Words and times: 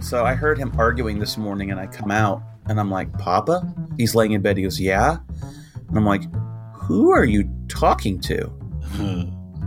So 0.00 0.24
I 0.24 0.34
heard 0.34 0.58
him 0.58 0.72
arguing 0.78 1.18
this 1.18 1.36
morning, 1.36 1.70
and 1.70 1.80
I 1.80 1.86
come 1.86 2.10
out 2.10 2.42
and 2.66 2.78
I'm 2.78 2.90
like, 2.90 3.12
Papa? 3.18 3.74
He's 3.96 4.14
laying 4.14 4.32
in 4.32 4.42
bed. 4.42 4.56
He 4.56 4.62
goes, 4.62 4.80
Yeah. 4.80 5.18
And 5.88 5.96
I'm 5.96 6.04
like, 6.04 6.22
Who 6.82 7.10
are 7.10 7.24
you 7.24 7.48
talking 7.68 8.20
to? 8.20 8.52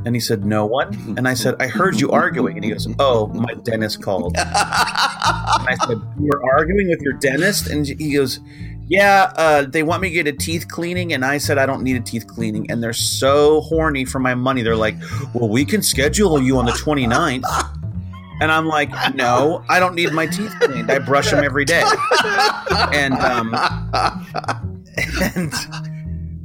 And 0.06 0.16
he 0.16 0.20
said, 0.22 0.46
No 0.46 0.66
one. 0.66 0.94
And 1.18 1.28
I 1.28 1.34
said, 1.34 1.56
I 1.60 1.68
heard 1.68 2.00
you 2.00 2.12
arguing. 2.12 2.56
And 2.56 2.64
he 2.64 2.72
goes, 2.72 2.88
Oh, 3.00 3.28
my 3.28 3.54
dentist 3.64 4.02
called. 4.02 4.36
and 4.38 4.46
I 4.48 5.76
said, 5.88 5.98
You 6.20 6.30
were 6.34 6.42
arguing 6.54 6.88
with 6.90 7.02
your 7.02 7.14
dentist? 7.14 7.68
And 7.68 7.86
he 7.86 8.14
goes, 8.14 8.40
Yeah, 8.88 9.34
uh, 9.36 9.64
they 9.64 9.84
want 9.84 10.02
me 10.02 10.10
to 10.10 10.14
get 10.14 10.28
a 10.28 10.32
teeth 10.38 10.68
cleaning. 10.70 11.12
And 11.12 11.26
I 11.26 11.38
said, 11.38 11.58
I 11.58 11.66
don't 11.66 11.84
need 11.84 11.98
a 11.98 12.02
teeth 12.02 12.28
cleaning. 12.28 12.72
And 12.72 12.82
they're 12.82 12.94
so 12.94 13.62
horny 13.62 14.06
for 14.06 14.20
my 14.20 14.36
money. 14.36 14.62
They're 14.62 14.76
like, 14.78 14.96
Well, 15.34 15.50
we 15.50 15.66
can 15.66 15.82
schedule 15.82 16.42
you 16.42 16.58
on 16.58 16.66
the 16.66 16.72
29th. 16.72 17.44
And 18.42 18.52
I'm 18.52 18.68
like, 18.68 18.90
no, 19.16 19.64
I 19.70 19.80
don't 19.80 19.96
need 19.96 20.14
my 20.14 20.26
teeth 20.26 20.54
cleaned. 20.60 20.92
I 20.92 21.00
brush 21.00 21.32
them 21.32 21.44
every 21.44 21.66
day. 21.66 21.84
And 22.94 23.14
um, 23.16 23.54
and 25.36 25.54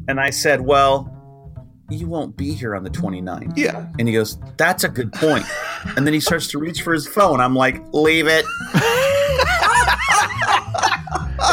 and 0.09 0.21
I 0.21 0.31
said, 0.31 0.61
well, 0.61 1.11
you 1.91 2.07
won't 2.09 2.37
be 2.37 2.53
here 2.53 2.75
on 2.75 2.83
the 2.85 2.91
29th. 2.91 3.57
Yeah. 3.57 3.87
And 3.99 4.09
he 4.09 4.15
goes, 4.15 4.39
that's 4.57 4.85
a 4.85 4.89
good 4.89 5.13
point. 5.13 5.45
And 5.97 6.07
then 6.07 6.15
he 6.15 6.21
starts 6.21 6.49
to 6.49 6.59
reach 6.59 6.83
for 6.83 6.93
his 6.93 7.07
phone. 7.07 7.41
I'm 7.41 7.55
like, 7.55 7.83
leave 7.93 8.27
it. 8.27 8.45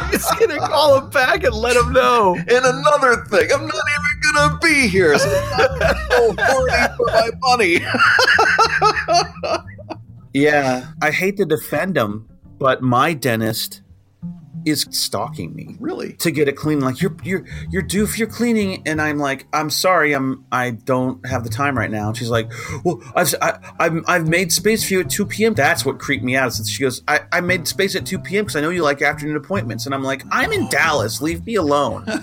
He's 0.09 0.25
gonna 0.39 0.59
call 0.59 0.99
him 1.01 1.09
back 1.09 1.43
and 1.43 1.53
let 1.53 1.75
him 1.75 1.91
know. 1.91 2.35
And 2.35 2.49
another 2.49 3.25
thing, 3.25 3.51
I'm 3.51 3.65
not 3.67 3.75
even 3.75 4.21
gonna 4.33 4.57
be 4.61 4.87
here. 4.87 5.17
So 5.17 5.29
I'm 5.29 5.79
not 5.79 5.97
so 6.09 6.35
horny 6.39 6.87
for 6.97 7.05
my 7.07 7.29
money. 7.41 7.79
Yeah, 10.33 10.87
I 11.01 11.11
hate 11.11 11.37
to 11.37 11.45
defend 11.45 11.97
him, 11.97 12.29
but 12.57 12.81
my 12.81 13.13
dentist 13.13 13.81
is 14.65 14.85
stalking 14.91 15.55
me. 15.55 15.75
Really? 15.79 16.13
To 16.13 16.31
get 16.31 16.47
it 16.47 16.55
clean, 16.55 16.79
like 16.81 17.01
you're 17.01 17.15
you're 17.23 17.43
you're 17.69 17.81
due 17.81 18.05
for 18.05 18.17
your 18.17 18.27
cleaning, 18.27 18.83
and 18.85 19.01
I'm 19.01 19.17
like, 19.17 19.47
I'm 19.53 19.69
sorry, 19.69 20.13
I'm 20.13 20.45
I 20.51 20.71
don't 20.71 21.25
have 21.25 21.43
the 21.43 21.49
time 21.49 21.77
right 21.77 21.89
now. 21.89 22.09
And 22.09 22.17
she's 22.17 22.29
like, 22.29 22.51
Well, 22.83 23.01
I've 23.15 23.33
I, 23.41 23.59
I've 23.79 24.03
I've 24.07 24.27
made 24.27 24.51
space 24.51 24.87
for 24.87 24.93
you 24.93 24.99
at 25.01 25.09
two 25.09 25.25
p.m. 25.25 25.53
That's 25.53 25.85
what 25.85 25.99
creeped 25.99 26.23
me 26.23 26.35
out. 26.35 26.53
Since 26.53 26.69
she 26.69 26.83
goes, 26.83 27.01
I 27.07 27.21
I 27.31 27.41
made 27.41 27.67
space 27.67 27.95
at 27.95 28.05
two 28.05 28.19
p.m. 28.19 28.45
because 28.45 28.55
I 28.55 28.61
know 28.61 28.69
you 28.69 28.83
like 28.83 29.01
afternoon 29.01 29.35
appointments, 29.35 29.85
and 29.85 29.95
I'm 29.95 30.03
like, 30.03 30.23
I'm 30.31 30.51
in 30.51 30.69
Dallas, 30.69 31.21
leave 31.21 31.45
me 31.45 31.55
alone. 31.55 32.05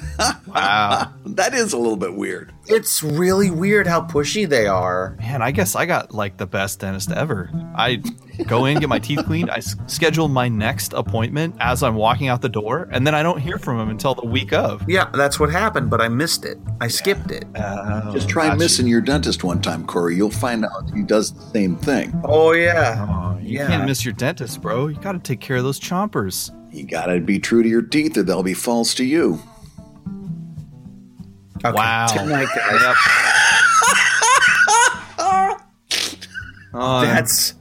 Wow. 0.49 1.13
that 1.27 1.53
is 1.55 1.73
a 1.73 1.79
little 1.79 1.97
bit 1.97 2.15
weird. 2.15 2.53
It's 2.69 3.03
really 3.03 3.51
weird 3.51 3.87
how 3.87 4.03
pushy 4.03 4.49
they 4.49 4.67
are. 4.67 5.17
Man, 5.19 5.43
I 5.43 5.51
guess 5.51 5.75
I 5.75 5.87
got 5.87 6.13
like 6.15 6.37
the 6.37 6.47
best 6.47 6.81
dentist 6.81 7.11
ever. 7.11 7.51
I 7.75 8.03
go 8.47 8.67
in, 8.67 8.79
get 8.79 8.89
my 8.89 8.99
teeth 8.99 9.25
cleaned, 9.27 9.51
I 9.51 9.57
s- 9.57 9.75
schedule 9.87 10.29
my 10.29 10.49
next 10.49 10.93
appointment 10.93 11.57
as 11.61 11.83
I'm 11.83 11.95
walking 11.95 12.29
out 12.29 12.41
the 12.43 12.49
door, 12.49 12.89
and 12.93 13.07
then 13.07 13.15
I 13.15 13.23
don't 13.23 13.39
hear 13.41 13.59
from 13.59 13.81
him 13.81 13.89
until 13.89 14.15
the 14.15 14.27
week 14.27 14.53
of. 14.53 14.85
Yeah, 14.89 15.11
that's 15.13 15.41
what 15.41 15.51
happened, 15.51 15.91
but 15.91 16.01
I 16.01 16.09
missed 16.09 16.45
it. 16.45 16.59
I 16.81 16.89
skipped 16.89 17.31
it. 17.31 17.45
Oh, 17.57 18.13
Just 18.13 18.29
try 18.29 18.55
missing 18.55 18.87
your 18.87 19.01
dentist 19.01 19.45
one 19.45 19.61
time, 19.61 19.87
Corey. 19.87 20.17
You'll 20.17 20.31
find 20.31 20.65
out 20.65 20.91
he 20.95 21.03
does 21.03 21.33
the 21.33 21.43
same 21.51 21.77
thing. 21.77 22.13
Oh 22.25 22.53
yeah. 22.53 23.07
Oh, 23.09 23.39
you 23.41 23.59
Yeah. 23.59 23.67
can't 23.67 23.87
miss 23.87 24.05
your 24.05 24.15
dentist, 24.15 24.61
bro. 24.61 24.89
You 24.89 24.97
got 25.01 25.13
to 25.13 25.19
take 25.19 25.41
care 25.41 25.57
of 25.57 25.65
those 25.65 25.81
chompers. 25.81 26.53
You 26.71 26.85
gotta 26.85 27.19
be 27.21 27.39
true 27.39 27.63
to 27.63 27.69
your 27.69 27.81
teeth 27.83 28.17
or 28.19 28.23
they'll 28.23 28.43
be 28.43 28.53
false 28.55 28.95
to 28.97 29.05
you. 29.05 29.41
Okay. 31.65 31.73
Wow. 31.73 32.07
Good 32.13 32.29
night, 32.29 32.49
guys. 32.55 32.83
Yep. 32.83 32.97
Oh, 36.75 37.01
That's 37.01 37.53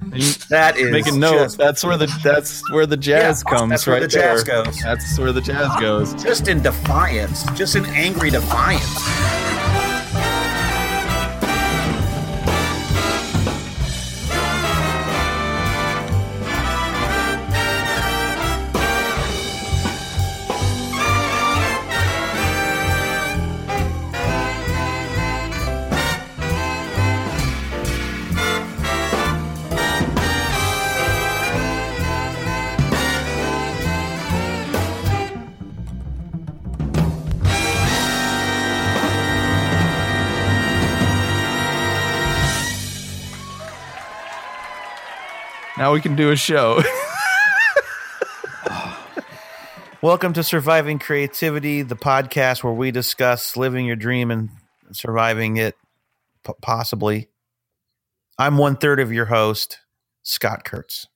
that 0.49 0.75
is 0.77 0.91
Make 0.91 1.07
a 1.07 1.11
note. 1.13 1.31
just, 1.45 1.57
That's 1.57 1.83
where 1.83 1.95
the 1.97 2.07
that's 2.23 2.61
where 2.71 2.85
the 2.85 2.97
jazz 2.97 3.41
Yeah, 3.49 3.57
comes. 3.57 3.69
that's 3.69 3.87
where 3.87 3.95
right 3.95 4.01
the 4.01 4.07
jazz 4.09 4.43
there. 4.43 4.63
goes. 4.65 4.79
That's 4.81 5.17
where 5.17 5.31
the 5.31 5.39
jazz 5.41 5.79
goes. 5.79 6.13
just 6.21 6.49
in 6.49 6.61
defiance, 6.61 7.45
just 7.53 7.77
in 7.77 7.85
angry 7.85 8.29
defiance. 8.29 8.83
We 45.97 46.01
can 46.01 46.15
do 46.15 46.29
a 46.29 46.35
show. 46.35 46.79
Welcome 50.03 50.31
to 50.33 50.43
Surviving 50.43 50.99
Creativity, 50.99 51.81
the 51.81 51.95
podcast 51.95 52.63
where 52.63 52.71
we 52.71 52.91
discuss 52.91 53.57
living 53.57 53.87
your 53.87 53.95
dream 53.95 54.29
and 54.29 54.51
surviving 54.91 55.57
it, 55.57 55.75
p- 56.45 56.53
possibly. 56.61 57.29
I'm 58.37 58.59
one 58.59 58.75
third 58.75 58.99
of 58.99 59.11
your 59.11 59.25
host, 59.25 59.79
Scott 60.21 60.63
Kurtz. 60.63 61.07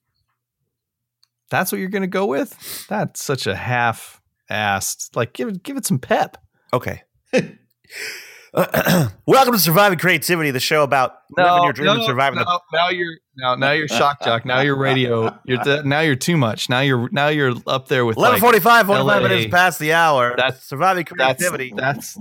That's 1.52 1.72
what 1.72 1.78
you're 1.78 1.90
gonna 1.90 2.08
go 2.08 2.26
with? 2.26 2.88
That's 2.88 3.24
such 3.24 3.46
a 3.46 3.54
half-assed. 3.54 5.16
Like, 5.16 5.34
give 5.34 5.48
it 5.50 5.62
give 5.62 5.78
it 5.78 5.86
some 5.86 6.00
pep. 6.00 6.38
Okay. 6.74 7.04
Welcome 9.26 9.54
to 9.54 9.60
Surviving 9.60 9.98
Creativity, 9.98 10.52
the 10.52 10.60
show 10.60 10.84
about 10.84 11.20
living 11.38 11.64
your 11.64 11.72
dream 11.72 11.90
and 11.90 12.04
surviving 12.04 12.38
the 12.38 12.60
now 12.74 12.90
you're 12.90 13.16
now 13.38 13.56
now 13.56 13.72
you're 13.72 13.88
shock 13.88 14.22
jock. 14.22 14.44
Now 14.44 14.60
you're 14.60 14.76
radio. 14.76 15.34
You're 15.46 15.64
th- 15.64 15.86
now 15.86 16.02
you're 16.02 16.18
too 16.18 16.36
much. 16.36 16.70
Now 16.70 16.82
you're 16.82 17.08
now 17.14 17.30
you're 17.30 17.54
up 17.66 17.88
there 17.88 18.04
with 18.04 18.18
Eleven 18.18 18.34
like, 18.34 18.42
forty-five, 18.42 18.88
forty-five 18.88 19.22
LA. 19.22 19.30
minutes 19.30 19.50
past 19.50 19.80
the 19.80 19.94
hour. 19.94 20.36
That's- 20.36 20.66
surviving 20.66 21.08
that's 21.16 21.42
creativity. 21.42 21.74
that's 21.74 22.18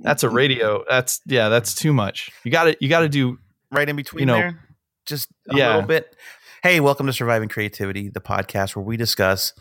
that's 0.00 0.22
a 0.24 0.28
radio. 0.28 0.84
That's 0.86 1.22
yeah. 1.24 1.48
That's 1.48 1.74
too 1.74 1.94
much. 1.94 2.30
You 2.44 2.50
got 2.50 2.64
to 2.64 2.76
you 2.78 2.90
got 2.90 3.00
to 3.00 3.08
do 3.08 3.38
right 3.72 3.88
in 3.88 3.96
between 3.96 4.20
you 4.20 4.26
know, 4.26 4.34
there, 4.34 4.60
just 5.06 5.30
a 5.48 5.56
yeah. 5.56 5.68
little 5.68 5.88
bit. 5.88 6.16
Hey, 6.62 6.80
welcome 6.80 7.06
to 7.06 7.14
Surviving 7.14 7.48
Creativity, 7.48 8.10
the 8.10 8.20
podcast 8.20 8.76
where 8.76 8.84
we 8.84 8.98
discuss 8.98 9.54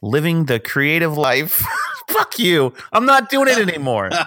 living 0.00 0.46
the 0.46 0.58
creative 0.58 1.18
life. 1.18 1.62
Fuck 2.08 2.38
you! 2.38 2.72
I'm 2.90 3.04
not 3.04 3.28
doing 3.28 3.48
it 3.48 3.58
anymore. 3.58 4.08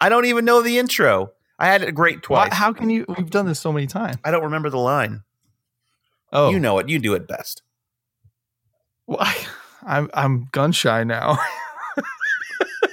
I 0.00 0.08
don't 0.08 0.26
even 0.26 0.44
know 0.44 0.62
the 0.62 0.78
intro. 0.78 1.32
I 1.58 1.66
had 1.66 1.82
it 1.82 1.92
great 1.94 2.28
Why, 2.28 2.46
twice. 2.48 2.54
how 2.54 2.72
can 2.72 2.88
you? 2.90 3.04
We've 3.16 3.30
done 3.30 3.46
this 3.46 3.58
so 3.60 3.72
many 3.72 3.86
times. 3.86 4.16
I 4.24 4.30
don't 4.30 4.44
remember 4.44 4.70
the 4.70 4.78
line. 4.78 5.22
Oh, 6.32 6.50
You 6.50 6.60
know 6.60 6.78
it. 6.78 6.88
You 6.88 6.98
do 6.98 7.14
it 7.14 7.26
best. 7.26 7.62
Why? 9.06 9.34
I'm 9.84 10.10
I'm 10.14 10.48
gun 10.52 10.72
shy 10.72 11.02
now. 11.04 11.38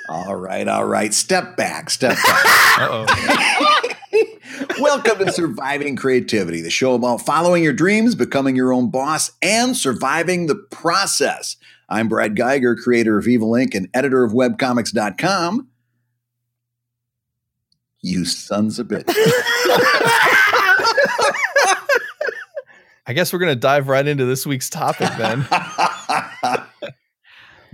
All 0.07 0.35
right, 0.35 0.67
all 0.67 0.85
right. 0.85 1.11
Step 1.13 1.57
back, 1.57 1.89
step 1.89 2.15
back. 2.15 3.97
Welcome 4.79 5.17
to 5.25 5.31
Surviving 5.31 5.95
Creativity, 5.95 6.61
the 6.61 6.69
show 6.69 6.93
about 6.93 7.21
following 7.25 7.63
your 7.63 7.73
dreams, 7.73 8.13
becoming 8.15 8.55
your 8.55 8.71
own 8.71 8.91
boss, 8.91 9.31
and 9.41 9.75
surviving 9.75 10.45
the 10.45 10.55
process. 10.55 11.57
I'm 11.89 12.07
Brad 12.07 12.35
Guigar, 12.35 12.75
creator 12.77 13.17
of 13.17 13.27
Evil 13.27 13.51
Inc. 13.51 13.73
and 13.75 13.89
editor 13.95 14.23
of 14.23 14.31
webcomics.com. 14.31 15.67
You 18.05 18.23
sons 18.23 18.77
of 18.77 18.87
bitches. 18.87 19.03
I 23.07 23.13
guess 23.13 23.33
we're 23.33 23.39
gonna 23.39 23.55
dive 23.55 23.87
right 23.87 24.05
into 24.05 24.25
this 24.25 24.45
week's 24.45 24.69
topic 24.69 25.09
then. 25.17 25.39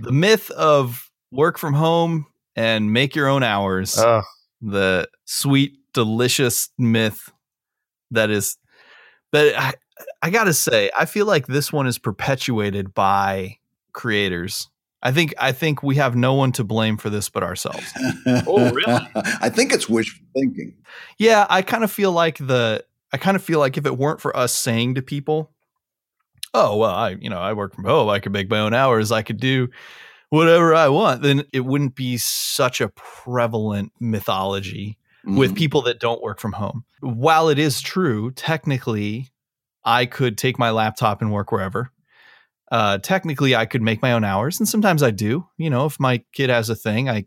the 0.00 0.10
myth 0.10 0.50
of 0.52 1.10
work 1.30 1.58
from 1.58 1.74
home 1.74 2.24
and 2.56 2.94
make 2.94 3.14
your 3.14 3.28
own 3.28 3.42
hours. 3.42 3.98
Ugh. 3.98 4.24
the 4.62 5.06
sweet, 5.26 5.74
delicious 5.92 6.70
myth 6.78 7.30
that 8.10 8.30
is. 8.30 8.56
But 9.32 9.54
I, 9.54 9.74
I 10.22 10.30
gotta 10.30 10.54
say, 10.54 10.90
I 10.98 11.04
feel 11.04 11.26
like 11.26 11.46
this 11.46 11.70
one 11.70 11.86
is 11.86 11.98
perpetuated 11.98 12.94
by 12.94 13.58
creators. 13.92 14.70
I 15.02 15.10
think 15.12 15.34
I 15.38 15.52
think 15.52 15.82
we 15.82 15.96
have 15.96 16.14
no 16.14 16.34
one 16.34 16.52
to 16.52 16.64
blame 16.64 16.96
for 16.96 17.10
this 17.10 17.28
but 17.28 17.42
ourselves. 17.42 17.92
Oh, 18.46 18.70
really? 18.72 19.06
I 19.40 19.48
think 19.48 19.72
it's 19.72 19.88
wishful 19.88 20.24
thinking. 20.34 20.74
Yeah, 21.18 21.46
I 21.50 21.62
kind 21.62 21.82
of 21.84 21.90
feel 21.90 22.12
like 22.12 22.38
the 22.38 22.84
I 23.12 23.16
kind 23.18 23.36
of 23.36 23.42
feel 23.42 23.58
like 23.58 23.76
if 23.76 23.84
it 23.86 23.98
weren't 23.98 24.20
for 24.20 24.34
us 24.36 24.52
saying 24.54 24.94
to 24.94 25.02
people, 25.02 25.50
"Oh, 26.54 26.76
well, 26.76 26.90
I 26.94 27.10
you 27.20 27.28
know, 27.30 27.38
I 27.38 27.52
work 27.52 27.74
from 27.74 27.84
home, 27.84 28.08
I 28.08 28.20
could 28.20 28.32
make 28.32 28.48
my 28.50 28.58
own 28.60 28.74
hours, 28.74 29.10
I 29.12 29.22
could 29.22 29.38
do 29.40 29.68
whatever 30.30 30.74
I 30.74 30.88
want," 30.88 31.22
then 31.22 31.44
it 31.52 31.60
wouldn't 31.64 31.94
be 31.94 32.16
such 32.18 32.80
a 32.80 32.88
prevalent 32.90 33.92
mythology 34.00 34.98
with 35.24 35.52
Mhm. 35.52 35.56
people 35.56 35.82
that 35.82 36.00
don't 36.00 36.22
work 36.22 36.40
from 36.40 36.52
home. 36.52 36.84
While 37.00 37.48
it 37.48 37.58
is 37.58 37.80
true, 37.80 38.30
technically, 38.32 39.28
I 39.84 40.06
could 40.06 40.36
take 40.38 40.58
my 40.58 40.70
laptop 40.70 41.20
and 41.22 41.32
work 41.32 41.52
wherever. 41.52 41.90
Uh, 42.72 42.96
technically, 42.96 43.54
I 43.54 43.66
could 43.66 43.82
make 43.82 44.00
my 44.00 44.12
own 44.12 44.24
hours, 44.24 44.58
and 44.58 44.66
sometimes 44.66 45.02
I 45.02 45.10
do. 45.10 45.46
You 45.58 45.68
know, 45.68 45.84
if 45.84 46.00
my 46.00 46.24
kid 46.32 46.48
has 46.48 46.70
a 46.70 46.74
thing, 46.74 47.10
I 47.10 47.26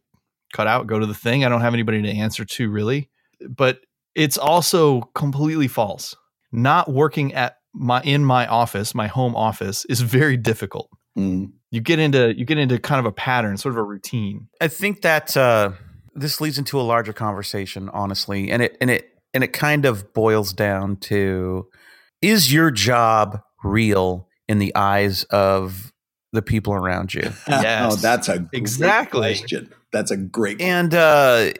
cut 0.53 0.65
out, 0.65 0.87
go 0.87 0.97
to 0.97 1.05
the 1.05 1.13
thing. 1.13 1.45
I 1.45 1.49
don't 1.49 1.61
have 1.61 1.75
anybody 1.75 2.01
to 2.01 2.09
answer 2.09 2.43
to 2.43 2.69
really. 2.71 3.11
But 3.47 3.81
it's 4.15 4.39
also 4.39 5.01
completely 5.13 5.67
false. 5.67 6.15
Not 6.51 6.91
working 6.91 7.35
at 7.35 7.57
my 7.75 8.01
in 8.01 8.25
my 8.25 8.47
office, 8.47 8.95
my 8.95 9.05
home 9.05 9.35
office, 9.35 9.85
is 9.85 10.01
very 10.01 10.35
difficult. 10.35 10.89
Mm. 11.15 11.51
You 11.69 11.79
get 11.79 11.99
into 11.99 12.35
you 12.35 12.43
get 12.43 12.57
into 12.57 12.79
kind 12.79 12.99
of 12.99 13.05
a 13.05 13.11
pattern, 13.11 13.57
sort 13.57 13.75
of 13.75 13.77
a 13.77 13.83
routine. 13.83 14.47
I 14.59 14.67
think 14.67 15.03
that 15.03 15.37
uh, 15.37 15.73
this 16.15 16.41
leads 16.41 16.57
into 16.57 16.79
a 16.79 16.83
larger 16.83 17.13
conversation, 17.13 17.89
honestly, 17.89 18.49
and 18.49 18.63
it 18.63 18.77
and 18.81 18.89
it 18.89 19.11
and 19.35 19.43
it 19.43 19.53
kind 19.53 19.85
of 19.85 20.11
boils 20.11 20.53
down 20.53 20.95
to: 21.01 21.67
Is 22.21 22.51
your 22.51 22.71
job 22.71 23.41
real 23.63 24.24
in 24.47 24.59
the 24.59 24.75
eyes 24.75 25.23
of 25.25 25.93
the 26.33 26.41
people 26.41 26.73
around 26.73 27.13
you? 27.13 27.31
Yes. 27.47 27.93
oh, 27.93 27.95
that's 27.97 28.27
a 28.29 28.39
great 28.39 28.49
Exactly. 28.53 29.19
question. 29.19 29.73
That's 29.91 30.11
a 30.11 30.17
great 30.17 30.61
and 30.61 30.93
uh, 30.93 31.51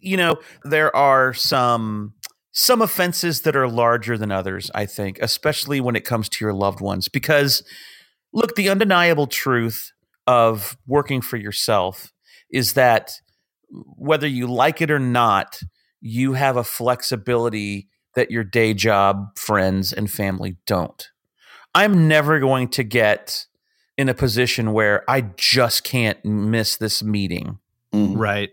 you 0.00 0.16
know, 0.16 0.36
there 0.64 0.94
are 0.94 1.32
some 1.34 2.14
some 2.52 2.82
offenses 2.82 3.40
that 3.42 3.56
are 3.56 3.66
larger 3.68 4.16
than 4.16 4.30
others. 4.30 4.70
I 4.74 4.86
think, 4.86 5.18
especially 5.20 5.80
when 5.80 5.96
it 5.96 6.04
comes 6.04 6.28
to 6.30 6.44
your 6.44 6.54
loved 6.54 6.80
ones, 6.80 7.08
because 7.08 7.62
look, 8.32 8.54
the 8.56 8.68
undeniable 8.68 9.26
truth 9.26 9.92
of 10.26 10.76
working 10.86 11.20
for 11.20 11.36
yourself 11.36 12.12
is 12.50 12.74
that 12.74 13.20
whether 13.96 14.26
you 14.26 14.46
like 14.46 14.80
it 14.80 14.90
or 14.90 14.98
not, 14.98 15.60
you 16.00 16.34
have 16.34 16.56
a 16.56 16.64
flexibility 16.64 17.88
that 18.14 18.30
your 18.30 18.44
day 18.44 18.74
job 18.74 19.36
friends 19.36 19.92
and 19.92 20.10
family 20.10 20.56
don't. 20.66 21.08
I'm 21.74 22.08
never 22.08 22.38
going 22.40 22.68
to 22.68 22.84
get 22.84 23.46
in 23.96 24.08
a 24.08 24.14
position 24.14 24.72
where 24.72 25.08
I 25.08 25.22
just 25.36 25.84
can't 25.84 26.22
miss 26.24 26.76
this 26.76 27.02
meeting. 27.02 27.58
Mhm. 27.92 28.16
Right. 28.16 28.50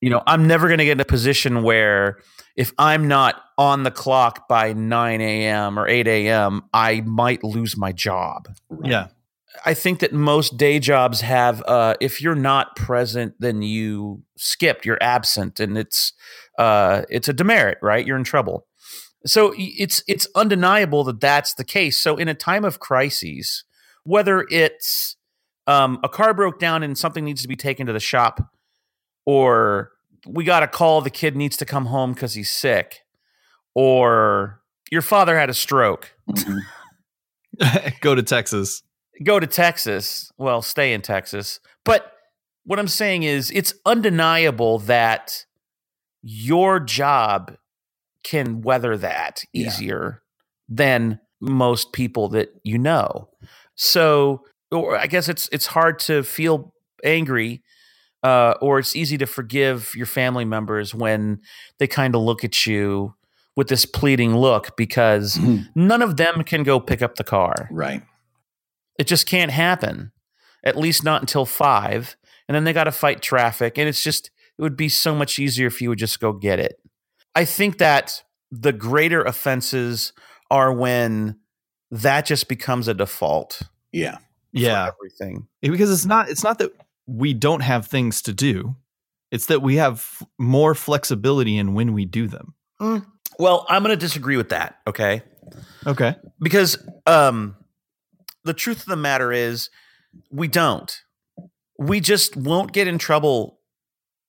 You 0.00 0.10
know, 0.10 0.22
I'm 0.26 0.46
never 0.46 0.66
going 0.68 0.78
to 0.78 0.84
get 0.84 0.92
in 0.92 1.00
a 1.00 1.04
position 1.04 1.62
where 1.62 2.18
if 2.56 2.72
I'm 2.78 3.08
not 3.08 3.36
on 3.56 3.84
the 3.84 3.90
clock 3.90 4.48
by 4.48 4.72
9 4.72 5.20
a.m. 5.20 5.78
or 5.78 5.86
8 5.86 6.06
a.m., 6.08 6.62
I 6.74 7.02
might 7.02 7.44
lose 7.44 7.76
my 7.76 7.92
job. 7.92 8.48
Right. 8.68 8.90
Yeah. 8.90 9.06
I 9.64 9.74
think 9.74 10.00
that 10.00 10.12
most 10.12 10.56
day 10.56 10.78
jobs 10.78 11.20
have 11.20 11.62
uh, 11.66 11.94
if 12.00 12.20
you're 12.20 12.34
not 12.34 12.74
present, 12.74 13.34
then 13.38 13.62
you 13.62 14.22
skipped, 14.36 14.84
you're 14.84 14.98
absent, 15.00 15.60
and 15.60 15.76
it's 15.78 16.14
uh, 16.58 17.02
it's 17.10 17.28
a 17.28 17.32
demerit, 17.32 17.78
right? 17.82 18.04
You're 18.06 18.16
in 18.16 18.24
trouble. 18.24 18.66
So 19.24 19.54
it's 19.56 20.02
it's 20.08 20.26
undeniable 20.34 21.04
that 21.04 21.20
that's 21.20 21.54
the 21.54 21.64
case. 21.64 22.00
So 22.00 22.16
in 22.16 22.28
a 22.28 22.34
time 22.34 22.64
of 22.64 22.80
crises, 22.80 23.64
whether 24.04 24.46
it's 24.50 25.16
um, 25.66 26.00
a 26.02 26.08
car 26.08 26.34
broke 26.34 26.58
down 26.58 26.82
and 26.82 26.98
something 26.98 27.24
needs 27.24 27.42
to 27.42 27.48
be 27.48 27.56
taken 27.56 27.86
to 27.86 27.92
the 27.92 28.00
shop, 28.00 28.52
or 29.24 29.92
we 30.26 30.44
got 30.44 30.62
a 30.62 30.68
call 30.68 31.00
the 31.00 31.10
kid 31.10 31.36
needs 31.36 31.56
to 31.58 31.64
come 31.64 31.86
home 31.86 32.12
because 32.14 32.34
he's 32.34 32.50
sick, 32.50 33.02
or 33.74 34.60
your 34.90 35.02
father 35.02 35.38
had 35.38 35.50
a 35.50 35.54
stroke 35.54 36.14
Mhm. 36.28 36.58
Go 38.00 38.14
to 38.14 38.22
Texas. 38.22 38.82
go 39.24 39.38
to 39.38 39.46
Texas. 39.46 40.32
Well, 40.38 40.62
stay 40.62 40.92
in 40.94 41.02
Texas. 41.02 41.60
But 41.84 42.12
what 42.64 42.78
I'm 42.78 42.88
saying 42.88 43.22
is, 43.24 43.50
it's 43.50 43.74
undeniable 43.84 44.78
that 44.80 45.44
your 46.22 46.80
job 46.80 47.56
can 48.24 48.60
weather 48.62 48.96
that 48.96 49.44
Yeah. 49.52 49.66
easier 49.68 50.22
than 50.68 51.20
most 51.40 51.92
people 51.92 52.28
that 52.30 52.50
you 52.64 52.78
know. 52.78 53.28
So, 53.74 54.44
or 54.70 54.96
I 54.96 55.06
guess 55.06 55.28
it's 55.28 55.48
it's 55.52 55.66
hard 55.66 55.98
to 56.00 56.22
feel 56.22 56.72
angry, 57.04 57.62
uh, 58.22 58.54
or 58.60 58.78
it's 58.78 58.94
easy 58.94 59.18
to 59.18 59.26
forgive 59.26 59.92
your 59.96 60.06
family 60.06 60.44
members 60.44 60.94
when 60.94 61.40
they 61.78 61.86
kind 61.86 62.14
of 62.14 62.22
look 62.22 62.44
at 62.44 62.66
you 62.66 63.14
with 63.56 63.68
this 63.68 63.84
pleading 63.84 64.34
look 64.36 64.76
because 64.76 65.36
Mhm. 65.36 65.68
none 65.74 66.00
of 66.02 66.16
them 66.16 66.42
can 66.44 66.62
go 66.62 66.80
pick 66.80 67.02
up 67.02 67.16
the 67.16 67.24
car. 67.24 67.68
Right. 67.70 68.02
It 68.98 69.06
just 69.06 69.26
can't 69.26 69.50
happen. 69.50 70.12
At 70.64 70.76
least 70.76 71.02
not 71.04 71.20
until 71.22 71.44
five. 71.44 72.16
And 72.48 72.54
then 72.54 72.64
they 72.64 72.72
got 72.72 72.84
to 72.84 72.92
fight 72.92 73.20
traffic. 73.20 73.76
And 73.78 73.88
it's 73.88 74.02
just, 74.02 74.30
it 74.58 74.62
would 74.62 74.76
be 74.76 74.88
so 74.88 75.14
much 75.14 75.38
easier 75.38 75.66
if 75.66 75.80
you 75.82 75.88
would 75.90 75.98
just 75.98 76.20
go 76.20 76.32
get 76.32 76.58
it. 76.60 76.78
I 77.34 77.44
think 77.44 77.78
that 77.78 78.22
the 78.50 78.72
greater 78.72 79.22
offenses 79.22 80.12
are 80.50 80.72
when 80.72 81.38
that 81.90 82.26
just 82.26 82.48
becomes 82.48 82.88
a 82.88 82.94
default. 82.94 83.62
Yeah. 83.92 84.18
Yeah. 84.52 84.88
everything. 84.88 85.48
because 85.62 85.90
it's 85.90 86.04
not 86.04 86.28
it's 86.28 86.44
not 86.44 86.58
that 86.58 86.72
we 87.06 87.32
don't 87.34 87.60
have 87.60 87.86
things 87.86 88.22
to 88.22 88.32
do 88.32 88.76
it's 89.30 89.46
that 89.46 89.62
we 89.62 89.76
have 89.76 89.94
f- 89.94 90.22
more 90.38 90.74
flexibility 90.74 91.56
in 91.56 91.72
when 91.74 91.94
we 91.94 92.04
do 92.04 92.28
them 92.28 92.54
Well, 93.38 93.64
I'm 93.68 93.82
going 93.82 93.96
to 93.96 94.00
disagree 94.00 94.36
with 94.36 94.50
that. 94.50 94.78
Okay. 94.86 95.22
okay 95.86 96.16
Because 96.38 96.76
um, 97.06 97.56
the 98.44 98.52
truth 98.54 98.80
of 98.80 98.86
the 98.86 98.96
matter 98.96 99.32
is, 99.32 99.70
we 100.30 100.48
don't. 100.48 100.94
We 101.78 102.00
just 102.00 102.36
won't 102.36 102.72
get 102.72 102.86
in 102.88 102.98
trouble 102.98 103.58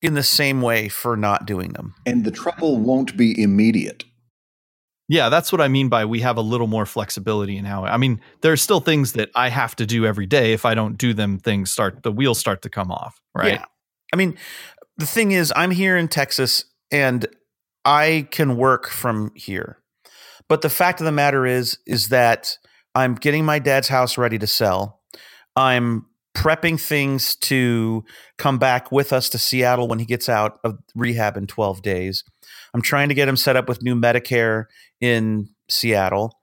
in 0.03 0.13
the 0.13 0.21
same 0.23 0.61
way 0.61 0.89
for 0.89 1.17
not 1.17 1.47
doing 1.47 1.73
them. 1.73 1.95
And 2.05 2.23
the 2.25 2.31
trouble 2.31 2.77
won't 2.77 3.17
be 3.17 3.41
immediate. 3.41 4.03
yeah 5.09 5.29
that's 5.29 5.51
what 5.51 5.59
i 5.59 5.67
mean 5.67 5.89
by 5.89 6.05
we 6.05 6.21
have 6.21 6.37
a 6.37 6.41
little 6.41 6.67
more 6.67 6.85
flexibility 6.85 7.57
in 7.57 7.65
how 7.65 7.83
i 7.83 7.97
mean 7.97 8.21
there 8.41 8.53
are 8.53 8.57
still 8.57 8.79
things 8.79 9.13
that 9.13 9.29
i 9.35 9.49
have 9.49 9.75
to 9.75 9.85
do 9.85 10.05
every 10.05 10.25
day 10.25 10.53
if 10.53 10.63
i 10.65 10.73
don't 10.73 10.97
do 10.97 11.13
them 11.13 11.37
things 11.39 11.69
start 11.71 12.03
the 12.03 12.11
wheels 12.11 12.39
start 12.39 12.61
to 12.61 12.69
come 12.69 12.89
off 12.91 13.19
right 13.35 13.53
Yeah. 13.53 13.65
I 14.13 14.15
mean, 14.15 14.37
the 14.97 15.07
thing 15.07 15.31
is, 15.31 15.51
I'm 15.55 15.71
here 15.71 15.97
in 15.97 16.07
Texas 16.07 16.65
and 16.91 17.25
I 17.83 18.27
can 18.29 18.57
work 18.57 18.87
from 18.87 19.31
here. 19.35 19.79
But 20.47 20.61
the 20.61 20.69
fact 20.69 21.01
of 21.01 21.05
the 21.05 21.11
matter 21.11 21.47
is, 21.47 21.79
is 21.87 22.09
that 22.09 22.59
I'm 22.93 23.15
getting 23.15 23.43
my 23.43 23.57
dad's 23.57 23.87
house 23.87 24.15
ready 24.19 24.37
to 24.37 24.45
sell. 24.45 25.01
I'm 25.55 26.05
prepping 26.35 26.79
things 26.79 27.35
to 27.35 28.03
come 28.37 28.57
back 28.57 28.91
with 28.91 29.13
us 29.13 29.29
to 29.29 29.37
Seattle 29.37 29.87
when 29.87 29.99
he 29.99 30.05
gets 30.05 30.27
out 30.27 30.59
of 30.63 30.79
rehab 30.95 31.37
in 31.37 31.47
12 31.47 31.81
days. 31.81 32.23
I'm 32.73 32.81
trying 32.81 33.09
to 33.09 33.15
get 33.15 33.27
him 33.27 33.37
set 33.37 33.55
up 33.55 33.69
with 33.69 33.83
new 33.83 33.95
Medicare 33.95 34.65
in 34.99 35.49
Seattle. 35.69 36.39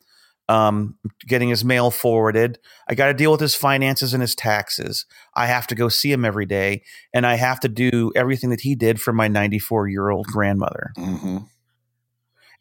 Um, 0.48 0.96
getting 1.28 1.48
his 1.48 1.64
mail 1.64 1.92
forwarded. 1.92 2.59
I 2.88 2.97
got 2.97 3.06
to 3.06 3.14
deal 3.14 3.30
with 3.30 3.40
his 3.40 3.54
finances 3.54 4.12
and 4.12 4.20
his 4.20 4.35
taxes. 4.35 5.06
I 5.32 5.47
have 5.47 5.68
to 5.68 5.76
go 5.76 5.88
see 5.88 6.11
him 6.11 6.25
every 6.25 6.44
day, 6.44 6.82
and 7.14 7.25
I 7.25 7.37
have 7.37 7.61
to 7.61 7.68
do 7.68 8.11
everything 8.16 8.50
that 8.50 8.62
he 8.62 8.75
did 8.75 9.00
for 9.00 9.12
my 9.12 9.28
94 9.28 9.87
year 9.87 10.11
old 10.11 10.26
grandmother. 10.26 10.90
Mm-hmm. 10.99 11.38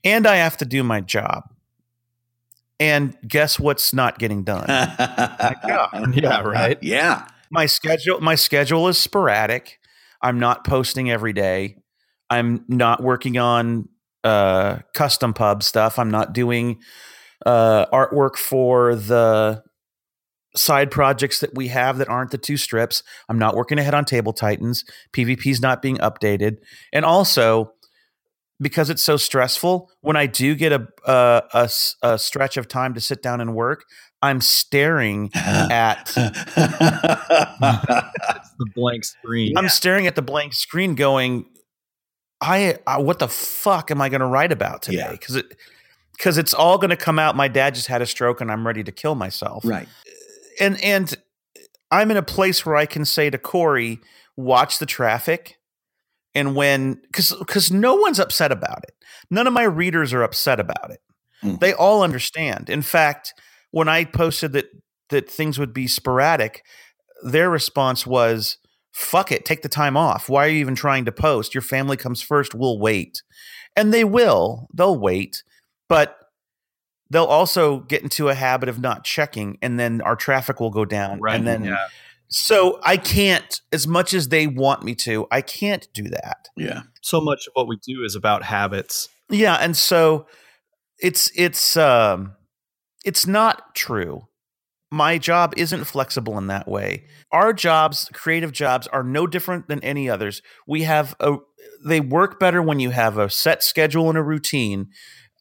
And 0.04 0.28
I 0.28 0.36
have 0.36 0.56
to 0.58 0.66
do 0.66 0.84
my 0.84 1.02
job. 1.02 1.46
And 2.80 3.18
guess 3.28 3.60
what's 3.60 3.94
not 3.94 4.20
getting 4.20 4.44
done? 4.44 4.66
Yeah, 6.14 6.42
right. 6.42 6.78
Yeah. 6.82 7.28
my 7.52 7.66
schedule 7.66 8.20
my 8.22 8.36
schedule 8.36 8.88
is 8.88 8.98
sporadic. 8.98 9.80
I'm 10.22 10.40
not 10.40 10.66
posting 10.66 11.10
every 11.12 11.34
day. 11.34 11.78
I'm 12.30 12.64
not 12.68 13.02
working 13.02 13.38
on 13.38 13.90
uh, 14.24 14.80
custom 14.94 15.34
pub 15.34 15.64
stuff. 15.64 15.98
I'm 16.00 16.12
not 16.12 16.34
doing 16.34 16.80
uh, 17.46 17.86
artwork 17.88 18.36
for 18.38 18.96
the 18.96 19.64
side 20.56 20.92
projects 20.92 21.40
that 21.40 21.56
we 21.56 21.68
have 21.70 21.98
that 22.00 22.10
aren't 22.10 22.32
the 22.32 22.38
two 22.38 22.58
strips. 22.58 23.04
I'm 23.30 23.40
not 23.40 23.56
working 23.56 23.78
ahead 23.80 23.94
on 23.94 24.04
Table 24.06 24.34
Titans. 24.34 24.84
PvP's 25.14 25.62
not 25.62 25.82
being 25.82 25.98
updated, 25.98 26.58
and 26.92 27.06
also 27.06 27.74
because 28.60 28.90
it's 28.90 29.04
so 29.04 29.18
stressful. 29.18 29.92
When 30.02 30.16
I 30.16 30.26
do 30.26 30.56
get 30.56 30.72
a 30.72 30.88
a 31.06 31.70
a 32.02 32.20
stretch 32.20 32.58
of 32.58 32.68
time 32.68 32.94
to 32.94 33.02
sit 33.02 33.22
down 33.22 33.42
and 33.42 33.56
work, 33.56 33.86
I'm 34.22 34.42
staring 34.42 35.32
at 35.34 36.06
the 36.16 38.04
blank 38.76 39.06
screen 39.06 39.58
I'm 39.58 39.70
staring 39.70 40.08
at 40.08 40.16
the 40.16 40.22
blank 40.22 40.54
screen 40.54 40.96
going, 40.96 41.46
I, 42.42 42.78
I 42.86 43.00
what 43.00 43.20
the 43.20 43.28
fuck 43.28 43.92
am 43.92 44.02
I 44.02 44.10
going 44.10 44.22
to 44.22 44.28
write 44.28 44.52
about 44.52 44.82
today? 44.82 44.98
Yeah. 44.98 45.12
Because 45.12 45.36
it 45.36 45.56
because 46.14 46.38
it's 46.38 46.54
all 46.54 46.78
going 46.78 46.90
to 46.90 46.98
come 46.98 47.18
out. 47.18 47.38
My 47.38 47.48
dad 47.48 47.76
just 47.76 47.88
had 47.88 48.02
a 48.02 48.06
stroke, 48.06 48.42
and 48.42 48.52
I'm 48.52 48.68
ready 48.68 48.84
to 48.84 48.92
kill 48.92 49.16
myself. 49.16 49.64
right. 49.66 49.88
And 50.60 50.82
and 50.84 51.16
I'm 51.92 52.12
in 52.12 52.18
a 52.18 52.24
place 52.24 52.66
where 52.66 52.76
I 52.76 52.86
can 52.86 53.06
say 53.06 53.30
to 53.30 53.38
Corey, 53.38 54.00
watch 54.36 54.80
the 54.80 54.86
traffic. 54.86 55.59
And 56.36 56.56
when 56.56 56.96
because 57.04 57.34
because 57.40 57.72
no 57.72 57.96
one's 57.96 58.20
upset 58.20 58.52
about 58.52 58.84
it. 58.84 58.94
None 59.32 59.48
of 59.48 59.54
my 59.54 59.64
readers 59.64 60.14
are 60.14 60.24
upset 60.24 60.60
about 60.60 60.92
it. 60.92 61.00
Mm. 61.44 61.60
They 61.60 61.74
all 61.74 62.04
understand. 62.04 62.70
In 62.70 62.82
fact, 62.82 63.34
when 63.72 63.88
I 63.88 64.06
posted 64.06 64.54
that 64.54 64.66
that 65.10 65.30
things 65.30 65.58
would 65.58 65.74
be 65.74 65.88
sporadic, 65.88 66.64
their 67.24 67.50
response 67.50 68.06
was, 68.06 68.58
fuck 68.92 69.32
it, 69.32 69.44
take 69.44 69.64
the 69.64 69.70
time 69.70 69.98
off. 69.98 70.30
Why 70.30 70.46
are 70.46 70.50
you 70.50 70.60
even 70.60 70.76
trying 70.76 71.06
to 71.06 71.12
post? 71.12 71.56
Your 71.56 71.64
family 71.64 71.98
comes 71.98 72.22
first, 72.22 72.54
we'll 72.54 72.80
wait. 72.80 73.24
And 73.76 73.92
they 73.94 74.04
will, 74.04 74.68
they'll 74.74 75.00
wait. 75.00 75.44
But 75.88 76.16
they'll 77.10 77.26
also 77.26 77.80
get 77.80 78.04
into 78.04 78.30
a 78.30 78.36
habit 78.36 78.70
of 78.70 78.80
not 78.80 79.04
checking 79.04 79.58
and 79.64 79.80
then 79.80 80.02
our 80.02 80.16
traffic 80.16 80.60
will 80.60 80.70
go 80.70 80.86
down 80.86 81.20
Right. 81.20 81.36
and 81.36 81.48
then 81.48 81.64
Yeah. 81.64 81.88
So 82.30 82.80
i 82.84 82.96
can't 82.96 83.62
as 83.74 83.88
much 83.88 84.14
as 84.14 84.30
they 84.30 84.48
want 84.48 84.84
me 84.84 84.96
to 84.96 85.28
i 85.32 85.42
can't 85.42 85.88
do 85.94 86.04
that. 86.04 86.48
Yeah. 86.56 86.82
So 87.02 87.22
much 87.22 87.48
of 87.48 87.52
what 87.54 87.68
we 87.68 87.78
do 87.78 88.04
is 88.04 88.16
about 88.16 88.44
habits. 88.44 89.10
yeah 89.30 89.56
and 89.56 89.76
so 89.76 90.28
it's 91.00 91.32
it's 91.36 91.78
um 91.78 92.36
it's 93.06 93.26
not 93.26 93.76
true. 93.76 94.28
My 94.92 95.18
job 95.18 95.54
isn't 95.56 95.86
flexible 95.86 96.38
in 96.38 96.48
that 96.48 96.68
way. 96.68 97.06
Our 97.32 97.54
jobs 97.54 98.10
creative 98.14 98.52
jobs 98.52 98.88
are 98.88 99.04
no 99.04 99.28
different 99.28 99.68
than 99.68 99.84
any 99.84 100.10
others. 100.10 100.42
We 100.68 100.84
have 100.84 101.16
a 101.20 101.38
they 101.86 102.00
work 102.00 102.40
better 102.40 102.62
when 102.62 102.80
you 102.80 102.90
have 102.90 103.18
a 103.18 103.30
set 103.30 103.64
schedule 103.64 104.10
and 104.10 104.18
a 104.18 104.24
routine. 104.24 104.90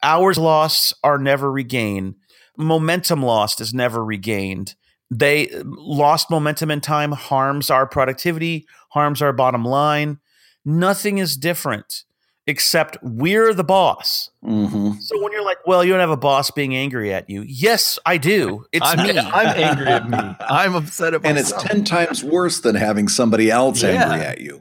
Hours 0.03 0.39
lost 0.39 0.95
are 1.03 1.19
never 1.19 1.51
regained. 1.51 2.15
Momentum 2.57 3.23
lost 3.23 3.61
is 3.61 3.75
never 3.75 4.05
regained 4.05 4.75
they 5.11 5.49
lost 5.65 6.31
momentum 6.31 6.71
in 6.71 6.81
time 6.81 7.13
harms 7.13 7.71
our 7.71 7.87
productivity 7.87 8.67
harms 8.91 9.23
our 9.23 9.33
bottom 9.33 9.65
line 9.65 10.19
nothing 10.65 11.19
is 11.19 11.37
different 11.37 12.05
except 12.47 12.97
we're 13.03 13.53
the 13.55 13.65
boss 13.65 14.31
hmm 14.43 14.93
so 15.01 15.23
when 15.23 15.33
you're 15.33 15.45
like 15.45 15.59
well 15.67 15.83
you 15.85 15.91
don't 15.93 16.01
have 16.01 16.11
a 16.11 16.17
boss 16.17 16.51
being 16.51 16.75
angry 16.77 17.13
at 17.13 17.29
you 17.31 17.43
yes 17.47 17.99
i 18.07 18.17
do 18.19 18.65
it's 18.73 18.87
I'm, 18.87 19.07
me 19.07 19.19
I'm 19.19 19.47
angry 19.57 19.87
at 19.87 20.09
me. 20.11 20.19
I'm 20.41 20.75
upset 20.75 21.15
at 21.15 21.23
myself. 21.23 21.25
And 21.25 21.39
it's 21.39 21.53
10 21.73 21.85
times 21.85 22.23
worse 22.25 22.61
than 22.61 22.75
having 22.75 23.09
somebody 23.09 23.51
else 23.51 23.83
Yeah. 23.83 24.03
angry 24.11 24.27
at 24.27 24.41
you 24.41 24.61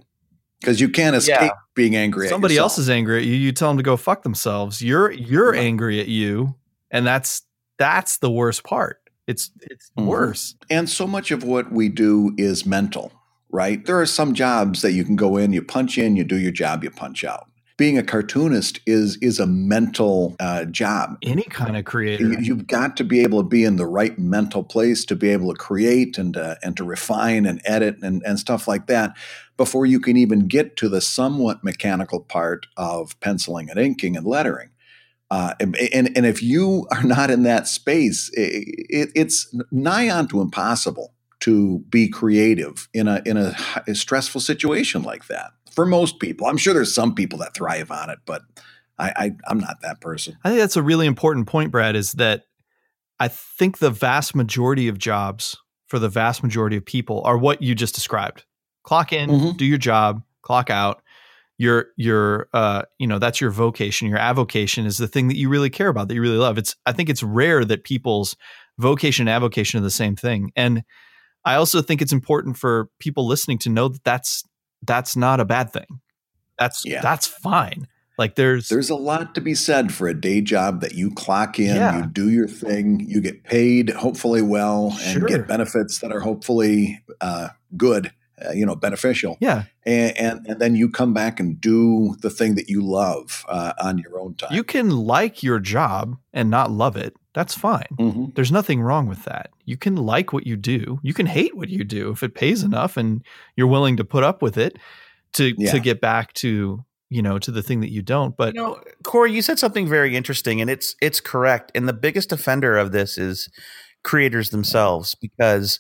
because 0.62 0.80
you 0.82 0.90
can't 0.90 1.16
escape 1.16 1.38
Yeah. 1.42 1.50
being 1.76 1.96
angry 1.96 2.28
at 2.28 2.30
Somebody 2.32 2.56
yourself. 2.56 2.72
else 2.72 2.78
is 2.80 2.90
angry 2.90 3.20
at 3.20 3.26
you. 3.26 3.36
You 3.36 3.52
tell 3.52 3.70
them 3.70 3.78
to 3.78 3.84
go 3.84 3.96
fuck 3.96 4.24
themselves. 4.24 4.82
You're 4.82 5.12
you're 5.12 5.54
Yeah. 5.54 5.62
angry 5.62 6.00
at 6.02 6.08
you, 6.08 6.56
and 6.90 7.06
that's 7.06 7.44
that's 7.78 8.18
the 8.18 8.32
worst 8.32 8.64
part. 8.64 8.98
It's 9.28 9.52
it's 9.62 9.92
Mhm. 9.98 10.06
worse. 10.06 10.56
And 10.70 10.90
so 10.90 11.06
much 11.06 11.32
of 11.32 11.44
what 11.44 11.72
we 11.72 11.90
do 11.90 12.34
is 12.38 12.66
mental, 12.66 13.12
right? 13.52 13.86
There 13.86 14.00
are 14.00 14.06
some 14.06 14.34
jobs 14.34 14.82
that 14.82 14.94
you 14.94 15.04
can 15.04 15.18
go 15.18 15.36
in, 15.38 15.54
you 15.54 15.62
punch 15.62 15.98
in, 15.98 16.16
you 16.16 16.24
do 16.24 16.38
your 16.38 16.52
job, 16.54 16.84
you 16.84 16.90
punch 16.90 17.24
out. 17.26 17.48
Being 17.78 17.98
a 17.98 18.04
cartoonist 18.04 18.80
is 18.88 19.18
is 19.22 19.38
a 19.40 19.46
mental 19.46 20.36
uh, 20.40 20.66
job. 20.66 21.18
Any 21.22 21.44
kind 21.44 21.76
of 21.78 21.86
creator. 21.86 22.24
You- 22.24 22.40
You've 22.40 22.68
got 22.68 22.98
to 22.98 23.04
be 23.04 23.20
able 23.20 23.44
to 23.44 23.48
be 23.48 23.66
in 23.66 23.76
the 23.76 23.86
right 23.86 24.18
mental 24.18 24.64
place 24.64 25.04
to 25.06 25.16
be 25.16 25.30
able 25.30 25.54
to 25.54 25.60
create 25.60 26.18
and 26.18 26.34
to, 26.34 26.58
and 26.64 26.76
to 26.78 26.84
refine 26.84 27.46
and 27.46 27.62
edit 27.66 27.98
and, 28.02 28.24
and 28.26 28.40
stuff 28.40 28.68
like 28.68 28.88
that 28.88 29.16
before 29.58 29.86
you 29.86 30.00
can 30.00 30.18
even 30.18 30.48
get 30.48 30.76
to 30.78 30.90
the 30.90 31.02
somewhat 31.02 31.64
mechanical 31.64 32.20
part 32.22 32.66
of 32.78 33.20
penciling 33.20 33.70
and 33.70 33.78
inking 33.80 34.16
and 34.18 34.26
lettering. 34.26 34.70
Uh, 35.30 35.54
and, 35.60 35.76
and 36.16 36.26
if 36.26 36.42
you 36.42 36.88
are 36.92 37.04
not 37.04 37.30
in 37.30 37.44
that 37.44 37.68
space, 37.68 38.30
it, 38.34 39.10
it's 39.16 39.54
nigh 39.72 40.10
on 40.10 40.28
to 40.30 40.42
impossible 40.42 41.14
to 41.42 41.80
be 41.90 42.08
creative 42.08 42.88
in 42.94 43.08
a 43.08 43.22
in 43.26 43.38
a, 43.38 43.56
a 43.88 43.94
stressful 43.94 44.42
situation 44.42 45.04
like 45.04 45.28
that. 45.28 45.52
For 45.72 45.86
most 45.86 46.20
people, 46.20 46.48
I'm 46.48 46.58
sure 46.58 46.74
there's 46.74 46.96
some 46.96 47.14
people 47.14 47.38
that 47.40 47.54
thrive 47.54 47.92
on 47.92 48.10
it, 48.10 48.20
but 48.26 48.42
I, 48.98 49.12
I 49.16 49.32
I'm 49.48 49.60
not 49.60 49.82
that 49.82 50.02
person. 50.02 50.38
I 50.44 50.50
think 50.50 50.60
that's 50.60 50.78
a 50.78 50.82
really 50.82 51.06
important 51.06 51.48
point, 51.48 51.72
Brad, 51.72 51.96
is 51.96 52.14
that 52.14 52.46
I 53.20 53.28
think 53.28 53.78
the 53.78 53.92
vast 53.92 54.36
majority 54.36 54.88
of 54.88 54.98
jobs 54.98 55.58
for 55.88 56.00
the 56.00 56.10
vast 56.10 56.42
majority 56.42 56.78
of 56.78 56.86
people 56.86 57.22
are 57.26 57.38
what 57.38 57.62
you 57.62 57.76
just 57.76 57.96
described. 57.96 58.46
Clock 58.84 59.14
in, 59.14 59.30
Mhm. 59.30 59.58
do 59.58 59.66
your 59.66 59.78
job, 59.78 60.24
clock 60.42 60.70
out. 60.70 61.02
Your 61.60 61.88
your 61.96 62.48
uh 62.54 62.84
you 63.00 63.08
know 63.08 63.18
that's 63.18 63.42
your 63.42 63.50
vocation 63.50 64.08
your 64.08 64.20
avocation 64.20 64.86
is 64.86 64.98
the 64.98 65.08
thing 65.08 65.28
that 65.28 65.38
you 65.38 65.50
really 65.50 65.72
care 65.72 65.88
about 65.88 66.08
that 66.08 66.14
you 66.14 66.22
really 66.22 66.38
love 66.38 66.58
it's 66.60 66.76
i 66.86 66.92
think 66.92 67.10
it's 67.10 67.24
rare 67.24 67.66
that 67.66 67.84
people's 67.84 68.36
vocation 68.78 69.28
and 69.28 69.36
avocation 69.36 69.80
are 69.80 69.84
the 69.84 69.90
same 69.90 70.16
thing 70.16 70.52
and 70.56 70.84
i 71.46 71.56
also 71.56 71.82
think 71.82 72.00
it's 72.00 72.14
important 72.14 72.58
for 72.58 72.90
people 73.00 73.26
listening 73.26 73.58
to 73.58 73.70
know 73.70 73.88
that 73.88 74.04
that's 74.04 74.44
that's 74.86 75.16
not 75.16 75.40
a 75.40 75.46
bad 75.46 75.74
thing 75.74 75.88
that's 76.60 76.86
Yeah. 76.86 77.02
that's 77.02 77.26
fine 77.26 77.88
like 78.20 78.36
there's 78.36 78.70
There's 78.70 78.92
a 78.92 78.96
lot 78.96 79.34
to 79.34 79.42
be 79.42 79.56
said 79.56 79.92
for 79.92 80.08
a 80.08 80.14
day 80.20 80.42
job 80.42 80.82
that 80.82 80.94
you 80.96 81.12
clock 81.12 81.58
in, 81.60 81.76
Yeah. 81.76 81.98
you 82.00 82.06
do 82.08 82.30
your 82.32 82.48
thing, 82.48 83.00
you 83.08 83.22
get 83.22 83.44
paid 83.44 83.92
hopefully 83.92 84.42
well, 84.42 84.88
and 85.04 85.20
Sure. 85.20 85.28
get 85.28 85.48
benefits 85.48 86.00
that 86.00 86.12
are 86.12 86.20
hopefully 86.22 87.00
uh, 87.22 87.50
good, 87.78 88.12
uh, 88.46 88.52
you 88.52 88.66
know, 88.66 88.76
beneficial, 88.76 89.38
yeah 89.42 89.64
and, 89.86 90.18
and 90.18 90.48
and 90.48 90.60
then 90.62 90.76
you 90.76 90.90
come 90.90 91.14
back 91.14 91.40
and 91.40 91.60
do 91.62 92.16
the 92.22 92.30
thing 92.30 92.56
that 92.56 92.70
you 92.70 92.82
love 92.82 93.46
uh, 93.50 93.74
on 93.82 93.98
your 93.98 94.20
own 94.20 94.36
time. 94.36 94.54
You 94.54 94.64
can 94.64 94.90
like 94.90 95.42
your 95.44 95.60
job 95.60 96.18
and 96.34 96.50
not 96.50 96.70
love 96.72 96.96
it. 96.98 97.16
That's 97.34 97.54
fine. 97.56 97.88
Mhm. 98.00 98.36
There's 98.36 98.52
nothing 98.52 98.82
wrong 98.82 99.08
with 99.08 99.24
that. 99.26 99.50
You 99.66 99.78
can 99.78 99.96
like 99.96 100.34
what 100.34 100.46
you 100.48 100.56
do. 100.58 101.00
You 101.04 101.14
can 101.14 101.26
hate 101.26 101.56
what 101.56 101.70
you 101.70 101.84
do 101.84 102.10
if 102.12 102.22
it 102.24 102.36
pays 102.36 102.64
enough 102.64 102.98
and 102.98 103.24
you're 103.56 103.68
willing 103.68 103.98
to 103.98 104.04
put 104.04 104.24
up 104.24 104.42
with 104.42 104.58
it 104.58 104.78
to 105.34 105.54
Yeah. 105.58 105.72
to 105.72 105.80
get 105.80 106.02
back 106.02 106.34
to, 106.34 106.84
you 107.10 107.22
know, 107.22 107.38
to 107.40 107.52
the 107.52 107.62
thing 107.64 107.82
that 107.82 107.92
you 107.92 108.02
don't. 108.02 108.36
But 108.36 108.56
you 108.56 108.62
know, 108.62 108.80
Corey, 109.04 109.32
you 109.34 109.42
said 109.42 109.60
something 109.60 109.88
very 109.88 110.16
interesting, 110.16 110.62
and 110.62 110.70
it's 110.70 110.96
it's 111.02 111.20
correct. 111.22 111.72
And 111.76 111.88
the 111.88 111.94
biggest 111.94 112.32
offender 112.32 112.78
of 112.78 112.92
this 112.92 113.18
is 113.18 113.50
creators 114.04 114.50
themselves, 114.50 115.16
because 115.16 115.80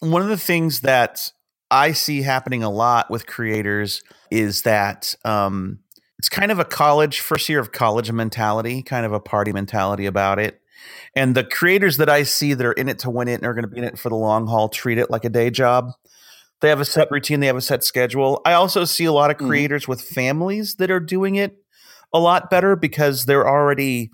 one 0.00 0.22
of 0.22 0.28
the 0.28 0.36
things 0.38 0.80
that 0.80 1.32
I 1.70 1.92
see 1.92 2.22
happening 2.22 2.62
a 2.62 2.70
lot 2.70 3.10
with 3.10 3.26
creators 3.26 4.02
is 4.30 4.62
that 4.62 5.14
um, 5.24 5.80
it's 6.18 6.28
kind 6.28 6.50
of 6.50 6.58
a 6.58 6.64
college 6.64 7.20
first 7.20 7.48
year 7.48 7.60
of 7.60 7.72
college 7.72 8.10
mentality, 8.10 8.82
kind 8.82 9.06
of 9.06 9.12
a 9.12 9.20
party 9.20 9.52
mentality 9.52 10.06
about 10.06 10.38
it. 10.38 10.60
And 11.14 11.34
the 11.34 11.44
creators 11.44 11.98
that 11.98 12.08
I 12.08 12.22
see 12.22 12.54
that 12.54 12.64
are 12.64 12.72
in 12.72 12.88
it 12.88 13.00
to 13.00 13.10
win 13.10 13.28
it 13.28 13.34
and 13.34 13.44
are 13.44 13.54
going 13.54 13.64
to 13.64 13.68
be 13.68 13.78
in 13.78 13.84
it 13.84 13.98
for 13.98 14.08
the 14.08 14.16
long 14.16 14.46
haul 14.46 14.68
treat 14.68 14.98
it 14.98 15.10
like 15.10 15.24
a 15.24 15.30
day 15.30 15.50
job. 15.50 15.92
They 16.60 16.68
have 16.68 16.80
a 16.80 16.84
set 16.84 17.10
routine, 17.10 17.40
they 17.40 17.46
have 17.46 17.56
a 17.56 17.62
set 17.62 17.84
schedule. 17.84 18.42
I 18.44 18.52
also 18.52 18.84
see 18.84 19.04
a 19.04 19.12
lot 19.12 19.30
of 19.30 19.38
Mhm. 19.38 19.46
creators 19.46 19.88
with 19.88 20.02
families 20.02 20.76
that 20.76 20.90
are 20.90 21.00
doing 21.00 21.36
it 21.36 21.56
a 22.12 22.18
lot 22.18 22.50
better 22.50 22.76
because 22.76 23.24
they're 23.24 23.48
already 23.48 24.10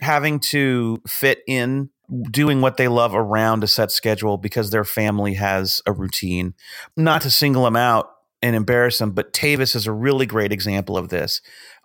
having 0.00 0.38
to 0.38 1.00
fit 1.06 1.40
in 1.46 1.90
doing 2.30 2.60
what 2.60 2.76
they 2.76 2.88
love 2.88 3.14
around 3.14 3.64
a 3.64 3.66
set 3.66 3.90
schedule 3.90 4.38
because 4.38 4.70
their 4.70 4.84
family 4.84 5.34
has 5.34 5.82
a 5.86 5.92
routine. 5.92 6.54
Not 6.96 7.22
to 7.22 7.30
single 7.30 7.64
them 7.64 7.76
out 7.76 8.10
and 8.40 8.56
embarrass 8.56 8.98
them, 8.98 9.12
but 9.12 9.32
Tavis 9.32 9.74
is 9.74 9.86
a 9.86 9.92
really 9.92 10.26
great 10.26 10.52
example 10.52 10.96
of 10.96 11.08
this. 11.08 11.40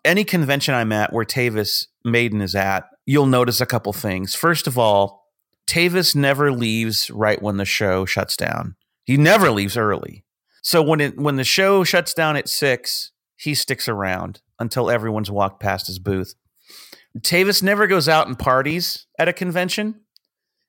Any 0.06 0.24
convention 0.24 0.74
I'm 0.74 0.92
at 0.92 1.12
where 1.12 1.26
Tavis 1.26 1.88
Maiden 2.06 2.42
is 2.42 2.56
at, 2.56 2.88
you'll 3.06 3.26
notice 3.26 3.62
a 3.62 3.66
couple 3.66 3.94
things. 3.94 4.36
First 4.36 4.68
of 4.68 4.78
all, 4.78 5.32
Tavis 5.68 6.16
never 6.16 6.52
leaves 6.52 7.10
right 7.10 7.42
when 7.42 7.58
the 7.58 7.66
show 7.66 8.06
shuts 8.06 8.38
down. 8.38 8.76
He 9.06 9.18
never 9.18 9.52
leaves 9.52 9.78
early. 9.78 10.24
So 10.62 10.82
when 10.82 11.02
it 11.02 11.18
when 11.18 11.36
the 11.36 11.44
show 11.44 11.84
shuts 11.84 12.14
down 12.14 12.38
at 12.38 12.48
six, 12.48 13.12
he 13.36 13.54
sticks 13.54 13.90
around 13.90 14.42
until 14.60 14.90
everyone's 14.90 15.32
walked 15.32 15.60
past 15.60 15.88
his 15.88 16.00
booth. 16.00 16.36
Tavis 17.20 17.62
never 17.62 17.86
goes 17.88 18.10
out 18.10 18.28
and 18.28 18.40
parties 18.40 19.06
at 19.20 19.28
a 19.28 19.34
convention, 19.34 20.02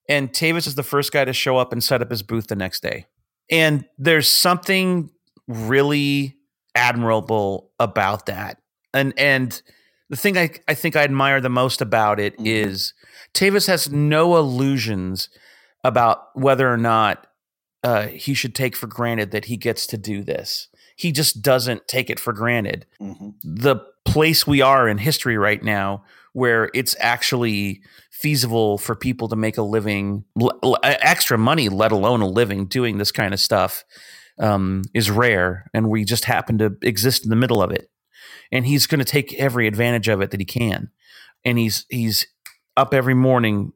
and 0.09 0.31
Tavis 0.33 0.67
is 0.67 0.75
the 0.75 0.83
first 0.83 1.13
guy 1.13 1.25
to 1.25 1.33
show 1.33 1.57
up 1.57 1.73
and 1.73 1.83
set 1.83 2.03
up 2.03 2.11
his 2.11 2.23
booth 2.23 2.47
the 2.49 2.57
next 2.57 2.83
day. 2.83 3.07
And 3.51 3.85
there's 3.99 4.29
something 4.29 5.11
really 5.49 6.37
admirable 6.75 7.71
about 7.79 8.27
that. 8.27 8.59
And 8.93 9.13
and 9.19 9.61
the 10.11 10.17
thing 10.17 10.37
I, 10.37 10.51
I 10.69 10.75
think 10.75 10.97
I 10.97 11.03
admire 11.03 11.41
the 11.41 11.49
most 11.49 11.81
about 11.81 12.21
it 12.21 12.37
Mhm. 12.39 12.47
is 12.47 12.93
Tavis 13.33 13.67
has 13.67 13.91
no 13.91 14.37
illusions 14.37 15.29
about 15.83 16.29
whether 16.35 16.71
or 16.73 16.77
not 16.77 17.27
uh, 17.83 18.07
he 18.09 18.33
should 18.33 18.55
take 18.55 18.75
for 18.75 18.87
granted 18.87 19.31
that 19.33 19.45
he 19.45 19.59
gets 19.59 19.87
to 19.87 19.99
do 19.99 20.23
this. 20.23 20.69
He 20.97 21.13
just 21.13 21.43
doesn't 21.43 21.87
take 21.87 22.09
it 22.09 22.19
for 22.19 22.33
granted 22.33 22.87
Mhm. 23.01 23.35
the 23.43 23.77
place 24.07 24.47
we 24.47 24.63
are 24.63 24.89
in 24.89 24.97
history 24.99 25.37
right 25.37 25.63
now 25.63 26.03
where 26.35 26.69
it's 26.75 26.95
actually 26.99 27.81
feasible 28.11 28.77
for 28.77 28.95
people 28.95 29.29
to 29.29 29.37
make 29.37 29.57
a 29.57 29.63
living 29.63 30.25
extra 30.83 31.39
money 31.39 31.69
let 31.69 31.93
alone 31.93 32.21
a 32.21 32.29
living 32.29 32.67
doing 32.67 32.99
this 32.99 33.11
kind 33.11 33.33
of 33.33 33.41
stuff 33.41 33.85
um, 34.39 34.83
is 34.93 35.11
rare 35.11 35.71
and 35.73 35.89
we 35.89 36.05
just 36.05 36.25
happen 36.25 36.59
to 36.59 36.77
exist 36.83 37.25
in 37.25 37.31
the 37.31 37.37
middle 37.37 37.63
of 37.63 37.71
it. 37.71 37.89
And 38.53 38.67
he's 38.67 38.87
going 38.87 38.99
to 38.99 39.05
take 39.05 39.35
every 39.35 39.67
advantage 39.67 40.09
of 40.09 40.21
it 40.21 40.31
that 40.31 40.41
he 40.41 40.47
can. 40.47 40.91
And 41.45 41.59
he's 41.59 41.87
he's 41.89 42.27
up 42.77 42.93
every 42.93 43.15
morning 43.15 43.73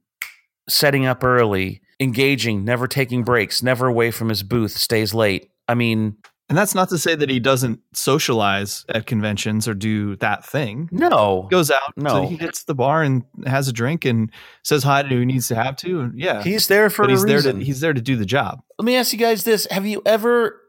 setting 0.68 1.06
up 1.06 1.22
early 1.24 1.80
engaging 2.00 2.64
never 2.64 2.86
taking 2.86 3.24
breaks 3.24 3.62
never 3.62 3.86
away 3.86 4.10
from 4.10 4.28
his 4.28 4.42
booth 4.42 4.72
stays 4.72 5.14
late. 5.14 5.50
I 5.66 5.74
mean 5.74 6.16
and 6.48 6.56
that's 6.56 6.74
not 6.74 6.88
to 6.90 6.98
say 6.98 7.14
that 7.14 7.28
he 7.28 7.40
doesn't 7.40 7.80
socialize 7.92 8.84
at 8.88 9.06
conventions 9.06 9.68
or 9.68 9.74
do 9.74 10.16
that 10.16 10.44
thing. 10.44 10.88
no 10.92 11.42
He 11.42 11.48
goes 11.48 11.70
out, 11.70 11.96
No. 11.96 12.08
so 12.10 12.22
he 12.26 12.36
hits 12.36 12.64
the 12.64 12.74
bar 12.74 13.02
and 13.02 13.24
has 13.46 13.68
a 13.68 13.72
drink 13.72 14.04
and 14.04 14.30
says 14.64 14.82
hi 14.82 15.02
to 15.02 15.08
who 15.08 15.18
he 15.20 15.26
needs 15.26 15.48
to 15.48 15.54
have 15.54 15.76
to. 15.76 16.00
And 16.00 16.18
yeah, 16.18 16.42
he's 16.42 16.66
there 16.68 16.88
for 16.90 17.02
but 17.02 17.10
a 17.10 17.12
he's 17.14 17.24
there 17.24 17.42
to 17.42 17.52
he's 17.58 17.80
there 17.80 17.92
to 17.92 18.00
do 18.00 18.16
the 18.16 18.26
job. 18.26 18.62
let 18.78 18.84
me 18.86 18.96
ask 18.96 19.12
you 19.12 19.18
guys 19.18 19.44
this 19.44 19.66
have 19.70 19.86
you 19.86 20.02
ever 20.06 20.60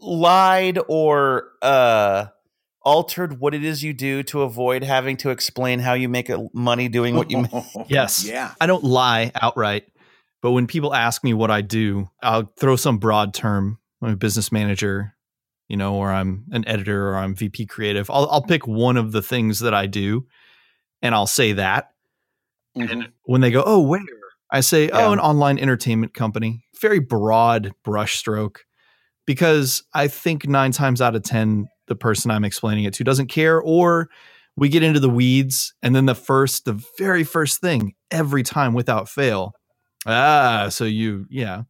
lied 0.00 0.78
or 0.88 1.48
uh 1.62 2.26
altered 2.82 3.40
what 3.40 3.54
it 3.54 3.64
is 3.64 3.82
you 3.82 3.92
do 3.92 4.22
to 4.22 4.42
avoid 4.42 4.82
having 4.82 5.16
to 5.18 5.30
explain 5.30 5.78
how 5.80 5.92
you 5.92 6.08
make 6.08 6.30
money 6.54 6.88
doing 6.88 7.16
what 7.16 7.30
you 7.30 7.42
make? 7.52 7.64
Yes. 7.88 8.24
Yeah. 8.24 8.52
I 8.60 8.66
don't 8.66 8.84
lie 8.84 9.30
outright, 9.34 9.84
but 10.40 10.52
when 10.52 10.66
people 10.66 10.94
ask 10.94 11.22
me 11.22 11.34
what 11.34 11.50
I 11.50 11.60
do, 11.60 12.08
I'll 12.22 12.50
throw 12.58 12.76
some 12.76 12.96
broad 12.98 13.34
term. 13.34 13.78
I'm 14.02 14.12
a 14.12 14.16
business 14.16 14.52
manager, 14.52 15.14
you 15.68 15.76
know, 15.76 15.94
or 15.94 16.10
I'm 16.12 16.44
an 16.52 16.66
editor 16.68 17.10
or 17.10 17.16
I'm 17.16 17.34
VP 17.34 17.66
creative. 17.66 18.10
I'll, 18.10 18.28
I'll 18.30 18.42
pick 18.42 18.66
one 18.66 18.96
of 18.96 19.12
the 19.12 19.22
things 19.22 19.60
that 19.60 19.74
I 19.74 19.86
do 19.86 20.26
and 21.02 21.14
I'll 21.14 21.26
say 21.26 21.52
that. 21.54 21.90
Mhm. 22.76 23.10
When 23.24 23.40
they 23.40 23.50
go, 23.50 23.62
oh, 23.66 23.80
where? 23.80 24.00
I 24.50 24.60
say, 24.60 24.86
Yeah. 24.86 25.06
oh, 25.08 25.12
an 25.12 25.18
online 25.18 25.58
entertainment 25.58 26.14
company. 26.14 26.64
Very 26.80 27.00
broad 27.00 27.72
brushstroke 27.84 28.58
because 29.26 29.82
I 29.94 30.08
think 30.08 30.46
nine 30.48 30.72
times 30.72 31.02
out 31.02 31.14
of 31.16 31.22
10, 31.22 31.68
the 31.86 31.96
person 31.96 32.30
I'm 32.30 32.44
explaining 32.44 32.84
it 32.84 32.94
to 32.94 33.04
doesn't 33.04 33.26
care, 33.28 33.60
or 33.60 34.08
we 34.56 34.68
get 34.68 34.82
into 34.82 35.00
the 35.00 35.10
weeds. 35.10 35.74
And 35.82 35.94
then 35.94 36.06
the 36.06 36.14
first, 36.14 36.64
the 36.64 36.82
very 36.98 37.24
first 37.24 37.60
thing 37.60 37.94
every 38.10 38.42
time 38.42 38.74
without 38.74 39.08
fail. 39.08 39.52
Ah, 40.06 40.68
so 40.70 40.84
you, 40.84 41.26
yeah, 41.28 41.62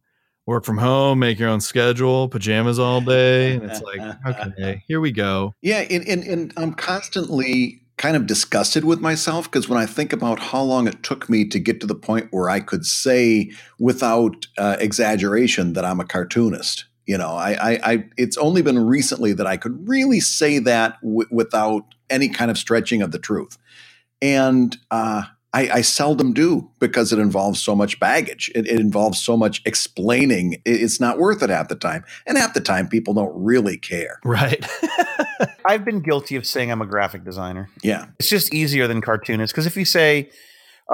work 0.49 0.65
from 0.65 0.79
home, 0.79 1.19
make 1.19 1.37
your 1.37 1.47
own 1.47 1.61
schedule, 1.61 2.27
pajamas 2.27 2.79
all 2.79 3.01
day. 3.01 3.53
And 3.53 3.63
it's 3.63 3.81
like, 3.81 4.01
okay, 4.25 4.83
here 4.87 4.99
we 4.99 5.11
go. 5.11 5.53
Yeah, 5.61 5.85
and, 5.89 6.05
and, 6.07 6.23
and 6.23 6.53
I'm 6.57 6.73
constantly 6.73 7.81
kind 7.97 8.15
of 8.15 8.25
disgusted 8.25 8.83
with 8.83 8.99
myself 8.99 9.45
because 9.45 9.69
when 9.69 9.77
I 9.77 9.85
think 9.85 10.11
about 10.11 10.39
how 10.39 10.63
long 10.63 10.87
it 10.87 11.03
took 11.03 11.29
me 11.29 11.47
to 11.49 11.59
get 11.59 11.79
to 11.81 11.87
the 11.87 11.95
point 11.95 12.29
where 12.31 12.49
I 12.49 12.61
could 12.61 12.85
say 12.85 13.51
without 13.77 14.47
uh, 14.57 14.77
exaggeration 14.79 15.73
that 15.73 15.85
I'm 15.85 15.99
a 15.99 16.05
cartoonist, 16.05 16.85
you 17.05 17.17
know, 17.17 17.31
I, 17.35 17.51
I, 17.51 17.79
I 17.83 18.05
it's 18.17 18.37
only 18.37 18.63
been 18.63 18.79
recently 18.79 19.33
that 19.33 19.45
I 19.45 19.57
could 19.57 19.87
really 19.87 20.19
say 20.19 20.59
that 20.59 20.99
w- 21.01 21.27
without 21.29 21.83
any 22.09 22.27
kind 22.27 22.49
of 22.49 22.57
stretching 22.57 23.01
of 23.01 23.11
the 23.11 23.19
truth, 23.19 23.57
and 24.21 24.75
uh, 24.89 25.23
I, 25.51 25.69
I 25.69 25.81
seldom 25.81 26.31
do 26.33 26.69
because 26.79 27.11
it 27.11 27.17
involves 27.17 27.59
so 27.61 27.75
much 27.75 27.99
baggage. 27.99 28.51
It, 28.53 28.67
it 28.67 28.79
involves 28.79 29.19
so 29.19 29.35
much 29.35 29.61
explaining. 29.65 30.53
It- 30.65 30.81
it's 30.81 30.99
not 30.99 31.17
worth 31.17 31.41
it 31.41 31.49
half 31.49 31.69
the 31.69 31.75
time, 31.75 32.03
and 32.27 32.37
half 32.37 32.53
the 32.53 32.61
time 32.61 32.87
people 32.87 33.13
don't 33.15 33.33
really 33.35 33.77
care. 33.77 34.19
Right. 34.23 34.63
I've 35.65 35.83
been 35.85 36.01
guilty 36.01 36.35
of 36.35 36.45
saying 36.45 36.71
I'm 36.71 36.81
a 36.81 36.85
graphic 36.85 37.23
designer. 37.25 37.69
Yeah. 37.83 38.07
It's 38.19 38.29
just 38.29 38.53
easier 38.53 38.87
than 38.87 39.01
cartoonist 39.01 39.53
because 39.53 39.65
if 39.65 39.75
you 39.75 39.85
say, 39.85 40.29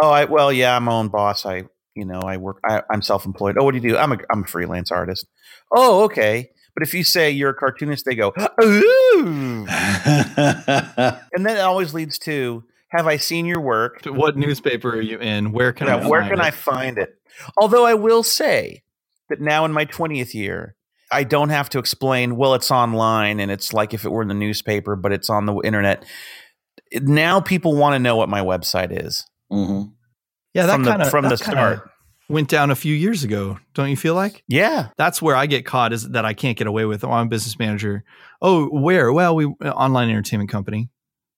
"Oh, 0.01 0.09
I 0.09 0.25
well, 0.25 0.53
yeah, 0.53 0.75
I'm 0.77 0.85
my 0.85 0.93
own 0.93 1.09
boss. 1.09 1.45
I, 1.45 1.63
you 1.95 2.05
know, 2.05 2.19
I 2.21 2.37
work. 2.37 2.59
I, 2.65 2.81
I'm 2.89 3.01
self-employed. 3.01 3.57
Oh, 3.59 3.63
what 3.65 3.71
do 3.73 3.77
you 3.79 3.89
do? 3.89 3.97
I'm 3.97 4.11
a 4.13 4.17
I'm 4.31 4.43
a 4.43 4.47
freelance 4.47 4.91
artist. 4.91 5.27
Oh, 5.75 6.03
okay. 6.05 6.49
But 6.75 6.83
if 6.87 6.93
you 6.93 7.03
say 7.03 7.31
you're 7.31 7.51
a 7.51 7.55
cartoonist, 7.55 8.05
they 8.05 8.15
go, 8.15 8.33
"Ooh," 8.63 9.65
and 9.69 11.45
then 11.45 11.57
it 11.57 11.61
always 11.61 11.93
leads 11.93 12.17
to, 12.19 12.63
"Have 12.95 13.07
I 13.07 13.17
seen 13.17 13.45
your 13.45 13.61
work? 13.61 14.01
what 14.05 14.37
newspaper 14.37 14.89
are 14.91 15.01
you 15.01 15.17
in? 15.19 15.51
Where 15.51 15.73
can 15.73 15.87
Yeah, 15.87 15.97
I 15.97 16.07
where 16.07 16.21
find 16.21 16.31
can 16.31 16.39
it? 16.39 16.43
I 16.45 16.51
find 16.51 16.97
it?" 16.97 17.09
Although 17.57 17.85
I 17.85 17.93
will 17.95 18.23
say 18.23 18.83
that 19.29 19.41
now 19.41 19.65
in 19.65 19.71
my 19.73 19.85
20th 19.85 20.33
year, 20.33 20.75
I 21.11 21.23
don't 21.23 21.49
have 21.49 21.69
to 21.69 21.79
explain, 21.79 22.35
well, 22.35 22.53
it's 22.55 22.71
online 22.71 23.39
and 23.39 23.51
it's 23.51 23.73
like 23.73 23.93
if 23.93 24.05
it 24.05 24.11
were 24.11 24.21
in 24.21 24.27
the 24.27 24.33
newspaper, 24.33 24.95
but 24.95 25.11
it's 25.11 25.29
on 25.29 25.45
the 25.45 25.55
internet. 25.61 26.05
Now 26.93 27.39
people 27.41 27.75
want 27.75 27.93
to 27.95 27.99
know 27.99 28.15
what 28.15 28.29
my 28.29 28.41
website 28.41 28.89
is 29.03 29.25
Mhm. 29.51 29.91
Yeah, 30.53 30.65
that 30.67 30.73
from 30.75 30.83
the, 30.83 30.89
kind 30.91 31.01
of 31.01 31.09
from 31.09 31.29
the 31.29 31.37
start. 31.37 31.89
went 32.29 32.47
down 32.49 32.71
a 32.71 32.75
few 32.75 32.93
years 32.95 33.23
ago. 33.23 33.59
Don't 33.73 33.89
you 33.89 33.97
feel 33.97 34.15
like? 34.15 34.43
Yeah. 34.47 34.87
That's 34.97 35.21
where 35.21 35.35
I 35.35 35.45
get 35.45 35.65
caught 35.65 35.93
is 35.93 36.09
that 36.09 36.25
I 36.25 36.33
can't 36.33 36.57
get 36.57 36.67
away 36.67 36.85
with. 36.85 37.03
Oh, 37.03 37.11
I'm 37.11 37.27
a 37.27 37.29
business 37.29 37.59
manager. 37.59 38.03
Oh, 38.41 38.67
where? 38.67 39.11
Well, 39.11 39.35
we 39.35 39.45
online 39.45 40.09
entertainment 40.09 40.49
company. 40.49 40.89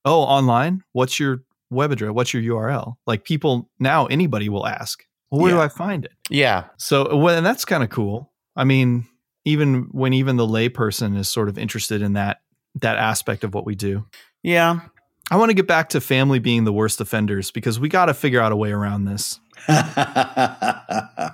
Oh, 0.06 0.22
online. 0.22 0.84
What's 0.94 1.20
your 1.20 1.40
web 1.70 1.92
address? 1.92 2.12
What's 2.12 2.34
your 2.34 2.44
URL? 2.44 2.96
Like 3.06 3.24
people 3.24 3.70
now, 3.80 4.06
anybody 4.08 4.50
will 4.50 4.68
ask. 4.68 5.06
Well, 5.32 5.42
where 5.42 5.52
do 5.52 5.60
I 5.60 5.68
find 5.68 6.06
it? 6.06 6.14
Yeah. 6.30 6.66
So, 6.78 7.18
well, 7.18 7.36
and 7.38 7.46
that's 7.46 7.66
kind 7.66 7.84
of 7.84 7.90
cool. 7.90 8.32
I 8.56 8.64
mean, 8.64 9.08
even 9.46 9.90
when 9.92 10.14
even 10.14 10.38
the 10.38 10.48
layperson 10.48 11.18
is 11.18 11.28
sort 11.28 11.50
of 11.50 11.58
interested 11.58 12.02
in 12.02 12.14
that 12.14 12.42
that 12.76 12.98
aspect 12.98 13.44
of 13.44 13.54
what 13.54 13.66
we 13.66 13.76
do. 13.76 14.06
Yeah. 14.44 14.82
I 15.30 15.36
want 15.36 15.50
to 15.50 15.54
get 15.54 15.68
back 15.68 15.90
to 15.90 16.00
family 16.00 16.40
being 16.40 16.64
the 16.64 16.72
worst 16.72 17.02
offenders 17.02 17.52
because 17.52 17.80
we 17.80 17.90
got 17.90 18.06
to 18.06 18.14
figure 18.14 18.40
out 18.40 18.54
a 18.54 18.56
way 18.56 18.72
around 18.72 19.06
this. 19.06 19.40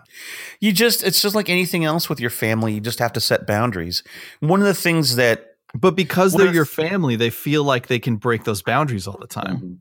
You 0.64 0.72
just, 0.72 1.04
it's 1.04 1.22
just 1.22 1.36
like 1.36 1.50
anything 1.50 1.84
else 1.84 2.08
with 2.08 2.22
your 2.22 2.30
family. 2.30 2.76
You 2.76 2.80
just 2.80 3.00
have 3.00 3.12
to 3.14 3.20
set 3.20 3.46
boundaries. 3.46 4.02
One 4.40 4.62
of 4.62 4.66
the 4.66 4.74
things 4.74 5.18
that, 5.18 5.58
But 5.74 5.98
because 5.98 6.32
they're 6.32 6.54
your 6.54 6.64
family, 6.64 7.18
they 7.18 7.32
feel 7.32 7.66
like 7.66 7.88
they 7.88 8.00
can 8.00 8.16
break 8.16 8.46
those 8.46 8.62
boundaries 8.62 9.06
all 9.06 9.18
the 9.18 9.28
time. 9.28 9.58
Mm-hmm. 9.58 9.74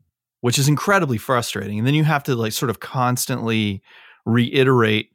Which 0.43 0.59
is 0.59 0.67
incredibly 0.67 1.17
frustrating. 1.17 1.77
And 1.77 1.87
then 1.87 1.93
you 1.93 2.03
have 2.03 2.23
to 2.23 2.35
like 2.35 2.51
sort 2.51 2.69
of 2.69 2.81
constantly 2.81 3.81
reiterate 4.25 5.11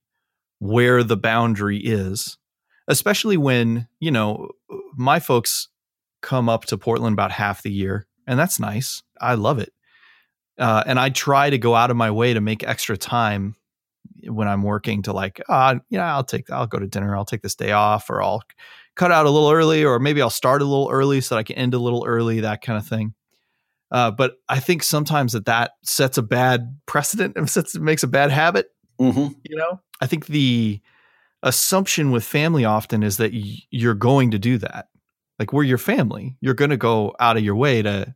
where 0.58 1.02
the 1.02 1.18
boundary 1.18 1.76
is, 1.76 2.38
especially 2.88 3.36
when, 3.36 3.88
you 4.00 4.10
know, 4.10 4.48
my 4.96 5.20
folks 5.20 5.68
come 6.22 6.48
up 6.48 6.64
to 6.64 6.78
Portland 6.78 7.12
about 7.12 7.30
half 7.30 7.62
the 7.62 7.70
year, 7.70 8.06
and 8.26 8.38
that's 8.38 8.58
nice. 8.58 9.02
I 9.20 9.34
love 9.34 9.58
it. 9.58 9.74
Uh, 10.58 10.82
and 10.86 10.98
I 10.98 11.10
try 11.10 11.50
to 11.50 11.58
go 11.58 11.74
out 11.74 11.90
of 11.90 11.96
my 11.98 12.10
way 12.10 12.32
to 12.32 12.40
make 12.40 12.64
extra 12.66 12.96
time 12.96 13.54
when 14.24 14.48
I'm 14.48 14.62
working 14.62 15.02
to 15.02 15.12
like, 15.12 15.42
uh, 15.46 15.74
yeah, 15.90 16.10
I'll 16.10 16.24
take, 16.24 16.50
I'll 16.50 16.66
go 16.66 16.78
to 16.78 16.86
dinner, 16.86 17.14
I'll 17.14 17.26
take 17.26 17.42
this 17.42 17.54
day 17.54 17.72
off, 17.72 18.08
or 18.08 18.22
I'll 18.22 18.42
cut 18.96 19.12
out 19.12 19.26
a 19.26 19.30
little 19.30 19.50
early, 19.50 19.84
or 19.84 19.98
maybe 19.98 20.22
I'll 20.22 20.30
start 20.30 20.62
a 20.62 20.64
little 20.64 20.88
early 20.90 21.20
so 21.20 21.34
that 21.34 21.40
I 21.40 21.42
can 21.42 21.56
end 21.56 21.74
a 21.74 21.78
little 21.78 22.06
early, 22.06 22.40
that 22.40 22.62
kind 22.62 22.78
of 22.78 22.86
thing. 22.86 23.12
Uh, 23.90 24.11
but 24.11 24.37
I 24.48 24.61
think 24.61 24.83
sometimes 24.83 25.33
that 25.33 25.46
that 25.46 25.72
sets 25.83 26.18
a 26.18 26.22
bad 26.22 26.79
precedent 26.87 27.37
and 27.37 27.48
sets, 27.51 27.77
makes 27.77 28.03
a 28.03 28.07
bad 28.09 28.31
habit. 28.31 28.70
Mhm. 29.01 29.35
You 29.44 29.57
know, 29.57 29.81
I 30.01 30.07
think 30.07 30.27
the 30.27 30.81
assumption 31.42 32.11
with 32.11 32.24
family 32.24 32.64
often 32.64 33.03
is 33.03 33.16
that 33.18 33.33
y- 33.33 33.59
you're 33.70 33.94
going 33.94 34.31
to 34.33 34.38
do 34.38 34.59
that. 34.59 34.88
Like 35.38 35.53
we're 35.53 35.62
your 35.62 35.79
family, 35.79 36.37
you're 36.40 36.55
going 36.55 36.70
to 36.70 36.77
go 36.77 37.14
out 37.20 37.37
of 37.37 37.44
your 37.44 37.55
way 37.55 37.81
to 37.83 38.14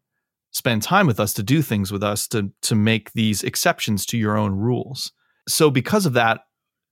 spend 0.50 0.82
time 0.82 1.06
with 1.06 1.20
us, 1.20 1.32
to 1.34 1.42
do 1.42 1.62
things 1.62 1.92
with 1.92 2.02
us, 2.02 2.26
to 2.28 2.50
to 2.62 2.74
make 2.74 3.12
these 3.12 3.42
exceptions 3.44 4.04
to 4.06 4.18
your 4.18 4.36
own 4.36 4.54
rules. 4.56 5.12
So 5.48 5.70
because 5.70 6.04
of 6.04 6.14
that, 6.14 6.40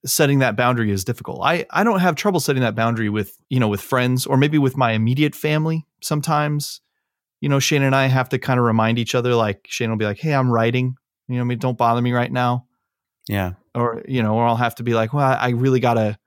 setting 0.06 0.38
that 0.38 0.56
boundary 0.56 0.92
is 0.92 1.04
difficult. 1.04 1.40
I 1.44 1.66
I 1.70 1.82
don't 1.82 1.98
have 2.00 2.14
trouble 2.14 2.38
setting 2.40 2.62
that 2.62 2.76
boundary 2.76 3.08
with 3.08 3.36
you 3.48 3.58
know 3.58 3.68
with 3.68 3.80
friends 3.80 4.24
or 4.24 4.36
maybe 4.36 4.56
with 4.58 4.76
my 4.76 4.92
immediate 4.92 5.34
family. 5.34 5.84
Sometimes 6.00 6.80
you 7.40 7.48
know, 7.48 7.58
Shane 7.58 7.82
and 7.82 7.94
I 7.94 8.06
have 8.06 8.28
to 8.30 8.38
kind 8.38 8.58
of 8.60 8.66
remind 8.66 8.98
each 8.98 9.14
other, 9.14 9.34
like 9.34 9.66
Shane 9.68 9.90
will 9.90 9.96
be 9.96 10.04
like, 10.04 10.18
Hey, 10.18 10.34
I'm 10.34 10.50
writing, 10.50 10.94
you 11.28 11.36
know, 11.36 11.40
I 11.40 11.44
mean, 11.44 11.58
don't 11.58 11.78
bother 11.78 12.02
me 12.02 12.12
right 12.12 12.30
now. 12.32 12.66
yeah. 13.28 13.52
Or, 13.74 14.02
you 14.08 14.20
know, 14.20 14.34
or 14.34 14.46
I'll 14.46 14.56
have 14.56 14.74
to 14.76 14.82
be 14.82 14.94
like, 14.94 15.12
well, 15.12 15.36
I 15.38 15.50
really 15.50 15.78
gotta, 15.78 16.18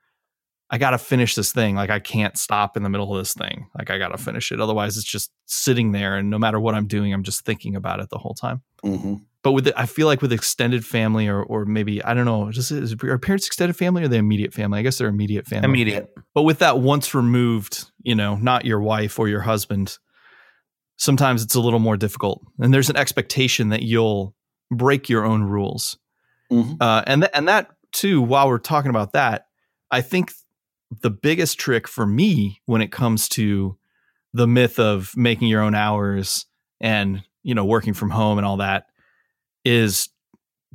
I 0.70 0.78
gotta 0.78 0.98
finish 0.98 1.36
this 1.36 1.52
thing. 1.52 1.76
Like 1.76 1.90
I 1.90 2.00
can't 2.00 2.38
stop 2.38 2.78
in 2.78 2.84
the 2.84 2.90
middle 2.90 3.14
of 3.14 3.20
this 3.22 3.34
thing. 3.34 3.68
Like 3.78 3.92
I 3.92 3.98
gotta 3.98 4.18
finish 4.18 4.50
it. 4.54 4.62
Otherwise 4.62 4.96
it's 4.96 5.06
just 5.06 5.30
sitting 5.46 5.92
there. 5.92 6.16
And 6.16 6.30
no 6.30 6.40
matter 6.40 6.58
what 6.58 6.74
I'm 6.74 6.88
doing, 6.88 7.14
I'm 7.14 7.24
just 7.24 7.44
thinking 7.44 7.76
about 7.76 8.00
it 8.00 8.10
the 8.10 8.18
whole 8.18 8.34
time. 8.34 8.62
Mhm. 8.86 9.26
But 9.44 9.52
with, 9.52 9.66
the, 9.66 9.78
I 9.78 9.86
feel 9.88 10.08
like 10.08 10.22
with 10.22 10.32
extended 10.32 10.86
family 10.86 11.28
or, 11.28 11.44
or 11.44 11.66
maybe, 11.66 12.02
I 12.02 12.14
don't 12.14 12.24
know, 12.24 12.50
just 12.50 12.72
is 12.72 12.96
are 13.04 13.20
parents 13.20 13.46
extended 13.46 13.76
family 13.76 14.04
or 14.04 14.08
the 14.08 14.16
immediate 14.16 14.54
family? 14.54 14.80
I 14.80 14.84
guess 14.84 14.98
they're 14.98 15.10
immediate 15.10 15.46
family. 15.46 15.66
Immediate. 15.66 16.16
But 16.34 16.44
with 16.44 16.60
that 16.60 16.80
once 16.80 17.14
removed, 17.14 17.92
you 18.02 18.16
know, 18.16 18.38
not 18.38 18.64
your 18.64 18.80
wife 18.80 19.20
or 19.20 19.28
your 19.28 19.42
husband, 19.42 19.98
sometimes 21.04 21.44
it's 21.44 21.56
a 21.56 21.60
little 21.60 21.80
more 21.80 21.98
difficult. 21.98 22.42
And 22.60 22.74
there's 22.74 22.90
an 22.90 22.96
expectation 22.96 23.70
that 23.70 23.84
you'll 23.84 24.34
break 24.72 25.10
your 25.10 25.26
own 25.26 25.44
rules. 25.44 25.98
Mhm. 26.50 26.78
Uh, 26.80 27.04
and, 27.06 27.24
th- 27.24 27.32
and 27.34 27.46
that 27.50 27.72
too, 27.92 28.22
while 28.22 28.48
we're 28.48 28.58
talking 28.58 28.90
about 28.90 29.12
that, 29.12 29.48
I 29.92 30.00
think 30.00 30.32
the 31.02 31.10
biggest 31.10 31.60
trick 31.60 31.90
for 31.90 32.06
me 32.06 32.62
when 32.68 32.82
it 32.82 32.92
comes 32.92 33.28
to 33.30 33.78
the 34.34 34.48
myth 34.48 34.80
of 34.80 35.12
making 35.18 35.50
your 35.50 35.62
own 35.62 35.76
hours 35.76 36.46
and, 36.80 37.22
you 37.44 37.54
know, 37.54 37.66
working 37.66 37.94
from 37.94 38.10
home 38.10 38.38
and 38.38 38.48
all 38.48 38.58
that 38.58 38.86
is 39.66 40.08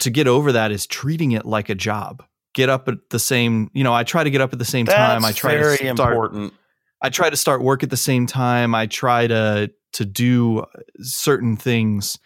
to 0.00 0.10
get 0.10 0.28
over 0.28 0.52
that 0.52 0.70
is 0.70 0.86
treating 0.86 1.32
it 1.32 1.46
like 1.46 1.70
a 1.70 1.74
job. 1.74 2.22
Get 2.54 2.68
up 2.68 2.86
at 2.88 2.98
the 3.08 3.18
same, 3.18 3.70
you 3.72 3.82
know, 3.82 3.94
I 3.94 4.04
try 4.04 4.24
to 4.24 4.30
get 4.30 4.42
up 4.42 4.52
at 4.52 4.58
the 4.58 4.64
same 4.66 4.84
time. 4.84 5.24
I 5.24 5.28
That's 5.28 5.38
try 5.38 5.52
very 5.52 5.78
to 5.78 5.94
start 5.94 6.12
important. 6.12 6.52
I 7.02 7.10
try 7.10 7.30
to 7.30 7.36
start 7.36 7.62
work 7.62 7.82
at 7.82 7.90
the 7.90 7.96
same 7.96 8.26
time. 8.26 8.74
I 8.74 8.86
try 8.86 9.26
to 9.26 9.70
to 9.94 10.04
do 10.04 10.64
certain 11.00 11.56
things 11.56 12.18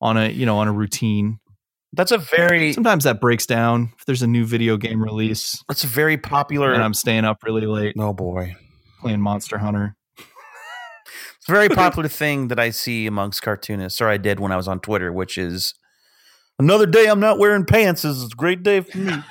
on 0.00 0.16
a 0.16 0.28
you 0.28 0.46
know 0.46 0.58
on 0.58 0.68
a 0.68 0.72
routine. 0.72 1.38
That's 1.94 2.12
a 2.12 2.18
very, 2.18 2.74
Sometimes 2.74 3.04
that 3.04 3.18
breaks 3.18 3.46
down 3.46 3.94
if 3.98 4.04
there's 4.04 4.20
a 4.20 4.26
new 4.26 4.44
video 4.44 4.76
game 4.76 5.02
release 5.02 5.64
that's 5.68 5.84
a 5.84 5.86
very 5.86 6.18
popular. 6.18 6.72
and 6.72 6.82
I'm 6.82 6.92
staying 6.92 7.24
up 7.24 7.38
really 7.42 7.66
late 7.66 7.94
oh 7.98 8.12
boy. 8.12 8.56
playing 9.00 9.20
Monster 9.20 9.58
Hunter. 9.58 9.96
It's 11.38 11.48
a 11.48 11.52
very 11.52 11.68
popular 11.74 12.08
thing 12.08 12.48
that 12.48 12.58
I 12.58 12.70
see 12.70 13.06
amongst 13.06 13.42
cartoonists, 13.42 14.02
or 14.02 14.08
I 14.08 14.18
did 14.18 14.38
when 14.38 14.52
I 14.52 14.56
was 14.56 14.68
on 14.68 14.80
Twitter, 14.80 15.10
which 15.10 15.38
is 15.38 15.72
another 16.58 16.84
day 16.84 17.06
I'm 17.06 17.20
not 17.20 17.38
wearing 17.38 17.64
pants 17.64 18.04
is 18.04 18.24
a 18.24 18.28
great 18.36 18.62
day 18.62 18.82
for 18.82 18.98
me. 18.98 19.12
and 19.12 19.22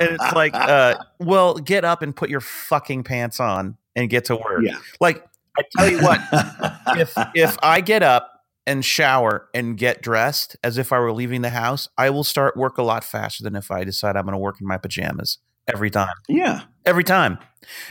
it's 0.00 0.32
like, 0.32 0.54
uh, 0.54 0.94
well, 1.18 1.56
get 1.56 1.84
up 1.84 2.00
and 2.00 2.16
put 2.16 2.30
your 2.30 2.40
fucking 2.40 3.04
pants 3.04 3.38
on 3.38 3.76
and 3.96 4.08
get 4.08 4.26
to 4.26 4.36
work. 4.36 4.62
Yeah. 4.62 4.78
Like, 5.00 5.24
I 5.58 5.62
tell 5.76 5.90
you 5.90 5.98
what, 6.02 6.20
if 6.98 7.14
if 7.34 7.56
I 7.62 7.80
get 7.80 8.02
up 8.02 8.44
and 8.66 8.84
shower 8.84 9.48
and 9.54 9.76
get 9.76 10.02
dressed 10.02 10.56
as 10.62 10.76
if 10.76 10.92
I 10.92 10.98
were 10.98 11.12
leaving 11.12 11.42
the 11.42 11.50
house, 11.50 11.88
I 11.96 12.10
will 12.10 12.24
start 12.24 12.56
work 12.56 12.78
a 12.78 12.82
lot 12.82 13.02
faster 13.02 13.42
than 13.42 13.56
if 13.56 13.70
I 13.70 13.84
decide 13.84 14.16
I'm 14.16 14.24
going 14.24 14.32
to 14.32 14.38
work 14.38 14.60
in 14.60 14.66
my 14.66 14.76
pajamas 14.76 15.38
every 15.66 15.90
time. 15.90 16.14
Yeah. 16.28 16.62
Every 16.84 17.04
time. 17.04 17.38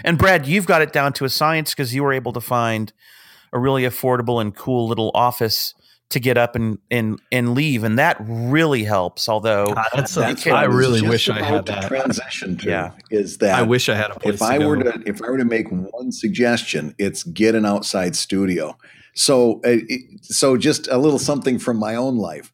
And 0.03 0.17
Brad, 0.17 0.45
you've 0.45 0.65
got 0.65 0.81
it 0.81 0.93
down 0.93 1.13
to 1.13 1.25
a 1.25 1.29
science 1.29 1.73
because 1.73 1.93
you 1.93 2.03
were 2.03 2.13
able 2.13 2.33
to 2.33 2.41
find 2.41 2.93
a 3.51 3.59
really 3.59 3.83
affordable 3.83 4.41
and 4.41 4.55
cool 4.55 4.87
little 4.87 5.11
office 5.13 5.73
to 6.09 6.19
get 6.19 6.37
up 6.37 6.55
and 6.55 6.77
and 6.91 7.19
and 7.31 7.53
leave, 7.55 7.83
and 7.83 7.97
that 7.99 8.17
really 8.19 8.83
helps. 8.83 9.27
Although 9.27 9.65
God, 9.73 9.85
that's, 9.93 10.15
That's 10.15 10.45
I 10.47 10.51
what 10.51 10.67
was 10.69 10.77
really 10.77 11.01
wish 11.01 11.29
I 11.29 11.41
had 11.41 11.65
that. 11.65 11.87
Transition 11.87 12.57
to 12.57 12.69
Yeah. 12.69 12.91
is 13.09 13.39
that 13.39 13.57
I 13.57 13.63
wish 13.63 13.89
I 13.89 13.95
had 13.95 14.11
a 14.11 14.19
place 14.19 14.35
if 14.35 14.41
I 14.41 14.57
to 14.57 14.63
go. 14.63 14.67
were 14.69 14.83
to 14.83 15.03
if 15.05 15.21
I 15.21 15.29
were 15.29 15.37
to 15.37 15.45
make 15.45 15.71
one 15.71 16.11
suggestion, 16.11 16.93
it's 16.97 17.23
get 17.23 17.55
an 17.55 17.65
outside 17.65 18.15
studio. 18.15 18.77
So, 19.17 19.61
uh, 19.63 19.77
so 20.21 20.57
just 20.57 20.87
a 20.89 20.97
little 20.97 21.19
something 21.19 21.57
from 21.57 21.77
my 21.77 21.95
own 21.95 22.17
life. 22.17 22.51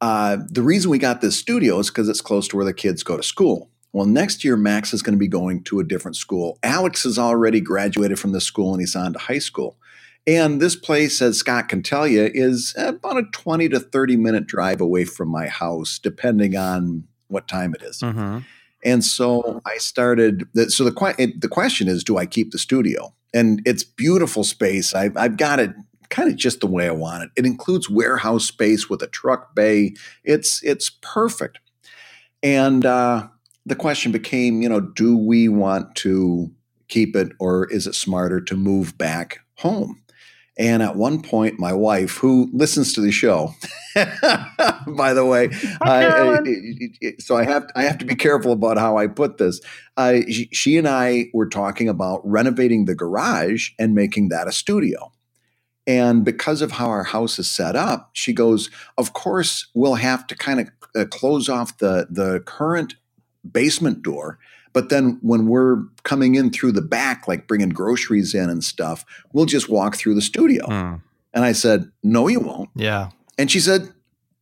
Uh, 0.00 0.36
the 0.50 0.62
reason 0.62 0.90
we 0.90 0.98
got 0.98 1.20
this 1.22 1.36
studio 1.36 1.78
is 1.78 1.88
because 1.88 2.08
it's 2.08 2.20
close 2.20 2.48
to 2.48 2.56
where 2.56 2.64
the 2.66 2.74
kids 2.74 3.02
go 3.02 3.16
to 3.16 3.22
school. 3.22 3.70
Well, 3.94 4.04
next 4.06 4.44
year 4.44 4.56
Max 4.56 4.92
is 4.92 5.00
going 5.02 5.14
to 5.14 5.18
be 5.18 5.28
going 5.28 5.62
to 5.64 5.80
a 5.80 5.84
different 5.84 6.16
school. 6.16 6.58
Alex 6.62 7.04
has 7.04 7.18
already 7.18 7.60
graduated 7.60 8.18
from 8.18 8.32
this 8.32 8.44
school 8.44 8.72
and 8.72 8.80
he's 8.80 8.94
on 8.96 9.12
to 9.14 9.18
high 9.18 9.38
school. 9.38 9.76
And 10.26 10.60
this 10.60 10.76
place, 10.76 11.20
as 11.20 11.38
Scott 11.38 11.68
can 11.68 11.82
tell 11.82 12.06
you, 12.06 12.30
is 12.32 12.74
about 12.76 13.18
a 13.18 13.24
20 13.32 13.68
to 13.70 13.80
30 13.80 14.16
minute 14.16 14.46
drive 14.46 14.80
away 14.80 15.04
from 15.04 15.28
my 15.28 15.48
house, 15.48 15.98
depending 15.98 16.56
on 16.56 17.04
what 17.28 17.48
time 17.48 17.74
it 17.74 17.82
is. 17.82 17.98
Mhm. 18.00 18.44
And 18.84 19.04
so 19.04 19.60
I 19.64 19.78
started. 19.78 20.46
So 20.68 20.84
the 20.84 21.32
the 21.38 21.48
question 21.48 21.88
is, 21.88 22.04
do 22.04 22.18
I 22.18 22.26
keep 22.26 22.52
the 22.52 22.58
studio? 22.58 23.14
And 23.34 23.62
it's 23.64 23.82
beautiful 23.84 24.44
space. 24.44 24.94
I've 24.94 25.16
I've 25.16 25.36
got 25.36 25.58
it 25.58 25.72
kind 26.10 26.28
of 26.28 26.36
just 26.36 26.60
the 26.60 26.66
way 26.66 26.86
I 26.86 26.92
want 26.92 27.24
it. 27.24 27.30
It 27.36 27.46
includes 27.46 27.88
warehouse 27.88 28.44
space 28.44 28.88
with 28.90 29.02
a 29.02 29.06
truck 29.08 29.54
bay. 29.54 29.94
It's 30.24 30.62
it's 30.62 30.90
perfect. 31.00 31.58
And 32.42 32.84
uh, 32.84 33.28
the 33.64 33.76
question 33.76 34.12
became, 34.12 34.62
you 34.62 34.68
know, 34.68 34.80
do 34.80 35.16
we 35.16 35.48
want 35.48 35.94
to 35.96 36.50
keep 36.88 37.16
it, 37.16 37.32
or 37.38 37.70
is 37.70 37.86
it 37.86 37.94
smarter 37.94 38.40
to 38.40 38.56
move 38.56 38.98
back 38.98 39.38
home? 39.56 40.02
And 40.58 40.82
at 40.82 40.96
one 40.96 41.22
point, 41.22 41.58
my 41.58 41.72
wife, 41.72 42.18
who 42.18 42.50
listens 42.52 42.92
to 42.92 43.00
the 43.00 43.10
show, 43.10 43.54
by 43.94 45.14
the 45.14 45.24
way, 45.24 45.50
so 47.18 47.36
I 47.36 47.44
have 47.44 47.66
I 47.74 47.84
have 47.84 47.96
to 47.98 48.04
be 48.04 48.14
careful 48.14 48.52
about 48.52 48.76
how 48.76 48.98
I 48.98 49.06
put 49.06 49.38
this. 49.38 49.60
Uh, 49.96 50.20
she, 50.28 50.48
she 50.52 50.76
and 50.76 50.86
I 50.86 51.26
were 51.32 51.48
talking 51.48 51.88
about 51.88 52.20
renovating 52.24 52.84
the 52.84 52.94
garage 52.94 53.70
and 53.78 53.94
making 53.94 54.28
that 54.28 54.46
a 54.46 54.52
studio. 54.52 55.12
And 55.86 56.24
because 56.24 56.62
of 56.62 56.72
how 56.72 56.88
our 56.88 57.04
house 57.04 57.38
is 57.38 57.50
set 57.50 57.74
up, 57.74 58.10
she 58.12 58.34
goes, 58.34 58.70
"Of 58.98 59.14
course, 59.14 59.68
we'll 59.74 59.94
have 59.94 60.26
to 60.26 60.36
kind 60.36 60.60
of 60.60 60.68
uh, 60.94 61.06
close 61.06 61.48
off 61.48 61.78
the 61.78 62.06
the 62.10 62.40
current 62.40 62.96
basement 63.50 64.02
door." 64.02 64.38
But 64.72 64.88
then 64.88 65.18
when 65.22 65.46
we're 65.46 65.82
coming 66.02 66.34
in 66.34 66.50
through 66.50 66.72
the 66.72 66.82
back, 66.82 67.28
like 67.28 67.46
bringing 67.46 67.68
groceries 67.70 68.34
in 68.34 68.48
and 68.50 68.64
stuff, 68.64 69.04
we'll 69.32 69.46
just 69.46 69.68
walk 69.68 69.96
through 69.96 70.14
the 70.14 70.22
studio. 70.22 70.64
Hmm. 70.66 70.94
And 71.34 71.44
I 71.44 71.52
said, 71.52 71.90
No, 72.02 72.28
you 72.28 72.40
won't. 72.40 72.70
yeah. 72.74 73.10
And 73.38 73.50
she 73.50 73.60
said, 73.60 73.92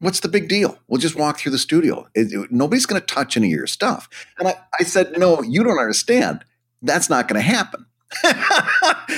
What's 0.00 0.20
the 0.20 0.28
big 0.28 0.48
deal? 0.48 0.78
We'll 0.88 1.00
just 1.00 1.16
walk 1.16 1.38
through 1.38 1.52
the 1.52 1.58
studio. 1.58 2.06
It- 2.14 2.32
it- 2.32 2.50
nobody's 2.52 2.86
going 2.86 3.00
to 3.00 3.06
touch 3.06 3.36
any 3.36 3.48
of 3.52 3.56
your 3.56 3.66
stuff. 3.66 4.08
And 4.38 4.48
I, 4.48 4.54
I 4.80 4.84
said, 4.84 5.16
No, 5.18 5.42
you 5.42 5.62
don't 5.64 5.78
understand. 5.78 6.44
That's 6.82 7.10
not 7.10 7.28
going 7.28 7.40
to 7.40 7.46
happen. 7.46 7.86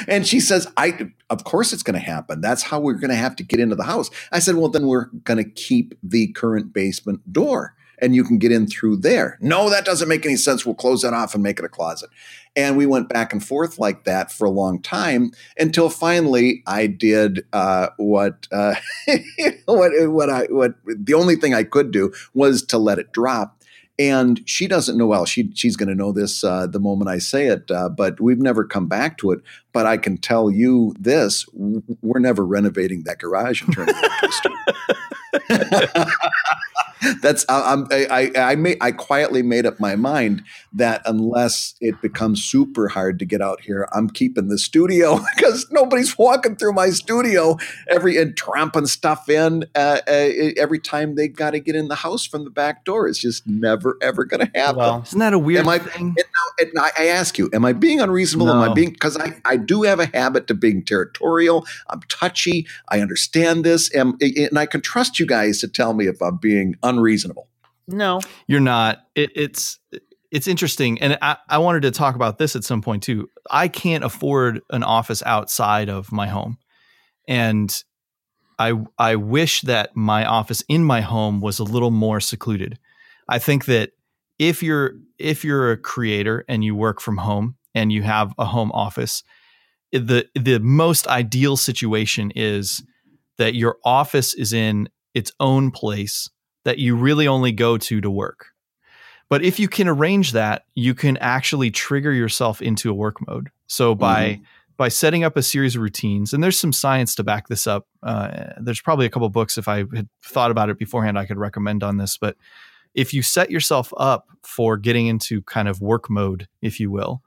and 0.08 0.26
she 0.26 0.40
says, 0.40 0.66
I 0.76 1.10
of 1.30 1.44
course 1.44 1.72
it's 1.72 1.82
going 1.82 1.94
to 1.94 2.04
happen. 2.04 2.40
That's 2.40 2.62
how 2.62 2.78
we're 2.80 2.94
going 2.94 3.10
to 3.10 3.16
have 3.16 3.36
to 3.36 3.42
get 3.42 3.60
into 3.60 3.74
the 3.76 3.84
house. 3.84 4.10
I 4.32 4.38
said, 4.38 4.56
Well, 4.56 4.68
then 4.68 4.86
we're 4.86 5.06
going 5.24 5.42
to 5.42 5.48
keep 5.48 5.94
the 6.02 6.28
current 6.32 6.72
basement 6.72 7.32
door 7.32 7.74
and 8.02 8.16
you 8.16 8.24
can 8.24 8.36
get 8.36 8.52
in 8.52 8.66
through 8.66 8.96
there. 8.96 9.38
No, 9.40 9.70
that 9.70 9.84
doesn't 9.84 10.08
make 10.08 10.26
any 10.26 10.36
sense. 10.36 10.66
We'll 10.66 10.74
close 10.74 11.02
that 11.02 11.14
off 11.14 11.34
and 11.34 11.42
make 11.42 11.60
it 11.60 11.64
a 11.64 11.68
closet. 11.68 12.10
And 12.56 12.76
we 12.76 12.84
went 12.84 13.08
back 13.08 13.32
and 13.32 13.42
forth 13.42 13.78
like 13.78 14.04
that 14.04 14.30
for 14.32 14.44
a 14.44 14.50
long 14.50 14.82
time 14.82 15.30
until 15.56 15.88
finally 15.88 16.62
I 16.66 16.88
did 16.88 17.46
uh, 17.52 17.88
what 17.96 18.48
uh, 18.50 18.74
what 19.64 19.92
what 20.10 20.28
I 20.28 20.44
what 20.50 20.74
the 20.84 21.14
only 21.14 21.36
thing 21.36 21.54
I 21.54 21.62
could 21.62 21.92
do 21.92 22.12
was 22.34 22.62
to 22.64 22.76
let 22.76 22.98
it 22.98 23.12
drop. 23.12 23.56
And 23.98 24.40
she 24.46 24.66
doesn't 24.66 24.98
know. 24.98 25.06
Well, 25.06 25.26
she 25.26 25.52
she's 25.54 25.76
going 25.76 25.88
to 25.88 25.94
know 25.94 26.12
this 26.12 26.42
uh, 26.42 26.66
the 26.66 26.80
moment 26.80 27.08
I 27.08 27.18
say 27.18 27.46
it. 27.46 27.70
Uh, 27.70 27.88
but 27.88 28.20
we've 28.20 28.40
never 28.40 28.64
come 28.64 28.88
back 28.88 29.16
to 29.18 29.30
it. 29.30 29.40
But 29.72 29.86
I 29.86 29.96
can 29.96 30.16
tell 30.18 30.50
you 30.50 30.94
this: 30.98 31.46
we're 31.52 32.18
never 32.18 32.44
renovating 32.44 33.04
that 33.04 33.18
garage 33.18 33.62
and 33.62 33.72
turning 33.72 33.94
it 33.96 34.04
into 34.04 34.28
a 34.28 34.32
studio. 34.32 36.06
That's 37.20 37.44
I, 37.48 37.72
I'm, 37.72 37.86
I 37.90 38.30
I 38.36 38.56
I, 38.80 38.92
quietly 38.92 39.42
made 39.42 39.66
up 39.66 39.80
my 39.80 39.96
mind 39.96 40.44
that 40.74 41.02
unless 41.04 41.74
it 41.80 42.00
becomes 42.00 42.42
super 42.44 42.88
hard 42.88 43.18
to 43.18 43.24
get 43.24 43.40
out 43.42 43.60
here, 43.60 43.88
I'm 43.92 44.08
keeping 44.08 44.48
the 44.48 44.58
studio 44.58 45.18
because 45.36 45.66
nobody's 45.70 46.16
walking 46.16 46.56
through 46.56 46.72
my 46.72 46.90
studio 46.90 47.58
every 47.88 48.16
and 48.16 48.36
tramping 48.36 48.86
stuff 48.86 49.28
in 49.28 49.64
uh, 49.74 50.00
uh, 50.06 50.30
every 50.56 50.78
time 50.78 51.14
they 51.14 51.28
got 51.28 51.50
to 51.50 51.60
get 51.60 51.76
in 51.76 51.88
the 51.88 51.94
house 51.96 52.26
from 52.26 52.44
the 52.44 52.50
back 52.50 52.84
door. 52.84 53.06
It's 53.08 53.18
just 53.18 53.46
never 53.46 53.98
ever 54.02 54.24
going 54.24 54.46
to 54.46 54.50
happen. 54.58 54.76
Well, 54.78 55.02
Isn't 55.06 55.18
that 55.18 55.32
a 55.34 55.38
weird 55.38 55.60
Am 55.60 55.68
I- 55.68 55.78
thing? 55.78 56.14
And 56.60 56.70
I, 56.78 56.90
I 56.98 57.06
ask 57.06 57.38
you, 57.38 57.48
am 57.52 57.64
I 57.64 57.72
being 57.72 58.00
unreasonable? 58.00 58.50
Am 58.50 58.70
I 58.70 58.72
being 58.74 58.90
because 58.90 59.16
I, 59.16 59.34
I 59.44 59.56
do 59.56 59.82
have 59.82 60.00
a 60.00 60.06
habit 60.06 60.46
to 60.48 60.54
being 60.54 60.84
territorial. 60.84 61.66
I'm 61.88 62.00
touchy. 62.08 62.66
I 62.88 63.00
understand 63.00 63.64
this, 63.64 63.90
and, 63.94 64.20
and 64.22 64.58
I 64.58 64.66
can 64.66 64.80
trust 64.82 65.18
you 65.18 65.26
guys 65.26 65.58
to 65.60 65.68
tell 65.68 65.94
me 65.94 66.06
if 66.06 66.20
I'm 66.22 66.36
being 66.36 66.76
unreasonable. 66.82 67.48
no. 67.88 68.20
You're 68.46 68.60
not. 68.60 69.06
It, 69.14 69.30
it's 69.34 69.78
it's 70.32 70.48
interesting, 70.48 71.00
and 71.02 71.18
I, 71.20 71.36
I 71.46 71.58
wanted 71.58 71.82
to 71.82 71.90
talk 71.90 72.14
about 72.14 72.38
this 72.38 72.56
at 72.56 72.64
some 72.64 72.80
point 72.80 73.02
too. 73.02 73.28
I 73.50 73.68
can't 73.68 74.02
afford 74.02 74.62
an 74.70 74.82
office 74.82 75.22
outside 75.26 75.90
of 75.90 76.10
my 76.10 76.26
home, 76.26 76.56
and 77.28 77.72
I 78.58 78.72
I 78.98 79.16
wish 79.16 79.60
that 79.62 79.94
my 79.94 80.24
office 80.24 80.64
in 80.68 80.84
my 80.84 81.02
home 81.02 81.40
was 81.40 81.58
a 81.58 81.64
little 81.64 81.90
more 81.90 82.18
secluded. 82.18 82.78
I 83.28 83.38
think 83.38 83.66
that 83.66 83.90
if 84.38 84.62
you're 84.62 84.94
if 85.18 85.44
you're 85.44 85.70
a 85.70 85.76
creator 85.76 86.46
and 86.48 86.64
you 86.64 86.74
work 86.74 87.02
from 87.02 87.18
home 87.18 87.56
and 87.74 87.92
you 87.92 88.02
have 88.02 88.32
a 88.38 88.46
home 88.46 88.72
office, 88.72 89.22
the 89.92 90.26
the 90.34 90.58
most 90.60 91.06
ideal 91.08 91.58
situation 91.58 92.32
is 92.34 92.82
that 93.36 93.54
your 93.54 93.76
office 93.84 94.32
is 94.32 94.54
in 94.54 94.88
its 95.12 95.30
own 95.40 95.70
place 95.70 96.30
that 96.64 96.78
you 96.78 96.96
really 96.96 97.28
only 97.28 97.52
go 97.52 97.76
to 97.76 98.00
to 98.00 98.10
work. 98.10 98.51
But 99.32 99.42
if 99.42 99.58
you 99.58 99.66
can 99.66 99.88
arrange 99.88 100.32
that, 100.32 100.66
you 100.74 100.92
can 100.92 101.16
actually 101.16 101.70
trigger 101.70 102.12
yourself 102.12 102.60
into 102.60 102.90
a 102.90 102.92
work 102.92 103.26
mode. 103.26 103.48
So 103.66 103.94
by 103.94 104.42
by 104.76 104.88
setting 104.88 105.24
up 105.24 105.38
a 105.38 105.42
series 105.42 105.74
of 105.74 105.80
routines, 105.80 106.34
and 106.34 106.44
there's 106.44 106.60
some 106.60 106.70
science 106.70 107.14
to 107.14 107.24
back 107.24 107.48
this 107.48 107.66
up. 107.66 107.86
Uh, 108.02 108.50
there's 108.60 108.82
probably 108.82 109.06
a 109.06 109.08
couple 109.08 109.26
books 109.30 109.56
if 109.56 109.68
I 109.68 109.84
had 109.94 110.06
thought 110.22 110.50
about 110.50 110.68
it 110.68 110.78
beforehand, 110.78 111.18
I 111.18 111.24
could 111.24 111.38
recommend 111.38 111.82
on 111.82 111.96
this. 111.96 112.18
But 112.18 112.36
if 112.94 113.14
you 113.14 113.22
set 113.22 113.50
yourself 113.50 113.90
up 113.96 114.28
for 114.42 114.76
getting 114.76 115.06
into 115.06 115.40
kind 115.40 115.66
of 115.66 115.80
work 115.80 116.10
mode, 116.10 116.46
if 116.60 116.78
you 116.78 116.90
will, 116.90 117.22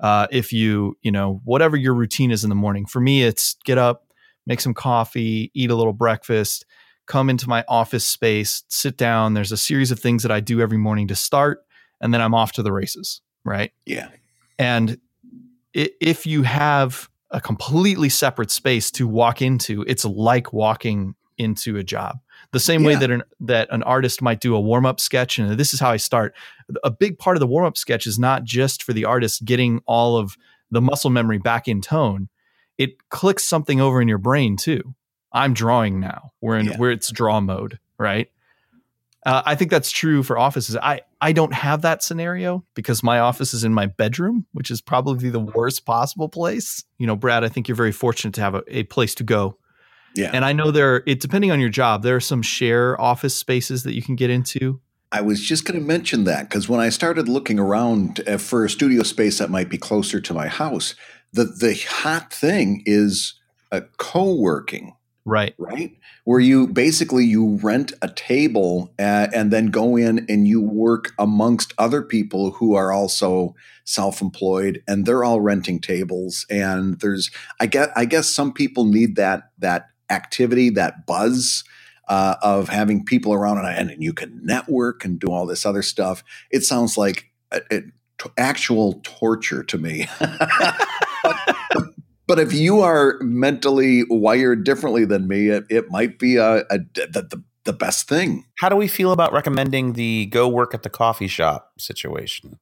uh, 0.00 0.26
if 0.32 0.52
you 0.52 0.98
you 1.02 1.12
know 1.12 1.40
whatever 1.44 1.76
your 1.76 1.94
routine 1.94 2.32
is 2.32 2.42
in 2.42 2.50
the 2.50 2.56
morning. 2.56 2.84
For 2.84 2.98
me, 2.98 3.22
it's 3.22 3.54
get 3.64 3.78
up, 3.78 4.08
make 4.44 4.60
some 4.60 4.74
coffee, 4.74 5.52
eat 5.54 5.70
a 5.70 5.76
little 5.76 5.92
breakfast, 5.92 6.66
come 7.06 7.28
into 7.30 7.48
my 7.48 7.64
office 7.68 8.06
space, 8.06 8.64
sit 8.68 8.96
down. 8.96 9.34
There's 9.34 9.52
a 9.52 9.56
series 9.56 9.90
of 9.90 9.98
things 9.98 10.22
that 10.22 10.32
I 10.32 10.40
do 10.40 10.60
every 10.60 10.78
morning 10.78 11.08
to 11.08 11.14
start, 11.14 11.64
and 12.00 12.12
then 12.12 12.20
I'm 12.20 12.34
off 12.34 12.52
to 12.52 12.62
the 12.62 12.72
races, 12.72 13.20
right? 13.44 13.72
Yeah. 13.86 14.08
And 14.58 14.98
if 15.72 16.26
you 16.26 16.42
have 16.42 17.08
a 17.30 17.40
completely 17.40 18.08
separate 18.08 18.50
space 18.50 18.90
to 18.92 19.08
walk 19.08 19.42
into, 19.42 19.82
it's 19.88 20.04
like 20.04 20.52
walking 20.52 21.14
into 21.36 21.76
a 21.76 21.82
job. 21.82 22.18
The 22.52 22.60
same 22.60 22.84
way 22.84 22.94
that 22.94 23.10
an 23.10 23.24
that 23.40 23.68
an 23.72 23.82
artist 23.82 24.22
might 24.22 24.40
do 24.40 24.54
a 24.54 24.60
warm 24.60 24.86
up 24.86 25.00
sketch, 25.00 25.38
and 25.38 25.58
this 25.58 25.74
is 25.74 25.80
how 25.80 25.90
I 25.90 25.96
start. 25.96 26.36
A 26.84 26.90
big 26.90 27.18
part 27.18 27.36
of 27.36 27.40
the 27.40 27.48
warm 27.48 27.66
up 27.66 27.76
sketch 27.76 28.06
is 28.06 28.18
not 28.18 28.44
just 28.44 28.84
for 28.84 28.92
the 28.92 29.04
artist 29.04 29.44
getting 29.44 29.80
all 29.86 30.16
of 30.16 30.36
the 30.70 30.80
muscle 30.80 31.10
memory 31.10 31.38
back 31.38 31.66
in 31.66 31.80
tone. 31.80 32.28
It 32.78 33.08
clicks 33.08 33.44
something 33.44 33.80
over 33.80 34.00
in 34.00 34.06
your 34.06 34.18
brain 34.18 34.56
too. 34.56 34.94
I'm 35.34 35.52
drawing 35.52 36.00
now. 36.00 36.30
We're 36.40 36.56
in 36.58 36.66
Yeah. 36.66 36.76
where 36.78 36.90
it's 36.92 37.10
draw 37.10 37.40
mode, 37.40 37.78
right? 37.98 38.28
Uh, 39.26 39.42
I 39.44 39.54
think 39.54 39.70
that's 39.70 39.90
true 39.90 40.22
for 40.22 40.38
offices. 40.38 40.76
I 40.76 41.00
I 41.20 41.32
don't 41.32 41.54
have 41.54 41.82
that 41.82 42.02
scenario 42.02 42.64
because 42.74 43.02
my 43.02 43.18
office 43.18 43.54
is 43.54 43.64
in 43.64 43.72
my 43.72 43.86
bedroom, 43.86 44.46
which 44.52 44.70
is 44.70 44.80
probably 44.82 45.30
the 45.30 45.40
worst 45.40 45.86
possible 45.86 46.28
place. 46.28 46.84
You 46.98 47.06
know, 47.06 47.16
Brad, 47.16 47.42
I 47.42 47.48
think 47.48 47.66
you're 47.66 47.74
very 47.76 47.92
fortunate 47.92 48.34
to 48.34 48.40
have 48.42 48.54
a, 48.54 48.62
a 48.68 48.82
place 48.84 49.14
to 49.16 49.24
go. 49.24 49.58
Yeah. 50.14 50.30
And 50.32 50.44
I 50.44 50.52
know 50.52 50.70
there, 50.70 51.02
it 51.06 51.20
depending 51.20 51.50
on 51.50 51.58
your 51.58 51.70
job, 51.70 52.02
there 52.02 52.16
are 52.16 52.20
some 52.20 52.42
share 52.42 53.00
office 53.00 53.34
spaces 53.34 53.82
that 53.82 53.94
you 53.94 54.02
can 54.02 54.14
get 54.14 54.30
into. 54.30 54.80
I 55.10 55.22
was 55.22 55.40
just 55.40 55.64
going 55.64 55.80
to 55.80 55.84
mention 55.86 56.24
that 56.24 56.48
because 56.48 56.68
when 56.68 56.80
I 56.80 56.88
started 56.90 57.28
looking 57.28 57.58
around 57.58 58.20
uh, 58.28 58.36
for 58.36 58.64
a 58.64 58.70
studio 58.70 59.02
space 59.04 59.38
that 59.38 59.48
might 59.50 59.68
be 59.70 59.78
closer 59.78 60.20
to 60.20 60.34
my 60.34 60.48
house, 60.48 60.94
the 61.32 61.44
the 61.44 61.74
hot 61.88 62.32
thing 62.32 62.82
is 62.84 63.34
a 63.72 63.80
co-working 63.96 64.94
Right. 65.26 65.54
right? 65.58 65.96
Where 66.24 66.40
you 66.40 66.66
basically 66.66 67.24
you 67.24 67.58
rent 67.62 67.92
a 68.02 68.08
table 68.08 68.92
uh, 68.98 69.28
and 69.34 69.50
then 69.50 69.66
go 69.66 69.96
in 69.96 70.26
and 70.28 70.46
you 70.46 70.60
work 70.60 71.12
amongst 71.18 71.72
other 71.78 72.02
people 72.02 72.52
who 72.52 72.74
are 72.74 72.92
also 72.92 73.54
self-employed 73.84 74.82
and 74.86 75.06
they're 75.06 75.24
all 75.24 75.40
renting 75.40 75.78
tables 75.78 76.46
and 76.48 77.00
there's 77.00 77.30
i 77.60 77.66
guess 77.66 77.90
i 77.94 78.06
guess 78.06 78.30
some 78.30 78.50
people 78.50 78.86
need 78.86 79.14
that 79.16 79.50
that 79.58 79.90
activity 80.08 80.70
that 80.70 81.04
buzz 81.04 81.64
uh, 82.08 82.36
of 82.42 82.68
having 82.68 83.04
people 83.04 83.32
around 83.32 83.58
and, 83.58 83.90
and 83.90 84.02
you 84.02 84.12
can 84.12 84.40
network 84.44 85.04
and 85.04 85.18
do 85.18 85.28
all 85.28 85.46
this 85.46 85.64
other 85.64 85.82
stuff. 85.82 86.22
It 86.50 86.62
sounds 86.62 86.96
like 86.98 87.30
t- 87.70 88.30
actual 88.36 89.00
torture 89.02 89.62
to 89.64 89.78
me 89.78 90.08
but 92.26 92.38
if 92.38 92.52
you 92.52 92.80
are 92.80 93.18
mentally 93.20 94.04
wired 94.08 94.64
differently 94.64 95.04
than 95.04 95.28
me, 95.28 95.48
it, 95.48 95.64
it 95.68 95.90
might 95.90 96.18
be 96.18 96.36
a, 96.36 96.58
a 96.70 96.78
the, 96.94 97.26
the, 97.30 97.42
the 97.64 97.72
best 97.72 98.08
thing. 98.08 98.44
How 98.58 98.68
do 98.68 98.76
we 98.76 98.88
feel 98.88 99.12
about 99.12 99.32
recommending 99.32 99.94
the 99.94 100.26
go 100.26 100.48
work 100.48 100.74
at 100.74 100.82
the 100.82 100.90
coffee 100.90 101.28
shop 101.28 101.72
situation? 101.78 102.58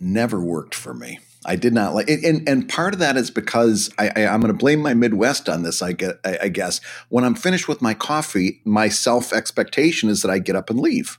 Never 0.00 0.40
worked 0.40 0.74
for 0.74 0.94
me. 0.94 1.20
I 1.46 1.56
did 1.56 1.74
not 1.74 1.94
like 1.94 2.08
it, 2.08 2.24
and 2.24 2.48
and 2.48 2.68
part 2.68 2.94
of 2.94 3.00
that 3.00 3.16
is 3.16 3.30
because 3.30 3.92
I, 3.98 4.10
I 4.16 4.20
am 4.20 4.40
going 4.40 4.52
to 4.52 4.58
blame 4.58 4.80
my 4.80 4.94
Midwest 4.94 5.48
on 5.48 5.62
this. 5.62 5.82
I 5.82 5.92
get 5.92 6.18
I, 6.24 6.38
I 6.42 6.48
guess 6.48 6.80
when 7.10 7.22
I'm 7.22 7.34
finished 7.34 7.68
with 7.68 7.82
my 7.82 7.92
coffee, 7.92 8.62
my 8.64 8.88
self 8.88 9.32
expectation 9.32 10.08
is 10.08 10.22
that 10.22 10.30
I 10.30 10.38
get 10.38 10.56
up 10.56 10.70
and 10.70 10.80
leave. 10.80 11.18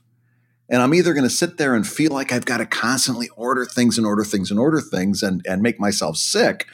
And 0.68 0.82
I'm 0.82 0.94
either 0.94 1.14
going 1.14 1.24
to 1.24 1.30
sit 1.30 1.58
there 1.58 1.74
and 1.74 1.86
feel 1.86 2.10
like 2.10 2.32
I've 2.32 2.44
got 2.44 2.58
to 2.58 2.66
constantly 2.66 3.28
order 3.36 3.64
things 3.64 3.98
and 3.98 4.06
order 4.06 4.24
things 4.24 4.50
and 4.50 4.58
order 4.58 4.80
things 4.80 5.22
and, 5.22 5.44
and 5.48 5.62
make 5.62 5.78
myself 5.78 6.16
sick, 6.16 6.66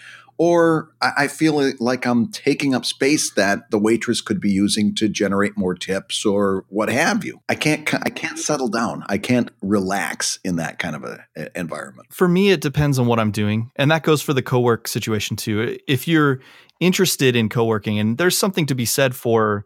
or 0.44 0.90
I 1.00 1.28
feel 1.28 1.72
like 1.78 2.04
I'm 2.04 2.26
taking 2.32 2.74
up 2.74 2.84
space 2.84 3.30
that 3.34 3.70
the 3.70 3.78
waitress 3.78 4.20
could 4.20 4.40
be 4.40 4.50
using 4.50 4.92
to 4.96 5.08
generate 5.08 5.56
more 5.56 5.76
tips 5.76 6.26
or 6.26 6.64
what 6.68 6.88
have 6.88 7.24
you. 7.24 7.40
I 7.48 7.54
can't 7.54 7.94
I 7.94 8.10
can't 8.10 8.40
settle 8.40 8.66
down. 8.66 9.04
I 9.06 9.18
can't 9.18 9.52
relax 9.62 10.40
in 10.42 10.56
that 10.56 10.80
kind 10.80 10.96
of 10.96 11.04
a, 11.04 11.24
a 11.36 11.56
environment. 11.56 12.08
For 12.12 12.26
me, 12.26 12.50
it 12.50 12.60
depends 12.60 12.98
on 12.98 13.06
what 13.06 13.20
I'm 13.20 13.30
doing, 13.30 13.70
and 13.76 13.88
that 13.92 14.02
goes 14.02 14.20
for 14.20 14.32
the 14.32 14.42
co-work 14.42 14.88
situation 14.88 15.36
too. 15.36 15.78
If 15.86 16.08
you're 16.08 16.40
interested 16.80 17.36
in 17.36 17.48
co-working, 17.48 18.00
and 18.00 18.18
there's 18.18 18.36
something 18.36 18.66
to 18.66 18.74
be 18.74 18.84
said 18.84 19.14
for 19.14 19.64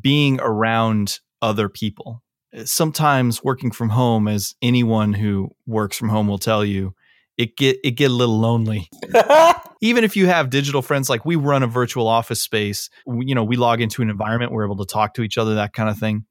being 0.00 0.40
around 0.40 1.20
other 1.42 1.68
people. 1.68 2.22
Uh, 2.56 2.64
sometimes 2.64 3.44
working 3.44 3.70
from 3.70 3.90
home, 3.90 4.28
as 4.28 4.54
anyone 4.62 5.12
who 5.12 5.50
works 5.66 5.98
from 5.98 6.08
home 6.08 6.26
will 6.26 6.38
tell 6.38 6.64
you, 6.64 6.94
it 7.36 7.58
get 7.58 7.76
it 7.84 7.90
get 7.90 8.10
a 8.10 8.14
little 8.14 8.40
lonely. 8.40 8.88
Even 9.80 10.04
if 10.04 10.16
you 10.16 10.26
have 10.26 10.50
digital 10.50 10.82
friends, 10.82 11.10
like 11.10 11.24
we 11.24 11.36
run 11.36 11.62
a 11.62 11.66
virtual 11.66 12.06
office 12.06 12.42
space, 12.42 12.88
we, 13.04 13.26
you 13.26 13.34
know, 13.34 13.44
we 13.44 13.56
log 13.56 13.80
into 13.80 14.02
an 14.02 14.10
environment, 14.10 14.52
we're 14.52 14.64
able 14.64 14.76
to 14.76 14.86
talk 14.86 15.14
to 15.14 15.22
each 15.22 15.38
other, 15.38 15.54
that 15.54 15.72
kind 15.72 15.88
of 15.88 15.98
thing. 15.98 16.24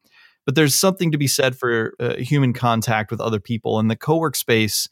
But 0.46 0.56
there's 0.56 0.76
something 0.76 1.12
to 1.12 1.18
be 1.18 1.28
said 1.28 1.56
for 1.56 1.94
uh, 2.00 2.16
human 2.16 2.54
contact 2.54 3.12
with 3.12 3.20
other 3.20 3.40
people, 3.40 3.80
and 3.80 3.90
the 3.90 3.96
co-work 3.96 4.36
space 4.36 4.88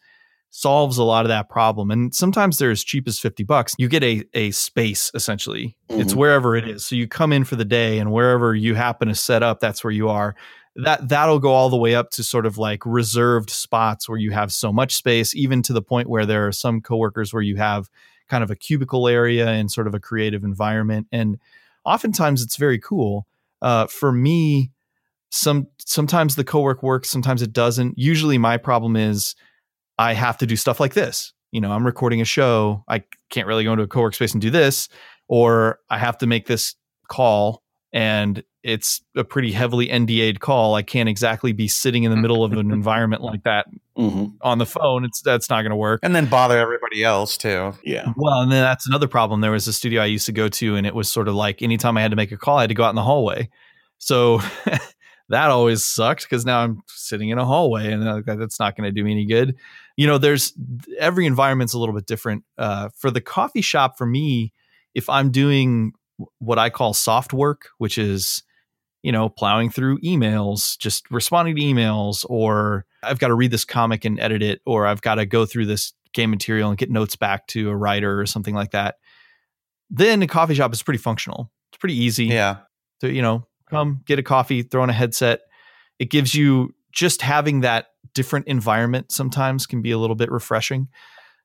solves 0.49 0.99
a 0.99 1.03
lot 1.03 1.25
of 1.25 1.29
that 1.29 1.49
problem. 1.49 1.89
And 1.89 2.13
sometimes 2.13 2.59
they're 2.59 2.69
as 2.69 2.83
cheap 2.83 3.07
as 3.07 3.17
50 3.19 3.43
bucks. 3.43 3.73
You 3.79 3.87
get 3.87 4.03
a, 4.03 4.23
a 4.35 4.51
space 4.51 5.09
essentially. 5.15 5.75
Mm-hmm. 5.89 6.01
It's 6.01 6.13
wherever 6.13 6.55
it 6.55 6.67
is. 6.67 6.85
So 6.85 6.95
you 6.95 7.07
come 7.07 7.33
in 7.33 7.43
for 7.43 7.55
the 7.55 7.65
day 7.65 7.97
and 7.97 8.11
wherever 8.11 8.53
you 8.53 8.75
happen 8.75 9.07
to 9.07 9.15
set 9.15 9.41
up, 9.41 9.59
that's 9.59 9.83
where 9.83 9.91
you 9.91 10.09
are 10.09 10.35
that 10.75 11.07
that'll 11.07 11.39
go 11.39 11.51
all 11.51 11.69
the 11.69 11.77
way 11.77 11.93
up 11.93 12.09
to 12.11 12.23
sort 12.23 12.45
of 12.45 12.57
like 12.57 12.85
reserved 12.85 13.49
spots 13.49 14.09
where 14.09 14.17
you 14.17 14.31
have 14.31 14.51
so 14.51 14.73
much 14.73 14.95
space 14.95 15.35
even 15.35 15.61
to 15.61 15.73
the 15.73 15.81
point 15.81 16.09
where 16.09 16.25
there 16.25 16.47
are 16.47 16.51
some 16.51 16.81
coworkers 16.81 17.33
where 17.33 17.43
you 17.43 17.57
have 17.57 17.89
kind 18.33 18.43
of 18.43 18.49
a 18.49 18.55
cubicle 18.55 19.07
area 19.07 19.47
and 19.47 19.71
sort 19.71 19.85
of 19.85 19.93
a 19.93 19.99
creative 19.99 20.43
environment. 20.43 21.05
And 21.11 21.37
oftentimes 21.85 22.41
it's 22.41 22.55
very 22.55 22.79
cool. 22.79 23.27
Uh, 23.61 23.85
for 23.85 24.11
me 24.11 24.71
some 25.29 25.67
sometimes 25.77 26.35
the 26.35 26.43
co-work 26.43 26.81
works 26.81 27.11
sometimes 27.11 27.43
it 27.43 27.53
doesn't. 27.53 27.93
Usually 27.95 28.39
my 28.39 28.57
problem 28.57 28.95
is 28.95 29.35
i 29.99 30.13
have 30.13 30.35
to 30.39 30.47
do 30.47 30.55
stuff 30.55 30.79
like 30.79 30.95
this. 30.95 31.31
You 31.51 31.61
know 31.61 31.71
i'm 31.71 31.85
recording 31.85 32.21
a 32.21 32.25
show. 32.25 32.83
I 32.87 33.03
can't 33.29 33.45
really 33.45 33.63
go 33.63 33.73
into 33.73 33.83
a 33.83 33.87
co-work 33.87 34.15
space 34.15 34.33
and 34.33 34.41
do 34.41 34.49
this. 34.49 34.89
Or 35.27 35.77
i 35.91 35.99
have 35.99 36.17
to 36.17 36.25
make 36.25 36.47
this 36.47 36.73
call 37.07 37.61
and 37.91 38.43
it's 38.63 39.01
a 39.15 39.23
pretty 39.23 39.51
heavily 39.51 39.87
NDA'd 39.87 40.39
call. 40.39 40.75
I 40.75 40.83
can't 40.83 41.09
exactly 41.09 41.51
be 41.51 41.67
sitting 41.67 42.03
in 42.03 42.11
the 42.11 42.17
middle 42.17 42.43
of 42.43 42.53
an 42.53 42.71
environment 42.71 43.21
like 43.21 43.43
that 43.43 43.67
mm-hmm. 43.97 44.27
on 44.41 44.57
the 44.57 44.65
phone. 44.65 45.03
It's 45.03 45.21
that's 45.21 45.49
not 45.49 45.61
going 45.61 45.71
to 45.71 45.75
work. 45.75 45.99
And 46.01 46.15
then 46.15 46.27
bother 46.27 46.57
everybody 46.57 47.03
else 47.03 47.37
too. 47.37 47.73
Yeah. 47.83 48.13
Well, 48.15 48.39
and 48.41 48.51
then 48.51 48.63
that's 48.63 48.87
another 48.87 49.07
problem. 49.07 49.41
There 49.41 49.51
was 49.51 49.67
a 49.67 49.73
studio 49.73 50.01
I 50.01 50.05
used 50.05 50.25
to 50.27 50.31
go 50.31 50.47
to, 50.47 50.75
and 50.75 50.87
it 50.87 50.95
was 50.95 51.11
sort 51.11 51.27
of 51.27 51.35
like 51.35 51.61
anytime 51.61 51.97
I 51.97 52.01
had 52.01 52.11
to 52.11 52.17
make 52.17 52.31
a 52.31 52.37
call, 52.37 52.57
I 52.57 52.61
had 52.61 52.69
to 52.69 52.73
go 52.73 52.83
out 52.83 52.89
in 52.89 52.95
the 52.95 53.03
hallway. 53.03 53.49
So 53.97 54.41
that 55.29 55.49
always 55.49 55.85
sucked 55.85 56.23
because 56.23 56.45
now 56.45 56.61
I'm 56.61 56.83
sitting 56.87 57.29
in 57.29 57.37
a 57.37 57.45
hallway, 57.45 57.91
and 57.91 58.23
that's 58.25 58.59
not 58.59 58.77
going 58.77 58.85
to 58.85 58.91
do 58.91 59.03
me 59.03 59.11
any 59.11 59.25
good. 59.25 59.57
You 59.97 60.07
know, 60.07 60.17
there's 60.17 60.53
every 60.97 61.25
environment's 61.25 61.73
a 61.73 61.79
little 61.79 61.93
bit 61.93 62.05
different. 62.05 62.45
Uh, 62.57 62.89
for 62.97 63.11
the 63.11 63.21
coffee 63.21 63.61
shop, 63.61 63.97
for 63.97 64.05
me, 64.05 64.53
if 64.95 65.09
I'm 65.09 65.31
doing 65.31 65.91
what 66.39 66.59
I 66.59 66.69
call 66.69 66.93
soft 66.93 67.33
work, 67.33 67.69
which 67.77 67.97
is 67.97 68.43
you 69.03 69.11
know, 69.11 69.29
plowing 69.29 69.69
through 69.69 69.99
emails, 69.99 70.77
just 70.79 71.09
responding 71.11 71.55
to 71.55 71.61
emails, 71.61 72.25
or 72.29 72.85
I've 73.03 73.19
got 73.19 73.27
to 73.27 73.35
read 73.35 73.51
this 73.51 73.65
comic 73.65 74.05
and 74.05 74.19
edit 74.19 74.41
it, 74.41 74.61
or 74.65 74.87
I've 74.87 75.01
got 75.01 75.15
to 75.15 75.25
go 75.25 75.45
through 75.45 75.67
this 75.67 75.93
game 76.13 76.29
material 76.29 76.69
and 76.69 76.77
get 76.77 76.89
notes 76.89 77.15
back 77.15 77.45
to 77.47 77.69
a 77.69 77.75
writer 77.75 78.19
or 78.19 78.25
something 78.25 78.55
like 78.55 78.71
that. 78.71 78.95
Then 79.89 80.21
a 80.23 80.27
coffee 80.27 80.55
shop 80.55 80.73
is 80.73 80.81
pretty 80.81 80.99
functional. 80.99 81.51
It's 81.71 81.79
pretty 81.79 81.97
easy. 81.97 82.25
Yeah. 82.25 82.57
To, 83.01 83.11
you 83.11 83.21
know, 83.21 83.45
come 83.69 84.01
get 84.05 84.19
a 84.19 84.23
coffee, 84.23 84.63
throw 84.63 84.81
on 84.81 84.89
a 84.89 84.93
headset. 84.93 85.41
It 85.99 86.09
gives 86.09 86.33
you 86.33 86.73
just 86.91 87.21
having 87.21 87.61
that 87.61 87.87
different 88.13 88.47
environment 88.47 89.11
sometimes 89.11 89.65
can 89.65 89.81
be 89.81 89.91
a 89.91 89.97
little 89.97 90.15
bit 90.15 90.31
refreshing. 90.31 90.87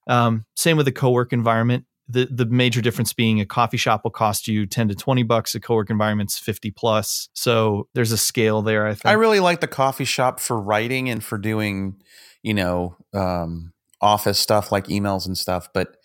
Um, 0.07 0.44
same 0.55 0.77
with 0.77 0.87
the 0.87 0.92
co-work 0.92 1.33
environment 1.33 1.87
the 2.09 2.27
the 2.31 2.47
major 2.47 2.81
difference 2.81 3.12
being 3.12 3.40
a 3.40 3.47
coffee 3.47 3.77
shop 3.77 4.03
will 4.05 4.11
cost 4.11 4.49
you 4.49 4.66
10 4.66 4.88
to 4.88 4.94
20 4.94 5.23
bucks 5.25 5.55
a 5.55 5.61
co-work 5.61 5.90
environment's 5.90 6.38
50 6.38 6.71
plus. 6.71 7.29
So 7.35 7.88
there's 7.94 8.12
a 8.12 8.18
scale 8.18 8.62
there 8.62 8.87
i 8.87 8.94
think. 8.94 9.07
i 9.07 9.12
really 9.12 9.40
like 9.40 9.61
the 9.61 9.68
coffee 9.68 10.05
shop 10.05 10.40
for 10.40 10.61
writing 10.61 11.09
and 11.09 11.23
for 11.23 11.38
doing 11.38 11.97
you 12.42 12.55
know 12.55 12.97
um, 13.14 13.73
office 14.01 14.38
stuff 14.38 14.73
like 14.73 14.87
emails 14.87 15.27
and 15.27 15.37
stuff 15.37 15.68
but 15.73 15.97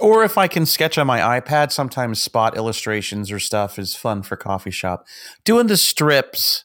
or 0.00 0.24
if 0.24 0.36
i 0.36 0.48
can 0.48 0.66
sketch 0.66 0.98
on 0.98 1.06
my 1.06 1.40
ipad 1.40 1.70
sometimes 1.70 2.22
spot 2.22 2.56
illustrations 2.56 3.30
or 3.30 3.38
stuff 3.38 3.78
is 3.78 3.94
fun 3.94 4.22
for 4.22 4.36
coffee 4.36 4.70
shop. 4.70 5.06
Doing 5.44 5.68
the 5.68 5.76
strips 5.76 6.64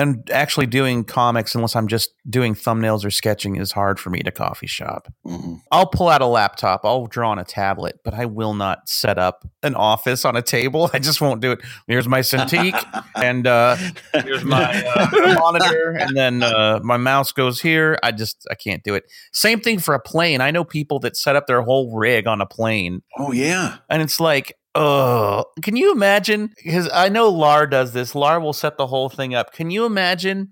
and 0.00 0.28
actually 0.30 0.66
doing 0.66 1.04
comics 1.04 1.54
unless 1.54 1.76
i'm 1.76 1.86
just 1.86 2.10
doing 2.28 2.54
thumbnails 2.54 3.04
or 3.04 3.10
sketching 3.10 3.56
is 3.56 3.72
hard 3.72 3.98
for 3.98 4.10
me 4.10 4.20
to 4.20 4.30
coffee 4.30 4.66
shop. 4.66 5.12
Mm-hmm. 5.26 5.54
i'll 5.70 5.86
pull 5.86 6.08
out 6.08 6.22
a 6.22 6.26
laptop 6.26 6.80
i'll 6.84 7.06
draw 7.06 7.30
on 7.30 7.38
a 7.38 7.44
tablet 7.44 8.00
but 8.04 8.14
i 8.14 8.24
will 8.24 8.54
not 8.54 8.88
set 8.88 9.18
up 9.18 9.46
an 9.62 9.74
office 9.74 10.24
on 10.24 10.36
a 10.36 10.42
table. 10.42 10.90
I 10.94 10.98
just 10.98 11.20
won't 11.20 11.40
do 11.40 11.52
it. 11.52 11.60
Here's 11.86 12.08
my 12.08 12.20
cintiq 12.20 12.72
and 13.16 13.46
uh, 13.46 13.76
here's 14.12 14.44
my 14.44 14.84
uh, 14.84 15.34
monitor 15.38 15.92
and 15.92 16.16
then 16.16 16.42
uh, 16.42 16.80
my 16.82 16.96
mouse 16.96 17.32
goes 17.32 17.60
here. 17.60 17.98
I 18.02 18.12
just 18.12 18.46
i 18.50 18.54
can't 18.54 18.82
do 18.82 18.94
it. 18.94 19.10
Same 19.32 19.60
thing 19.60 19.78
for 19.78 19.94
a 19.94 20.00
plane. 20.00 20.40
I 20.40 20.50
know 20.50 20.64
people 20.64 20.98
that 21.00 21.16
set 21.16 21.36
up 21.36 21.46
their 21.46 21.62
whole 21.62 21.96
rig 21.96 22.26
on 22.26 22.40
a 22.40 22.46
plane. 22.46 23.02
Oh 23.18 23.32
yeah. 23.32 23.78
And 23.88 24.02
it's 24.02 24.20
like 24.20 24.56
Oh, 24.74 25.44
can 25.62 25.76
you 25.76 25.92
imagine? 25.92 26.54
Because 26.62 26.88
I 26.92 27.08
know 27.08 27.28
Lar 27.28 27.66
does 27.66 27.92
this. 27.92 28.14
Lar 28.14 28.40
will 28.40 28.52
set 28.52 28.76
the 28.76 28.86
whole 28.86 29.08
thing 29.08 29.34
up. 29.34 29.52
Can 29.52 29.70
you 29.70 29.84
imagine 29.84 30.50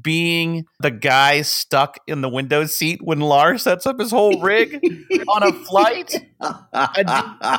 being 0.00 0.64
the 0.80 0.90
guy 0.90 1.42
stuck 1.42 1.98
in 2.06 2.20
the 2.20 2.28
window 2.28 2.64
seat 2.66 3.00
when 3.02 3.20
Lar 3.20 3.58
sets 3.58 3.86
up 3.86 4.00
his 4.00 4.10
whole 4.10 4.40
rig 4.40 4.80
on 5.28 5.42
a 5.42 5.52
flight? 5.52 6.14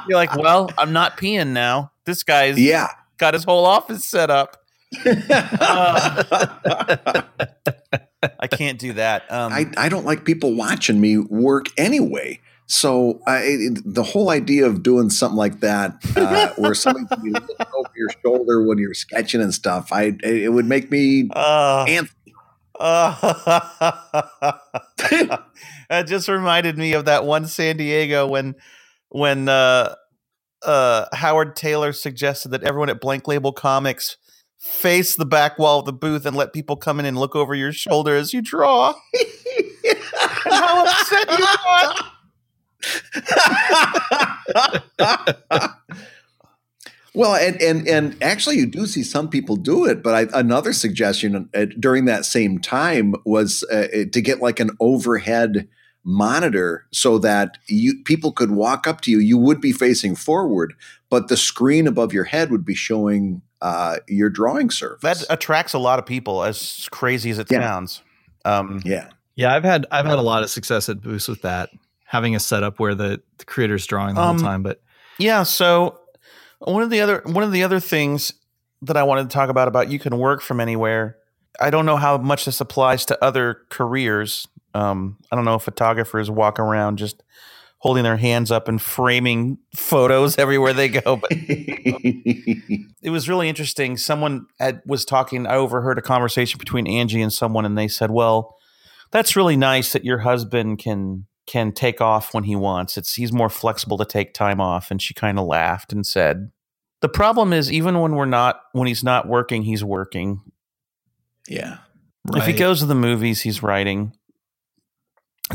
you're 0.07 0.17
like, 0.17 0.35
well, 0.35 0.69
I'm 0.77 0.91
not 0.91 1.17
peeing 1.17 1.49
now. 1.49 1.91
This 2.05 2.23
guy's 2.23 2.59
yeah 2.59 2.89
got 3.17 3.33
his 3.33 3.43
whole 3.43 3.65
office 3.65 4.05
set 4.05 4.29
up. 4.29 4.57
uh, 5.05 6.23
I 8.39 8.47
can't 8.47 8.79
do 8.79 8.93
that. 8.93 9.31
Um, 9.31 9.53
I, 9.53 9.71
I 9.77 9.89
don't 9.89 10.05
like 10.05 10.25
people 10.25 10.55
watching 10.55 10.99
me 10.99 11.17
work 11.17 11.65
anyway. 11.77 12.39
So 12.67 13.21
I, 13.27 13.69
the 13.85 14.03
whole 14.03 14.31
idea 14.31 14.65
of 14.65 14.81
doing 14.81 15.11
something 15.11 15.37
like 15.37 15.59
that, 15.59 15.97
uh, 16.15 16.49
where 16.57 16.73
somebody 16.73 17.05
can 17.07 17.21
be 17.21 17.29
looking 17.29 17.55
over 17.75 17.91
your 17.95 18.09
shoulder 18.23 18.63
when 18.63 18.79
you're 18.79 18.95
sketching 18.95 19.41
and 19.41 19.53
stuff, 19.53 19.91
I 19.91 20.17
it 20.23 20.51
would 20.51 20.65
make 20.65 20.89
me 20.89 21.29
uh, 21.33 21.85
antsy. 21.85 22.11
Uh, 22.77 23.15
it 25.89 26.07
just 26.07 26.27
reminded 26.27 26.77
me 26.77 26.93
of 26.93 27.05
that 27.05 27.23
one 27.23 27.45
San 27.45 27.77
Diego 27.77 28.27
when 28.27 28.55
when 29.09 29.47
uh, 29.47 29.95
uh, 30.63 31.05
Howard 31.13 31.55
Tayler 31.55 31.95
suggested 31.95 32.49
that 32.49 32.63
everyone 32.63 32.89
at 32.89 32.99
Blank 32.99 33.27
Label 33.27 33.53
Comics 33.53 34.17
face 34.59 35.15
the 35.15 35.25
back 35.25 35.59
wall 35.59 35.79
of 35.79 35.85
the 35.85 35.93
booth 35.93 36.25
and 36.25 36.35
let 36.35 36.53
people 36.53 36.75
come 36.75 36.99
in 36.99 37.05
and 37.05 37.17
look 37.17 37.35
over 37.35 37.53
your 37.53 37.71
shoulder 37.71 38.15
as 38.15 38.33
you 38.33 38.41
draw. 38.41 38.93
how 40.45 40.85
upset 40.85 41.31
you 41.31 41.37
got. 41.37 42.11
well, 47.13 47.35
and, 47.35 47.61
and 47.61 47.87
and 47.87 48.21
actually, 48.23 48.57
you 48.57 48.65
do 48.65 48.85
see 48.85 49.03
some 49.03 49.29
people 49.29 49.55
do 49.55 49.85
it. 49.85 50.03
But 50.03 50.33
I, 50.33 50.39
another 50.39 50.73
suggestion 50.73 51.49
uh, 51.53 51.65
during 51.79 52.05
that 52.05 52.25
same 52.25 52.59
time 52.59 53.15
was 53.25 53.63
uh, 53.71 53.87
to 54.11 54.21
get 54.21 54.41
like 54.41 54.59
an 54.59 54.71
overhead 54.79 55.67
monitor 56.03 56.85
so 56.91 57.17
that 57.17 57.57
you 57.67 57.95
people 58.03 58.31
could 58.31 58.51
walk 58.51 58.85
up 58.85 59.01
to 59.01 59.11
you. 59.11 59.19
You 59.19 59.37
would 59.37 59.61
be 59.61 59.71
facing 59.71 60.15
forward, 60.15 60.73
but 61.09 61.29
the 61.29 61.37
screen 61.37 61.87
above 61.87 62.13
your 62.13 62.25
head 62.25 62.51
would 62.51 62.65
be 62.65 62.75
showing 62.75 63.41
uh, 63.61 63.97
your 64.07 64.29
drawing 64.29 64.69
surface. 64.69 65.25
That 65.25 65.33
attracts 65.33 65.73
a 65.73 65.79
lot 65.79 65.97
of 65.99 66.05
people, 66.05 66.43
as 66.43 66.87
crazy 66.91 67.29
as 67.31 67.39
it 67.39 67.47
Yeah. 67.49 67.61
sounds. 67.61 68.01
Um, 68.43 68.81
yeah. 68.85 69.09
Yeah, 69.37 69.53
I've 69.53 69.63
had 69.63 69.85
I've 69.91 70.05
had 70.05 70.19
a 70.19 70.21
lot 70.21 70.43
of 70.43 70.49
success 70.49 70.87
at 70.89 71.01
Boost 71.01 71.27
with 71.27 71.41
that, 71.41 71.69
having 72.05 72.35
a 72.35 72.39
setup 72.39 72.79
where 72.79 72.95
the, 72.95 73.21
the 73.37 73.45
creator's 73.45 73.85
drawing 73.85 74.15
the 74.15 74.21
Um, 74.21 74.37
whole 74.37 74.45
time. 74.47 74.63
But 74.63 74.81
Yeah, 75.17 75.43
so 75.43 75.99
one 76.59 76.81
of 76.83 76.89
the 76.89 77.01
other 77.01 77.21
one 77.25 77.43
of 77.43 77.51
the 77.51 77.63
other 77.63 77.79
things 77.79 78.31
that 78.81 78.95
I 78.97 79.03
wanted 79.03 79.29
to 79.29 79.33
talk 79.33 79.49
about 79.49 79.67
about 79.67 79.89
you 79.89 79.99
can 79.99 80.17
work 80.17 80.41
from 80.41 80.59
anywhere. 80.59 81.17
I 81.59 81.69
don't 81.69 81.85
know 81.85 81.97
how 81.97 82.17
much 82.17 82.45
this 82.45 82.61
applies 82.61 83.05
to 83.05 83.23
other 83.23 83.59
careers. 83.69 84.47
Um, 84.73 85.17
I 85.31 85.35
don't 85.35 85.45
know 85.45 85.55
if 85.55 85.63
photographers 85.63 86.29
walk 86.29 86.59
around 86.59 86.97
just 86.97 87.23
holding 87.79 88.03
their 88.03 88.17
hands 88.17 88.51
up 88.51 88.67
and 88.67 88.81
framing 88.81 89.57
photos 89.75 90.37
everywhere 90.39 90.73
they 90.73 90.89
go, 90.89 91.15
but 91.15 91.29
it 91.31 93.09
was 93.09 93.29
really 93.29 93.47
interesting. 93.49 93.97
Someone 93.97 94.47
had, 94.59 94.81
was 94.85 95.05
talking. 95.05 95.45
I 95.47 95.55
overheard 95.55 95.97
a 95.97 96.01
conversation 96.01 96.57
between 96.57 96.87
Angie 96.87 97.21
and 97.21 97.31
someone, 97.31 97.65
and 97.65 97.77
they 97.77 97.87
said, 97.87 98.11
"Well, 98.11 98.55
that's 99.11 99.35
really 99.35 99.55
nice 99.57 99.93
that 99.93 100.03
your 100.03 100.19
husband 100.19 100.79
can 100.79 101.25
can 101.47 101.71
take 101.71 102.01
off 102.01 102.33
when 102.33 102.43
he 102.45 102.55
wants. 102.55 102.97
It's 102.97 103.13
he's 103.15 103.31
more 103.31 103.49
flexible 103.49 103.97
to 103.97 104.05
take 104.05 104.33
time 104.33 104.59
off." 104.59 104.91
And 104.91 105.01
she 105.01 105.13
kind 105.13 105.39
of 105.39 105.45
laughed 105.45 105.91
and 105.91 106.05
said, 106.05 106.51
"The 107.01 107.09
problem 107.09 107.53
is, 107.53 107.71
even 107.71 107.99
when 107.99 108.15
we're 108.15 108.25
not 108.25 108.61
when 108.73 108.87
he's 108.87 109.03
not 109.03 109.27
working, 109.27 109.63
he's 109.63 109.83
working. 109.83 110.41
yeah. 111.47 111.77
If 112.33 112.47
he 112.47 112.53
goes 112.53 112.79
to 112.79 112.87
the 112.87 112.95
movies, 112.95 113.41
he's 113.41 113.61
writing. 113.61 114.13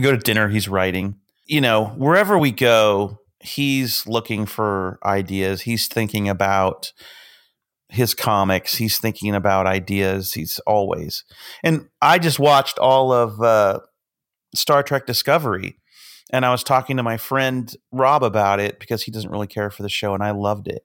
Go 0.00 0.12
to 0.12 0.18
dinner, 0.18 0.48
he's 0.48 0.68
writing. 0.68 1.16
You 1.46 1.60
know, 1.60 1.86
wherever 1.96 2.38
we 2.38 2.52
go, 2.52 3.18
he's 3.40 4.06
looking 4.06 4.46
for 4.46 4.98
ideas. 5.04 5.62
He's 5.62 5.88
thinking 5.88 6.28
about 6.28 6.92
his 7.88 8.14
comics. 8.14 8.76
He's 8.76 8.98
thinking 8.98 9.34
about 9.34 9.66
ideas. 9.66 10.32
He's 10.32 10.60
always. 10.60 11.24
And 11.64 11.88
I 12.00 12.18
just 12.18 12.38
watched 12.38 12.78
all 12.78 13.12
of 13.12 13.40
uh, 13.40 13.80
Star 14.54 14.82
Trek 14.84 15.06
Discovery, 15.06 15.76
and 16.32 16.44
I 16.44 16.50
was 16.50 16.64
talking 16.64 16.96
to 16.96 17.02
my 17.02 17.16
friend 17.16 17.74
Rob 17.92 18.22
about 18.22 18.60
it 18.60 18.78
because 18.78 19.02
he 19.02 19.10
doesn't 19.10 19.30
really 19.30 19.46
care 19.46 19.70
for 19.70 19.82
the 19.82 19.88
show, 19.88 20.14
and 20.14 20.22
I 20.22 20.30
loved 20.30 20.68
it. 20.68 20.84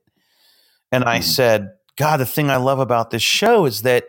And 0.92 1.04
I 1.04 1.20
Mhm. 1.20 1.24
said, 1.24 1.70
God, 1.98 2.18
the 2.18 2.26
thing 2.26 2.50
I 2.50 2.58
love 2.58 2.80
about 2.80 3.10
this 3.12 3.22
show 3.22 3.66
is 3.66 3.82
that 3.84 4.08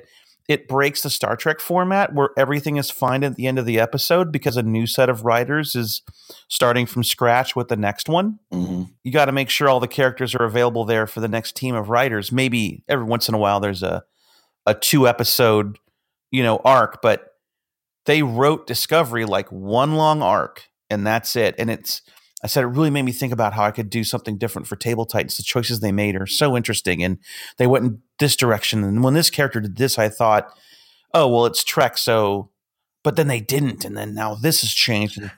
it 0.49 0.69
breaks 0.69 1.03
the 1.03 1.11
Star 1.11 1.37
Trek 1.37 1.61
format 1.61 2.15
where 2.15 2.31
everything 2.37 2.77
is 2.77 2.91
fine 2.91 3.25
at 3.25 3.35
the 3.35 3.47
end 3.47 3.59
of 3.59 3.67
the 3.67 3.81
episode 3.81 4.31
because 4.31 4.57
a 4.57 4.63
new 4.63 4.87
set 4.87 5.09
of 5.09 5.25
writers 5.25 5.75
is 5.75 6.03
starting 6.49 6.87
from 6.87 7.03
scratch 7.03 7.57
with 7.57 7.69
the 7.69 7.77
next 7.77 8.09
one. 8.09 8.39
hmm 8.53 8.85
You 9.03 9.13
got 9.13 9.25
to 9.27 9.33
make 9.33 9.51
sure 9.51 9.69
all 9.69 9.81
the 9.81 9.89
characters 9.89 10.35
are 10.35 10.45
available 10.45 10.85
there 10.85 11.07
for 11.07 11.21
the 11.21 11.29
next 11.29 11.57
team 11.57 11.75
of 11.75 11.89
writers. 11.89 12.31
Maybe 12.31 12.85
every 12.89 13.05
once 13.05 13.29
in 13.29 13.35
a 13.35 13.39
while 13.39 13.61
there's 13.61 13.83
a 13.83 14.05
a 14.67 14.75
two 14.75 15.07
episode, 15.07 15.79
you 16.33 16.43
know, 16.43 16.61
arc, 16.65 17.01
but 17.01 17.35
they 18.07 18.23
wrote 18.23 18.67
Discovery 18.67 19.25
like 19.25 19.51
one 19.51 19.95
long 19.95 20.23
arc 20.23 20.65
and 20.91 21.07
that's 21.07 21.37
it. 21.37 21.55
And 21.59 21.71
it's 21.71 22.03
I 22.43 22.49
said 22.49 22.65
it 22.65 22.69
really 22.69 22.91
made 22.91 23.03
me 23.03 23.13
think 23.13 23.33
about 23.33 23.55
how 23.55 23.65
I 23.65 23.71
could 23.71 23.89
do 23.91 24.05
something 24.05 24.37
different 24.37 24.69
for 24.69 24.77
Table 24.77 25.07
Titans. 25.07 25.37
The 25.37 25.43
choices 25.43 25.81
they 25.81 25.93
made 25.93 26.17
are 26.17 26.27
so 26.27 26.57
interesting, 26.57 27.03
and 27.03 27.19
they 27.57 27.67
went 27.67 27.85
in 27.85 28.03
this 28.19 28.37
direction. 28.37 28.85
And 28.85 29.03
when 29.03 29.15
this 29.15 29.31
character 29.31 29.61
did 29.61 29.77
this, 29.77 29.99
I 29.99 30.09
thought, 30.09 30.49
oh 31.15 31.29
well, 31.29 31.47
it's 31.47 31.65
Trek, 31.65 31.99
so. 31.99 32.51
But 33.03 33.17
then 33.17 33.29
they 33.29 33.41
didn't, 33.41 33.85
and 33.85 33.97
then 33.97 34.15
now 34.15 34.35
this 34.35 34.63
has 34.63 34.73
changed. 34.73 35.17
And 35.19 35.31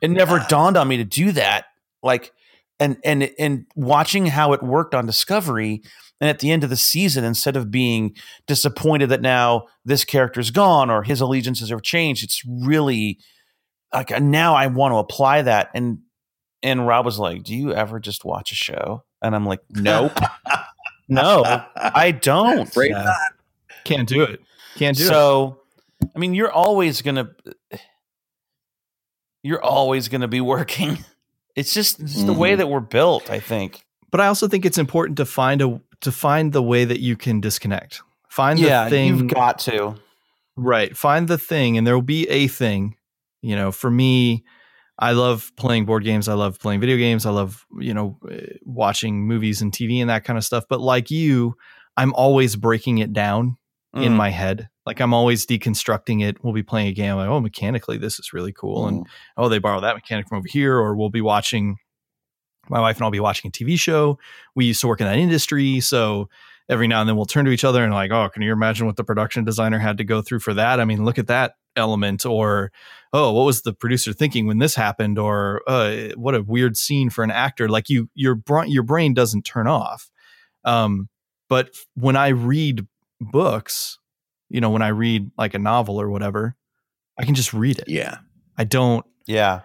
it 0.00 0.10
never 0.10 0.44
dawned 0.48 0.76
on 0.76 0.88
me 0.88 0.96
to 0.96 1.04
do 1.04 1.32
that. 1.32 1.66
Like, 2.02 2.32
and 2.78 2.96
and 3.04 3.30
and 3.38 3.66
watching 3.76 4.26
how 4.26 4.52
it 4.52 4.62
worked 4.62 4.94
on 4.94 5.06
Discovery, 5.06 5.82
and 6.20 6.28
at 6.28 6.40
the 6.40 6.50
end 6.50 6.64
of 6.64 6.70
the 6.70 6.76
season, 6.76 7.24
instead 7.24 7.56
of 7.56 7.70
being 7.70 8.16
disappointed 8.46 9.10
that 9.10 9.20
now 9.20 9.66
this 9.84 10.04
character's 10.04 10.50
gone 10.50 10.90
or 10.90 11.02
his 11.02 11.20
allegiances 11.20 11.70
have 11.70 11.82
changed, 11.82 12.24
it's 12.24 12.42
really 12.46 13.18
like 13.92 14.10
now 14.20 14.54
I 14.54 14.66
want 14.68 14.92
to 14.92 14.96
apply 14.98 15.42
that. 15.42 15.70
And 15.74 15.98
and 16.62 16.86
Rob 16.86 17.04
was 17.04 17.18
like, 17.18 17.42
"Do 17.42 17.54
you 17.54 17.72
ever 17.74 17.98
just 18.00 18.24
watch 18.24 18.52
a 18.52 18.54
show?" 18.54 19.04
And 19.22 19.34
I'm 19.34 19.46
like, 19.46 19.60
"Nope, 19.70 20.12
no, 21.08 21.42
I 21.76 22.10
don't." 22.12 22.60
Afraid 22.60 22.90
Yeah. 22.90 23.12
Can't 23.84 24.08
do 24.08 24.22
it. 24.22 24.40
Can't 24.76 24.96
do 24.96 25.04
it. 25.04 25.08
so, 25.08 25.60
I 26.14 26.18
mean, 26.18 26.34
you're 26.34 26.52
always 26.52 27.00
gonna, 27.02 27.30
you're 29.42 29.62
always 29.62 30.08
gonna 30.08 30.28
be 30.28 30.40
working. 30.40 30.98
It's 31.56 31.74
just, 31.74 31.98
it's 31.98 32.14
just 32.14 32.26
the 32.26 32.32
way 32.32 32.52
Mhm. 32.54 32.58
that 32.58 32.68
we're 32.68 32.78
built. 32.80 33.28
I 33.28 33.40
think. 33.40 33.84
But 34.12 34.20
I 34.20 34.28
also 34.28 34.46
think 34.46 34.64
it's 34.64 34.78
important 34.78 35.16
to 35.16 35.26
find 35.26 35.60
a 35.60 35.80
to 36.00 36.12
find 36.12 36.52
the 36.52 36.62
way 36.62 36.84
that 36.84 37.00
you 37.00 37.16
can 37.16 37.40
disconnect. 37.40 38.02
Find 38.28 38.56
yeah, 38.58 38.84
the 38.84 38.90
thing 38.90 39.08
you've 39.08 39.26
got 39.26 39.58
to. 39.60 39.96
Right. 40.56 40.96
Find 40.96 41.26
the 41.26 41.36
thing, 41.38 41.76
and 41.76 41.84
there 41.86 41.94
will 41.96 42.02
be 42.02 42.26
a 42.28 42.46
thing. 42.46 42.94
You 43.42 43.56
know, 43.56 43.72
for 43.72 43.90
me, 43.90 44.44
I 44.98 45.12
love 45.12 45.50
playing 45.56 45.86
board 45.86 46.04
games. 46.04 46.28
I 46.28 46.34
love 46.34 46.58
playing 46.60 46.80
video 46.80 46.96
games. 46.98 47.24
I 47.24 47.30
love, 47.30 47.64
you 47.78 47.94
know, 47.94 48.18
eh, 48.30 48.54
watching 48.64 49.26
movies 49.26 49.62
and 49.62 49.72
TV 49.72 50.00
and 50.00 50.10
that 50.10 50.24
kind 50.24 50.36
of 50.36 50.44
stuff. 50.44 50.64
But 50.68 50.80
like 50.80 51.10
you, 51.10 51.54
I'm 51.96 52.12
always 52.14 52.54
breaking 52.56 52.98
it 52.98 53.12
down 53.12 53.56
in 53.94 54.12
Mm. 54.12 54.16
my 54.16 54.28
head. 54.28 54.68
Like 54.86 55.00
I'm 55.00 55.14
always 55.14 55.46
deconstructing 55.46 56.22
it. 56.22 56.42
We'll 56.44 56.52
be 56.52 56.62
playing 56.62 56.88
a 56.88 56.92
game. 56.92 57.16
Like, 57.16 57.28
oh, 57.28 57.40
mechanically, 57.40 57.96
this 57.98 58.18
is 58.20 58.32
really 58.32 58.52
cool. 58.52 58.86
And 58.86 59.06
oh, 59.36 59.48
they 59.48 59.58
borrow 59.58 59.80
that 59.80 59.94
mechanic 59.96 60.28
from 60.28 60.38
over 60.38 60.48
here. 60.48 60.76
Or 60.76 60.94
we'll 60.94 61.10
be 61.10 61.20
watching, 61.22 61.76
my 62.68 62.80
wife 62.80 62.96
and 62.96 63.04
I'll 63.04 63.10
be 63.10 63.20
watching 63.20 63.48
a 63.48 63.52
TV 63.52 63.78
show. 63.78 64.18
We 64.54 64.66
used 64.66 64.80
to 64.82 64.86
work 64.88 65.00
in 65.00 65.06
that 65.06 65.16
industry. 65.18 65.80
So 65.80 66.28
every 66.68 66.86
now 66.86 67.00
and 67.00 67.08
then 67.08 67.16
we'll 67.16 67.24
turn 67.24 67.44
to 67.46 67.50
each 67.50 67.64
other 67.64 67.82
and 67.82 67.92
like, 67.92 68.10
oh, 68.12 68.28
can 68.28 68.42
you 68.42 68.52
imagine 68.52 68.86
what 68.86 68.96
the 68.96 69.02
production 69.04 69.44
designer 69.44 69.78
had 69.78 69.98
to 69.98 70.04
go 70.04 70.22
through 70.22 70.40
for 70.40 70.54
that? 70.54 70.78
I 70.78 70.84
mean, 70.84 71.04
look 71.04 71.18
at 71.18 71.26
that 71.28 71.54
element. 71.76 72.26
Or, 72.26 72.72
oh, 73.12 73.32
what 73.32 73.44
was 73.44 73.62
the 73.62 73.72
producer 73.72 74.12
thinking 74.12 74.46
when 74.46 74.58
this 74.58 74.74
happened? 74.74 75.18
Or 75.18 75.62
uh, 75.66 76.08
what 76.16 76.34
a 76.34 76.42
weird 76.42 76.76
scene 76.76 77.10
for 77.10 77.24
an 77.24 77.30
actor. 77.30 77.68
Like 77.68 77.88
you, 77.88 78.08
your, 78.14 78.34
br- 78.34 78.64
your 78.66 78.82
brain 78.82 79.14
doesn't 79.14 79.42
turn 79.42 79.66
off. 79.66 80.10
Um, 80.64 81.08
but 81.48 81.70
when 81.94 82.16
I 82.16 82.28
read 82.28 82.86
books, 83.20 83.98
you 84.48 84.60
know, 84.60 84.70
when 84.70 84.82
I 84.82 84.88
read 84.88 85.30
like 85.38 85.54
a 85.54 85.58
novel 85.58 86.00
or 86.00 86.10
whatever, 86.10 86.56
I 87.18 87.24
can 87.24 87.34
just 87.34 87.52
read 87.52 87.78
it. 87.78 87.88
Yeah. 87.88 88.18
I 88.56 88.64
don't 88.64 89.04
Yeah. 89.26 89.60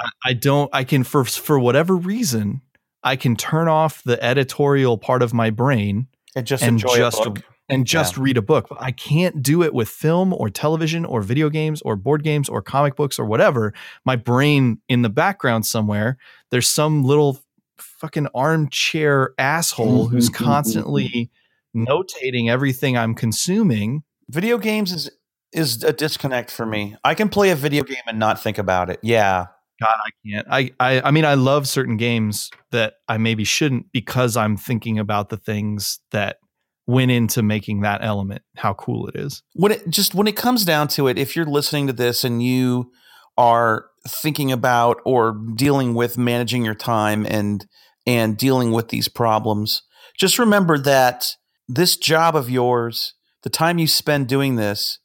I, 0.00 0.08
I 0.24 0.32
don't 0.34 0.70
I 0.72 0.84
can 0.84 1.04
for 1.04 1.24
for 1.24 1.58
whatever 1.58 1.94
reason 1.94 2.62
I 3.02 3.16
can 3.16 3.36
turn 3.36 3.68
off 3.68 4.02
the 4.02 4.22
editorial 4.22 4.98
part 4.98 5.22
of 5.22 5.32
my 5.32 5.50
brain 5.50 6.08
And 6.34 6.46
just 6.46 6.62
and 6.62 6.72
enjoy 6.72 6.96
just 6.96 7.24
a 7.24 7.30
book. 7.30 7.44
And 7.68 7.86
just 7.86 8.16
read 8.16 8.36
a 8.36 8.42
book. 8.42 8.66
But 8.68 8.80
I 8.80 8.92
can't 8.92 9.42
do 9.42 9.62
it 9.62 9.74
with 9.74 9.88
film 9.88 10.32
or 10.32 10.48
television 10.48 11.04
or 11.04 11.20
video 11.20 11.50
games 11.50 11.82
or 11.82 11.96
board 11.96 12.22
games 12.22 12.48
or 12.48 12.62
comic 12.62 12.96
books 12.96 13.18
or 13.18 13.24
whatever. 13.24 13.74
My 14.04 14.16
brain 14.16 14.78
in 14.88 15.02
the 15.02 15.08
background 15.08 15.66
somewhere, 15.66 16.18
there's 16.50 16.68
some 16.68 17.04
little 17.04 17.38
fucking 17.78 18.28
armchair 18.34 19.34
asshole 19.38 20.04
mm-hmm, 20.04 20.14
who's 20.14 20.30
mm-hmm, 20.30 20.44
mm-hmm. 20.44 20.52
constantly 20.52 21.30
notating 21.74 22.48
everything 22.48 22.96
I'm 22.96 23.14
consuming. 23.14 24.02
Video 24.28 24.58
games 24.58 24.92
is 24.92 25.10
is 25.52 25.82
a 25.82 25.92
disconnect 25.92 26.50
for 26.50 26.66
me. 26.66 26.96
I 27.04 27.14
can 27.14 27.28
play 27.28 27.50
a 27.50 27.56
video 27.56 27.82
game 27.82 28.02
and 28.06 28.18
not 28.18 28.42
think 28.42 28.58
about 28.58 28.90
it. 28.90 29.00
Yeah. 29.02 29.46
God, 29.80 29.94
I 29.94 30.10
can't. 30.26 30.46
I, 30.50 30.70
I 30.80 31.08
I 31.08 31.10
mean, 31.10 31.24
I 31.24 31.34
love 31.34 31.68
certain 31.68 31.96
games 31.96 32.50
that 32.72 32.94
I 33.08 33.18
maybe 33.18 33.44
shouldn't 33.44 33.92
because 33.92 34.36
I'm 34.36 34.56
thinking 34.56 34.98
about 34.98 35.28
the 35.28 35.36
things 35.36 36.00
that 36.12 36.38
went 36.86 37.10
into 37.10 37.42
making 37.42 37.80
that 37.80 38.02
element. 38.04 38.42
How 38.56 38.74
cool 38.74 39.08
it 39.08 39.16
is. 39.16 39.42
when 39.54 39.72
it 39.72 39.88
just 39.88 40.14
when 40.14 40.26
it 40.26 40.36
comes 40.36 40.64
down 40.64 40.88
to 40.88 41.08
it, 41.08 41.18
if 41.18 41.34
you're 41.36 41.44
listening 41.46 41.86
to 41.88 41.92
this 41.92 42.24
and 42.24 42.42
you 42.42 42.90
are 43.36 43.86
thinking 44.08 44.52
about 44.52 45.00
or 45.04 45.36
dealing 45.56 45.94
with 45.94 46.16
managing 46.16 46.64
your 46.64 46.74
time 46.74 47.26
and 47.28 47.66
and 48.06 48.36
dealing 48.36 48.70
with 48.70 48.88
these 48.88 49.08
problems, 49.08 49.82
just 50.18 50.38
remember 50.38 50.78
that 50.78 51.32
this 51.68 51.96
job 51.96 52.36
of 52.36 52.48
yours, 52.48 53.14
the 53.42 53.50
time 53.50 53.78
you 53.78 53.88
spend 53.88 54.28
doing 54.28 54.54
this, 54.54 55.00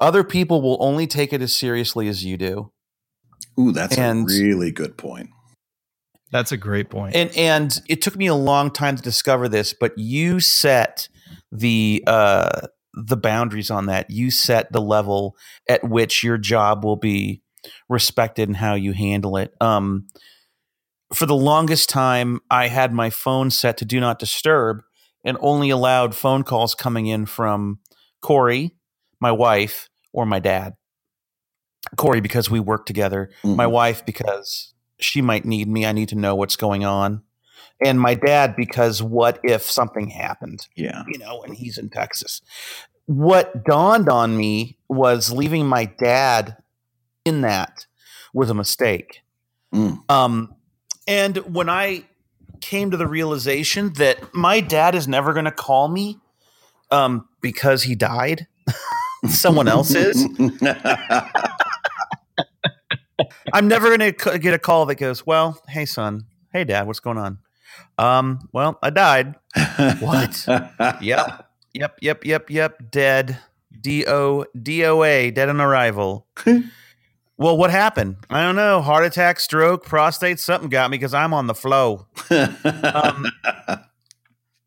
other 0.00 0.24
people 0.24 0.60
will 0.60 0.76
only 0.80 1.06
take 1.06 1.32
it 1.32 1.40
as 1.40 1.54
seriously 1.54 2.08
as 2.08 2.24
you 2.24 2.36
do. 2.36 2.72
Ooh, 3.58 3.70
that's 3.72 3.96
And- 3.96 4.28
a 4.28 4.32
really 4.34 4.72
good 4.72 4.98
point. 4.98 5.30
That's 6.32 6.52
a 6.52 6.56
great 6.56 6.90
point. 6.90 7.14
And 7.14 7.30
and 7.36 7.80
it 7.88 8.02
took 8.02 8.16
me 8.16 8.26
a 8.26 8.34
long 8.34 8.70
time 8.70 8.96
to 8.96 9.02
discover 9.02 9.48
this, 9.48 9.72
but 9.78 9.96
you 9.96 10.40
set 10.40 11.08
the 11.52 12.02
uh 12.06 12.62
the 12.94 13.16
boundaries 13.16 13.70
on 13.70 13.86
that. 13.86 14.10
You 14.10 14.30
set 14.30 14.72
the 14.72 14.80
level 14.80 15.36
at 15.68 15.84
which 15.84 16.22
your 16.22 16.38
job 16.38 16.84
will 16.84 16.96
be 16.96 17.42
respected 17.88 18.48
and 18.48 18.56
how 18.56 18.74
you 18.74 18.92
handle 18.92 19.36
it. 19.36 19.54
Um 19.60 20.08
for 21.14 21.26
the 21.26 21.36
longest 21.36 21.88
time, 21.88 22.40
I 22.50 22.66
had 22.66 22.92
my 22.92 23.10
phone 23.10 23.50
set 23.50 23.76
to 23.78 23.84
do 23.84 24.00
not 24.00 24.18
disturb 24.18 24.82
and 25.24 25.36
only 25.40 25.70
allowed 25.70 26.14
phone 26.14 26.42
calls 26.42 26.74
coming 26.74 27.06
in 27.06 27.26
from 27.26 27.78
Corey, 28.22 28.72
my 29.20 29.30
wife, 29.30 29.88
or 30.12 30.26
my 30.26 30.40
dad. 30.40 30.74
Corey, 31.96 32.20
because 32.20 32.50
we 32.50 32.58
work 32.58 32.86
together. 32.86 33.30
Mhm. 33.44 33.54
My 33.56 33.66
wife, 33.68 34.04
because 34.04 34.74
she 34.98 35.22
might 35.22 35.44
need 35.44 35.68
me. 35.68 35.86
I 35.86 35.92
need 35.92 36.08
to 36.10 36.14
know 36.16 36.34
what's 36.34 36.56
going 36.56 36.84
on. 36.84 37.22
And 37.84 38.00
my 38.00 38.14
dad, 38.14 38.56
because 38.56 39.02
what 39.02 39.38
if 39.42 39.62
something 39.62 40.08
happened? 40.08 40.66
yeah. 40.76 41.04
you 41.08 41.18
know, 41.18 41.42
and 41.42 41.54
he's 41.54 41.76
in 41.76 41.90
Texas. 41.90 42.40
What 43.04 43.64
dawned 43.64 44.08
on 44.08 44.36
me 44.36 44.78
was 44.88 45.30
leaving 45.30 45.66
my 45.66 45.84
dad 45.84 46.56
in 47.24 47.42
that 47.42 47.86
was 48.32 48.50
a 48.50 48.54
mistake. 48.54 49.22
Mm. 49.74 50.10
Um, 50.10 50.54
and 51.06 51.36
when 51.54 51.68
I 51.68 52.04
came 52.60 52.90
to 52.90 52.96
the 52.96 53.06
realization 53.06 53.92
that 53.94 54.34
my 54.34 54.60
dad 54.60 54.94
is 54.94 55.06
never 55.06 55.32
going 55.32 55.44
to 55.44 55.50
call 55.50 55.88
me 55.88 56.18
um, 56.90 57.28
because 57.40 57.82
he 57.82 57.94
died, 57.94 58.46
someone 59.28 59.68
else 59.68 59.94
is. 59.94 60.26
I'm 63.52 63.68
never 63.68 63.96
going 63.96 64.12
to 64.12 64.38
get 64.38 64.54
a 64.54 64.58
call 64.58 64.86
that 64.86 64.96
goes, 64.96 65.26
"Well, 65.26 65.60
hey 65.68 65.84
son, 65.86 66.26
hey 66.52 66.64
dad, 66.64 66.86
what's 66.86 67.00
going 67.00 67.18
on?" 67.18 67.38
Um, 67.98 68.48
well, 68.52 68.78
I 68.82 68.90
died. 68.90 69.34
What? 70.00 70.46
Yep. 71.00 71.46
Yep. 71.74 71.98
Yep. 72.00 72.24
Yep. 72.24 72.50
Yep. 72.50 72.90
Dead. 72.90 73.38
D 73.80 74.06
O 74.06 74.44
D 74.60 74.84
O 74.84 75.02
A. 75.02 75.30
Dead 75.30 75.48
on 75.48 75.60
arrival. 75.60 76.26
well, 77.36 77.56
what 77.56 77.70
happened? 77.70 78.16
I 78.30 78.42
don't 78.42 78.56
know. 78.56 78.80
Heart 78.80 79.04
attack, 79.04 79.40
stroke, 79.40 79.84
prostate. 79.84 80.40
Something 80.40 80.70
got 80.70 80.90
me 80.90 80.96
because 80.96 81.14
I'm 81.14 81.34
on 81.34 81.46
the 81.46 81.54
flow. 81.54 82.06
Um, 82.30 83.26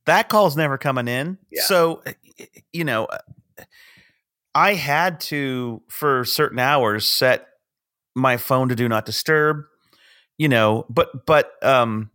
that 0.06 0.30
call's 0.30 0.56
never 0.56 0.78
coming 0.78 1.08
in. 1.08 1.38
Yeah. 1.52 1.64
So, 1.64 2.04
you 2.72 2.84
know, 2.84 3.08
I 4.54 4.74
had 4.74 5.20
to 5.22 5.82
for 5.88 6.26
certain 6.26 6.60
hours 6.60 7.08
set 7.08 7.48
my 8.20 8.38
phone 8.38 8.70
to 8.70 8.76
do 8.76 8.88
not 8.88 9.06
disturb. 9.06 9.64
You 10.38 10.48
know, 10.50 10.86
but 10.90 11.26
but 11.26 11.52
um, 11.64 12.12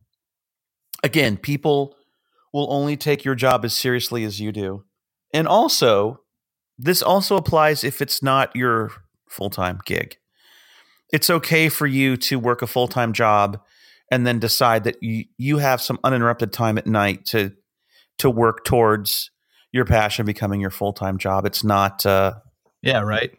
again, 1.02 1.36
people 1.36 1.96
will 2.52 2.72
only 2.72 2.96
take 2.96 3.24
your 3.24 3.34
job 3.34 3.64
as 3.64 3.74
seriously 3.74 4.24
as 4.24 4.40
you 4.40 4.52
do. 4.52 4.84
And 5.32 5.48
also, 5.48 6.20
this 6.78 7.02
also 7.02 7.36
applies 7.36 7.84
if 7.84 8.00
it's 8.00 8.22
not 8.22 8.54
your 8.54 8.92
full 9.28 9.50
time 9.50 9.80
gig. 9.84 10.16
It's 11.12 11.30
okay 11.30 11.68
for 11.68 11.86
you 11.86 12.16
to 12.18 12.38
work 12.38 12.62
a 12.62 12.66
full 12.66 12.88
time 12.88 13.12
job 13.12 13.60
and 14.10 14.26
then 14.26 14.38
decide 14.38 14.84
that 14.84 15.02
you, 15.02 15.24
you 15.38 15.58
have 15.58 15.80
some 15.80 15.98
uninterrupted 16.04 16.52
time 16.52 16.78
at 16.78 16.86
night 16.86 17.26
to 17.26 17.52
to 18.18 18.30
work 18.30 18.64
towards 18.64 19.30
your 19.72 19.84
passion 19.84 20.24
becoming 20.24 20.60
your 20.60 20.70
full 20.70 20.92
time 20.92 21.18
job. 21.18 21.44
It's 21.44 21.64
not 21.64 22.06
uh, 22.06 22.34
Yeah, 22.82 23.00
right. 23.00 23.32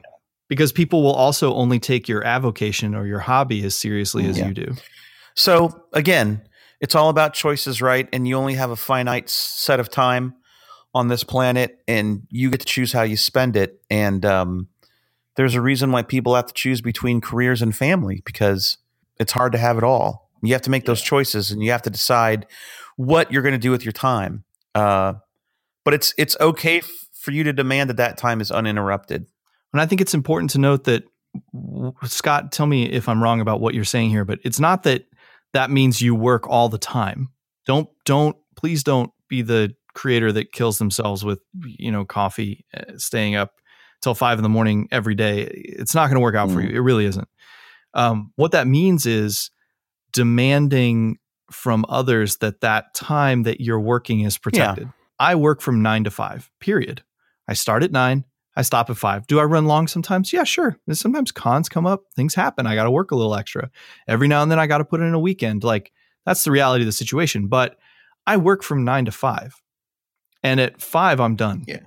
Because 0.48 0.72
people 0.72 1.02
will 1.02 1.14
also 1.14 1.54
only 1.56 1.80
take 1.80 2.08
your 2.08 2.24
avocation 2.24 2.94
or 2.94 3.08
your 3.08 3.20
hobby 3.20 3.64
as 3.66 3.76
seriously 3.76 4.28
as 4.28 4.38
Yeah. 4.38 4.48
you 4.48 4.54
do. 4.54 4.76
So 5.36 5.84
again, 5.94 6.42
it's 6.80 6.94
all 6.96 7.10
about 7.10 7.34
choices, 7.34 7.82
right? 7.82 8.08
And 8.14 8.28
you 8.28 8.36
only 8.36 8.54
have 8.56 8.70
a 8.70 8.76
finite 8.76 9.30
set 9.30 9.80
of 9.80 9.90
time 9.90 10.36
on 10.94 11.08
this 11.10 11.24
planet, 11.24 11.80
and 11.88 12.24
you 12.30 12.50
get 12.50 12.60
to 12.62 12.66
choose 12.66 12.94
how 12.94 13.02
you 13.02 13.18
spend 13.18 13.58
it. 13.58 13.82
And 13.90 14.26
um, 14.26 14.68
there's 15.36 15.56
a 15.56 15.62
reason 15.62 15.92
why 15.92 16.04
people 16.04 16.36
have 16.36 16.46
to 16.46 16.54
choose 16.54 16.80
between 16.80 17.20
careers 17.22 17.62
and 17.62 17.76
family 17.76 18.22
because 18.26 18.78
it's 19.20 19.34
hard 19.34 19.52
to 19.54 19.58
have 19.58 19.78
it 19.78 19.84
all. 19.84 20.30
You 20.42 20.54
have 20.54 20.62
to 20.64 20.70
make 20.70 20.86
those 20.86 21.02
choices, 21.02 21.52
and 21.52 21.64
you 21.64 21.72
have 21.72 21.82
to 21.82 21.90
decide 21.90 22.46
what 22.98 23.32
you're 23.32 23.42
going 23.42 23.54
to 23.54 23.60
do 23.60 23.72
with 23.72 23.84
your 23.84 23.92
time. 23.92 24.44
Uh, 24.74 25.14
but 25.84 25.94
it's 25.94 26.14
it's 26.18 26.38
okay 26.40 26.78
f- 26.78 26.90
for 27.14 27.32
you 27.32 27.44
to 27.44 27.52
demand 27.52 27.90
that 27.90 27.98
that 27.98 28.18
time 28.18 28.40
is 28.42 28.52
uninterrupted. 28.52 29.26
And 29.76 29.82
I 29.82 29.86
think 29.88 30.00
it's 30.00 30.14
important 30.14 30.52
to 30.52 30.58
note 30.58 30.86
that 30.86 31.04
Scott, 32.06 32.54
tell 32.54 32.66
me 32.66 32.86
if 32.86 33.10
I'm 33.10 33.22
wrong 33.22 33.42
about 33.42 33.60
what 33.60 33.74
you're 33.74 33.84
saying 33.84 34.10
here, 34.10 34.24
but 34.24 34.40
it's 34.46 34.58
not 34.58 34.84
that 34.84 35.04
that 35.52 35.70
means 35.70 36.02
you 36.02 36.16
work 36.16 36.48
all 36.48 36.70
the 36.70 36.78
time. 36.78 37.28
Don't 37.66 37.90
don't 38.06 38.38
please 38.56 38.86
don't 38.86 39.12
be 39.28 39.42
the 39.42 39.76
creator 39.94 40.32
that 40.32 40.54
kills 40.54 40.78
themselves 40.78 41.26
with 41.26 41.40
you 41.66 41.92
know 41.92 42.06
coffee, 42.06 42.66
uh, 42.74 42.84
staying 42.96 43.36
up 43.36 43.52
till 44.02 44.14
five 44.16 44.40
in 44.40 44.44
the 44.44 44.50
morning 44.50 44.88
every 44.94 45.14
day. 45.14 45.42
It's 45.42 45.94
not 45.94 46.08
going 46.08 46.16
to 46.16 46.22
work 46.22 46.36
out 46.36 46.50
for 46.52 46.62
Mhm. 46.62 46.70
you. 46.70 46.76
It 46.78 46.80
really 46.80 47.06
isn't. 47.06 47.28
Um, 47.94 48.32
what 48.38 48.54
that 48.54 48.68
means 48.68 49.06
is 49.06 49.52
demanding 50.14 51.18
from 51.52 51.84
others 51.90 52.38
that 52.38 52.62
that 52.62 52.94
time 52.94 53.44
that 53.44 53.60
you're 53.60 53.80
working 53.82 54.22
is 54.22 54.38
protected. 54.38 54.88
I 55.20 55.36
work 55.36 55.60
from 55.60 55.82
nine 55.82 56.06
to 56.06 56.12
five. 56.12 56.50
Period. 56.62 57.04
I 57.48 57.56
start 57.56 57.84
at 57.84 57.92
nine. 57.92 58.24
I 58.56 58.62
stop 58.62 58.90
at 58.90 58.98
five. 58.98 59.28
Do 59.28 59.40
I 59.40 59.44
run 59.44 59.66
long 59.66 59.88
sometimes? 59.88 60.32
Yeah, 60.32 60.44
sure. 60.46 60.78
And 60.88 60.98
sometimes 60.98 61.32
cons 61.32 61.68
come 61.68 61.86
up, 61.86 62.04
things 62.16 62.36
happen. 62.36 62.66
I 62.66 62.76
got 62.76 62.86
to 62.86 62.92
work 62.92 63.12
a 63.12 63.16
little 63.16 63.36
extra. 63.36 63.70
Every 64.08 64.28
now 64.28 64.42
and 64.42 64.52
then 64.52 64.60
I 64.60 64.68
got 64.68 64.78
to 64.78 64.86
put 64.86 65.02
in 65.02 65.14
a 65.14 65.20
weekend. 65.20 65.64
Like 65.64 65.92
that's 66.26 66.44
the 66.44 66.52
reality 66.52 66.84
of 66.84 66.88
the 66.88 66.92
situation. 66.94 67.48
But 67.48 67.78
I 68.26 68.38
work 68.38 68.64
from 68.64 68.86
nine 68.86 69.06
to 69.06 69.12
five. 69.12 69.62
And 70.42 70.60
at 70.60 70.82
five, 70.82 71.20
I'm 71.20 71.36
done. 71.36 71.64
Yeah. 71.68 71.80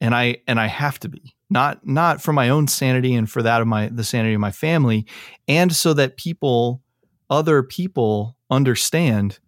And 0.00 0.14
I 0.14 0.38
and 0.46 0.58
I 0.60 0.66
have 0.66 0.98
to 1.00 1.08
be. 1.08 1.34
Not 1.48 1.86
not 1.86 2.20
for 2.20 2.32
my 2.32 2.48
own 2.48 2.66
sanity 2.66 3.14
and 3.14 3.30
for 3.30 3.40
that 3.42 3.60
of 3.60 3.68
my 3.68 3.88
the 3.88 4.02
sanity 4.04 4.34
of 4.34 4.40
my 4.40 4.50
family. 4.50 5.06
And 5.46 5.72
so 5.74 5.94
that 5.94 6.16
people, 6.16 6.82
other 7.30 7.62
people 7.62 8.36
understand 8.50 9.38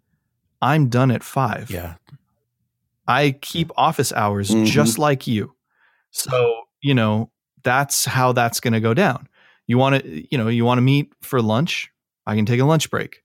I'm 0.63 0.89
done 0.89 1.11
at 1.11 1.25
five. 1.25 1.71
Yeah, 1.71 1.95
I 3.07 3.33
keep 3.41 3.71
office 3.77 4.13
hours 4.13 4.51
Mhm. 4.51 4.67
just 4.67 4.99
like 4.99 5.27
you. 5.27 5.55
So, 6.11 6.63
you 6.81 6.95
know, 6.95 7.31
that's 7.63 8.05
how 8.05 8.33
that's 8.33 8.61
going 8.61 8.73
to 8.73 8.81
go 8.81 8.95
down. 8.95 9.29
You 9.67 9.79
want 9.79 10.03
to, 10.03 10.27
you 10.31 10.39
know, 10.39 10.49
you 10.49 10.65
want 10.65 10.79
to 10.79 10.83
meet 10.83 11.13
for 11.21 11.43
lunch, 11.43 11.91
I 12.27 12.35
can 12.35 12.47
take 12.47 12.61
a 12.61 12.65
lunch 12.65 12.91
break. 12.91 13.23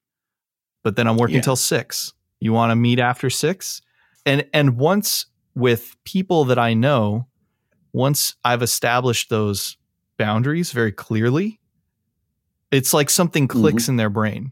But 0.84 0.96
then 0.96 1.08
I'm 1.08 1.18
working 1.18 1.38
Yeah. 1.38 1.42
till 1.42 1.56
6. 1.56 2.14
You 2.40 2.52
want 2.52 2.72
to 2.72 2.76
meet 2.76 3.00
after 3.00 3.30
6? 3.30 3.82
And 4.26 4.46
and 4.54 4.78
once 4.78 5.26
with 5.56 5.96
people 6.04 6.46
that 6.46 6.60
I 6.60 6.74
know, 6.74 7.28
once 7.94 8.36
I've 8.44 8.62
established 8.62 9.30
those 9.30 9.78
boundaries 10.18 10.72
very 10.72 10.92
clearly, 10.92 11.60
it's 12.72 12.94
like 12.94 13.10
something 13.10 13.48
clicks 13.48 13.84
mm-hmm. 13.84 13.92
in 13.92 13.98
their 13.98 14.10
brain. 14.10 14.52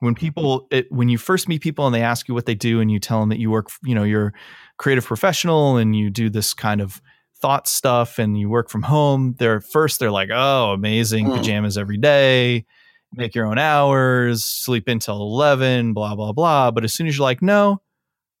When 0.00 0.14
people, 0.14 0.66
it, 0.70 0.90
when 0.90 1.08
you 1.08 1.16
first 1.16 1.48
meet 1.48 1.62
people 1.62 1.86
and 1.86 1.94
they 1.94 2.02
ask 2.02 2.28
you 2.28 2.34
what 2.34 2.46
they 2.46 2.54
do, 2.54 2.80
and 2.80 2.90
you 2.90 2.98
tell 2.98 3.20
them 3.20 3.30
that 3.30 3.38
you 3.38 3.50
work, 3.50 3.70
you 3.84 3.94
know, 3.94 4.02
you're 4.02 4.26
a 4.26 4.32
creative 4.76 5.06
professional 5.06 5.76
and 5.76 5.96
you 5.96 6.10
do 6.10 6.28
this 6.28 6.52
kind 6.52 6.80
of 6.82 7.00
thought 7.44 7.68
stuff 7.68 8.18
and 8.18 8.38
you 8.38 8.48
work 8.48 8.70
from 8.70 8.82
home, 8.82 9.34
they're 9.38 9.60
first 9.60 10.00
they're 10.00 10.10
like, 10.10 10.30
oh, 10.32 10.72
amazing, 10.72 11.26
Mm. 11.26 11.36
pajamas 11.36 11.76
every 11.76 11.98
day, 11.98 12.64
make 13.12 13.34
your 13.34 13.44
own 13.44 13.58
hours, 13.58 14.46
sleep 14.46 14.88
until 14.88 15.16
eleven, 15.20 15.92
blah 15.92 16.14
blah 16.14 16.32
blah. 16.32 16.70
But 16.70 16.84
as 16.84 16.94
soon 16.94 17.06
as 17.06 17.18
you're 17.18 17.22
like, 17.30 17.42
no, 17.42 17.82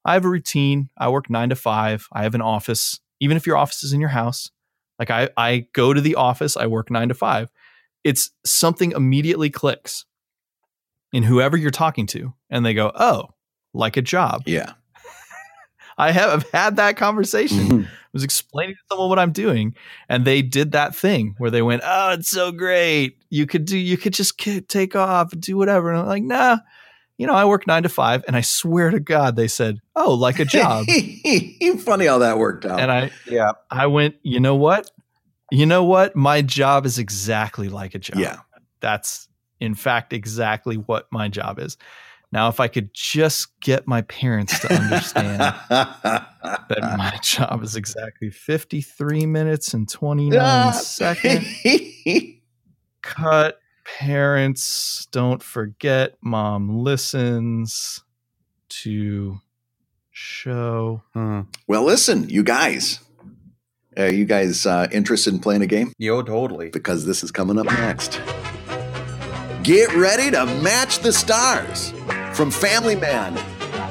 I 0.06 0.14
have 0.14 0.24
a 0.24 0.28
routine. 0.30 0.88
I 0.96 1.10
work 1.10 1.28
nine 1.28 1.50
to 1.50 1.54
five. 1.54 2.06
I 2.12 2.22
have 2.22 2.34
an 2.34 2.40
office. 2.40 2.98
Even 3.20 3.36
if 3.36 3.46
your 3.46 3.58
office 3.58 3.84
is 3.84 3.92
in 3.92 4.00
your 4.00 4.08
house, 4.08 4.50
like 4.98 5.10
I, 5.10 5.28
I 5.36 5.66
go 5.74 5.92
to 5.92 6.00
the 6.00 6.14
office. 6.14 6.56
I 6.56 6.66
work 6.66 6.90
nine 6.90 7.08
to 7.08 7.14
five. 7.14 7.50
It's 8.04 8.30
something 8.46 8.92
immediately 8.92 9.50
clicks 9.50 10.06
in 11.12 11.24
whoever 11.24 11.58
you're 11.58 11.70
talking 11.70 12.06
to, 12.06 12.32
and 12.48 12.64
they 12.64 12.72
go, 12.72 12.90
"Oh, 12.94 13.28
like 13.74 13.98
a 13.98 14.02
job." 14.02 14.44
Yeah. 14.46 14.72
I 15.98 16.10
have 16.12 16.30
I've 16.30 16.50
had 16.50 16.76
that 16.76 16.96
conversation. 16.96 17.58
Mhm. 17.68 17.84
I 17.84 17.88
was 18.12 18.24
explaining 18.24 18.74
to 18.76 18.80
someone 18.90 19.08
what 19.08 19.18
I'm 19.18 19.32
doing, 19.32 19.74
and 20.08 20.24
they 20.24 20.40
did 20.42 20.72
that 20.72 20.94
thing 20.94 21.34
where 21.38 21.50
they 21.50 21.62
went, 21.62 21.82
"Oh, 21.84 22.10
it's 22.12 22.28
so 22.30 22.52
great! 22.52 23.18
You 23.30 23.46
could 23.46 23.64
do, 23.64 23.76
you 23.76 23.96
could 23.96 24.12
just 24.14 24.38
k- 24.38 24.60
take 24.60 24.94
off, 24.96 25.32
and 25.32 25.42
do 25.42 25.56
whatever." 25.56 25.90
And 25.90 26.00
I'm 26.00 26.06
like, 26.06 26.22
"Nah, 26.22 26.58
you 27.18 27.26
know, 27.26 27.34
I 27.34 27.44
work 27.44 27.66
nine 27.66 27.82
to 27.84 27.88
five, 27.88 28.24
and 28.26 28.36
I 28.36 28.40
swear 28.40 28.90
to 28.90 29.00
God, 29.00 29.34
they 29.36 29.48
said, 29.48 29.78
"Oh, 29.96 30.14
like 30.14 30.38
a 30.38 30.44
job." 30.44 30.86
Funny 31.80 32.06
how 32.06 32.18
that 32.18 32.38
worked 32.38 32.64
out. 32.64 32.80
and 32.80 32.90
I, 32.90 33.10
yeah. 33.26 33.52
I 33.70 33.86
went, 33.86 34.16
you 34.22 34.40
know 34.40 34.54
what? 34.56 34.90
You 35.50 35.66
know 35.66 35.84
what? 35.84 36.16
My 36.16 36.40
job 36.42 36.86
is 36.86 36.98
exactly 36.98 37.68
like 37.68 37.94
a 37.94 37.98
job. 37.98 38.18
yeah. 38.18 38.38
That's 38.80 39.28
in 39.60 39.74
fact 39.74 40.12
exactly 40.12 40.76
what 40.76 41.06
my 41.10 41.28
job 41.28 41.58
is. 41.58 41.76
Now, 42.34 42.48
if 42.48 42.58
I 42.58 42.66
could 42.66 42.92
just 42.92 43.58
get 43.60 43.86
my 43.86 44.02
parents 44.02 44.58
to 44.58 44.74
understand 44.74 45.38
that 45.70 46.26
my 46.98 47.16
job 47.22 47.62
is 47.62 47.76
exactly 47.76 48.28
53 48.28 49.24
minutes 49.24 49.72
and 49.72 49.88
29 49.88 50.36
Ah. 50.42 50.72
seconds. 50.72 51.46
Cut. 53.02 53.60
Parents, 53.84 55.06
don't 55.12 55.42
forget, 55.44 56.16
mom 56.22 56.80
listens 56.82 58.02
to 58.70 59.38
show. 60.10 61.02
Hmm. 61.12 61.42
well, 61.68 61.84
listen, 61.84 62.28
you 62.30 62.42
guys. 62.42 62.98
Are 63.96 64.12
you 64.12 64.24
guys 64.24 64.66
uh, 64.66 64.88
interested 64.90 65.34
in 65.34 65.38
playing 65.38 65.62
a 65.62 65.66
game? 65.68 65.92
Yo, 65.98 66.20
totally. 66.22 66.70
Because 66.70 67.06
this 67.06 67.22
is 67.22 67.30
coming 67.30 67.58
up 67.60 67.66
next. 67.66 68.20
Get 69.62 69.94
ready 69.94 70.30
to 70.32 70.46
match 70.62 70.98
the 70.98 71.12
stars. 71.12 71.92
From 72.34 72.50
Family 72.50 72.96
Man, 72.96 73.36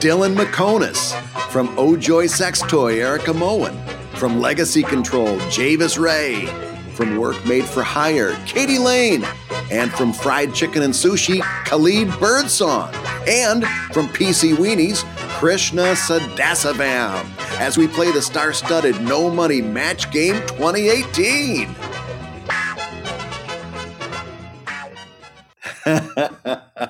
Dylan 0.01 0.35
Meconis. 0.35 1.17
From 1.49 1.69
Ojoy 1.77 2.29
Sex 2.29 2.59
Toy, 2.59 2.99
Erica 2.99 3.33
Moen. 3.33 3.73
From 4.15 4.41
Legacy 4.41 4.83
Control, 4.83 5.39
Javis 5.49 5.97
Ray. 5.97 6.47
From 6.93 7.15
Work 7.15 7.45
Made 7.45 7.63
for 7.63 7.83
Hire, 7.83 8.35
Katie 8.45 8.79
Lane. 8.79 9.23
And 9.71 9.93
from 9.93 10.11
Fried 10.11 10.53
Chicken 10.53 10.81
and 10.81 10.93
Sushi, 10.93 11.39
Khalid 11.63 12.09
Birdsong. 12.19 12.93
And 13.25 13.65
from 13.93 14.09
PC 14.09 14.55
Weenies, 14.55 15.05
Krishna 15.39 15.93
Sadasivam. 15.93 17.25
As 17.61 17.77
we 17.77 17.87
play 17.87 18.11
the 18.11 18.21
star 18.21 18.51
studded 18.51 19.01
No 19.03 19.29
Money 19.29 19.61
Match 19.61 20.11
Game 20.11 20.35
2018. 20.47 21.73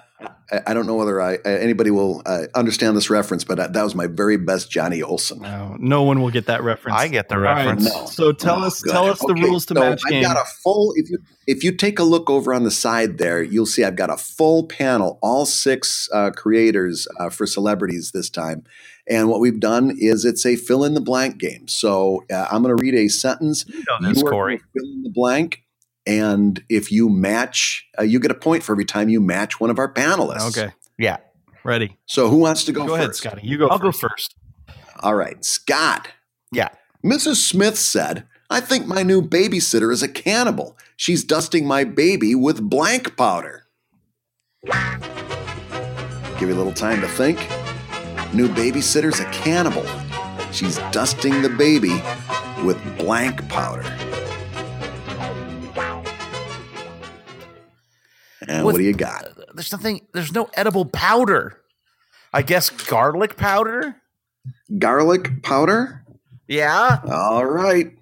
I, 0.51 0.61
I 0.67 0.73
don't 0.73 0.85
know 0.85 0.95
whether 0.95 1.21
I, 1.21 1.35
anybody 1.45 1.91
will 1.91 2.21
uh, 2.25 2.43
understand 2.55 2.97
this 2.97 3.09
reference, 3.09 3.43
but 3.43 3.59
uh, 3.59 3.67
that 3.67 3.83
was 3.83 3.95
my 3.95 4.07
very 4.07 4.37
best 4.37 4.69
Johnny 4.71 5.01
Olson. 5.01 5.41
No, 5.41 5.75
no 5.79 6.03
one 6.03 6.21
will 6.21 6.29
get 6.31 6.47
that 6.47 6.63
reference. 6.63 6.99
I 6.99 7.07
get 7.07 7.29
the 7.29 7.35
All 7.35 7.41
right, 7.41 7.65
reference. 7.65 7.85
No. 7.93 8.05
So 8.05 8.31
tell 8.31 8.57
Oh, 8.63 8.67
us, 8.67 8.81
good. 8.81 8.91
tell 8.91 9.05
us 9.07 9.19
the 9.19 9.33
Okay, 9.33 9.43
rules 9.43 9.65
to 9.67 9.75
so 9.75 9.81
match 9.81 10.03
I've 10.05 10.11
game. 10.11 10.23
got 10.23 10.37
a 10.37 10.45
full. 10.63 10.93
If 10.95 11.09
you 11.09 11.19
if 11.47 11.63
you 11.63 11.71
take 11.75 11.99
a 11.99 12.03
look 12.03 12.29
over 12.29 12.53
on 12.53 12.63
the 12.63 12.71
side 12.71 13.17
there, 13.17 13.41
you'll 13.41 13.65
see 13.65 13.83
I've 13.83 13.95
got 13.95 14.09
a 14.09 14.17
full 14.17 14.67
panel, 14.67 15.19
all 15.21 15.45
six 15.45 16.09
uh, 16.13 16.31
creators 16.31 17.07
uh, 17.19 17.29
for 17.29 17.45
celebrities 17.45 18.11
this 18.13 18.29
time. 18.29 18.63
And 19.09 19.29
what 19.29 19.39
we've 19.39 19.59
done 19.59 19.95
is 19.99 20.23
it's 20.25 20.45
a 20.45 20.55
fill 20.55 20.83
in 20.83 20.93
the 20.93 21.01
blank 21.01 21.37
game. 21.39 21.67
So 21.67 22.23
uh, 22.31 22.47
I'm 22.51 22.61
going 22.61 22.75
to 22.75 22.81
read 22.81 22.95
a 22.95 23.07
sentence. 23.09 23.65
You 23.67 23.83
know 23.89 24.07
this, 24.07 24.19
you 24.21 24.27
are 24.27 24.31
Corey. 24.31 24.57
Fill 24.57 24.85
in 24.93 25.03
the 25.03 25.09
blank. 25.13 25.63
And 26.07 26.63
if 26.69 26.91
you 26.91 27.09
match, 27.09 27.87
uh, 27.99 28.03
you 28.03 28.19
get 28.19 28.31
a 28.31 28.35
point 28.35 28.63
for 28.63 28.71
every 28.71 28.85
time 28.85 29.09
you 29.09 29.21
match 29.21 29.59
one 29.59 29.69
of 29.69 29.77
our 29.79 29.91
panelists. 29.93 30.57
okay, 30.57 30.73
Yeah, 30.97 31.17
ready. 31.63 31.97
So 32.07 32.29
who 32.29 32.37
wants 32.37 32.63
to 32.65 32.71
go, 32.71 32.85
Go, 32.87 32.95
ahead. 32.95 33.15
Scotty. 33.15 33.41
You 33.47 33.57
go. 33.57 33.67
I'll 33.67 33.77
go 33.79 33.91
first. 33.91 34.33
first. 34.69 34.75
All 35.01 35.15
right, 35.15 35.43
Scott. 35.45 36.07
Yeah. 36.51 36.69
Mrs. 37.05 37.35
Smith 37.37 37.77
said, 37.77 38.25
I 38.49 38.59
think 38.61 38.85
my 38.87 39.01
new 39.03 39.21
babysitter 39.21 39.91
is 39.91 40.03
a 40.03 40.07
cannibal. 40.07 40.77
She's 40.97 41.23
dusting 41.23 41.65
my 41.65 41.83
baby 41.83 42.35
with 42.35 42.61
blank 42.69 43.15
powder. 43.17 43.63
Give 46.39 46.49
you 46.49 46.55
a 46.55 46.57
little 46.57 46.73
time 46.73 47.01
to 47.01 47.07
think. 47.07 47.37
New 48.33 48.47
babysitter's 48.49 49.19
a 49.19 49.25
cannibal. 49.31 49.85
She's 50.51 50.77
dusting 50.91 51.41
the 51.41 51.49
baby 51.49 52.01
with 52.65 52.77
blank 52.97 53.47
powder. 53.49 53.83
And 58.51 58.65
With- 58.65 58.73
what 58.73 58.79
do 58.79 58.85
you 58.85 58.93
got? 58.93 59.27
There's 59.53 59.71
nothing. 59.71 60.01
There's 60.13 60.33
no 60.33 60.49
edible 60.55 60.85
powder. 60.85 61.57
I 62.33 62.41
guess 62.41 62.69
garlic 62.69 63.37
powder. 63.37 63.95
Garlic 64.77 65.41
powder? 65.43 66.03
Yeah. 66.47 66.99
All 67.09 67.45
right. 67.45 67.93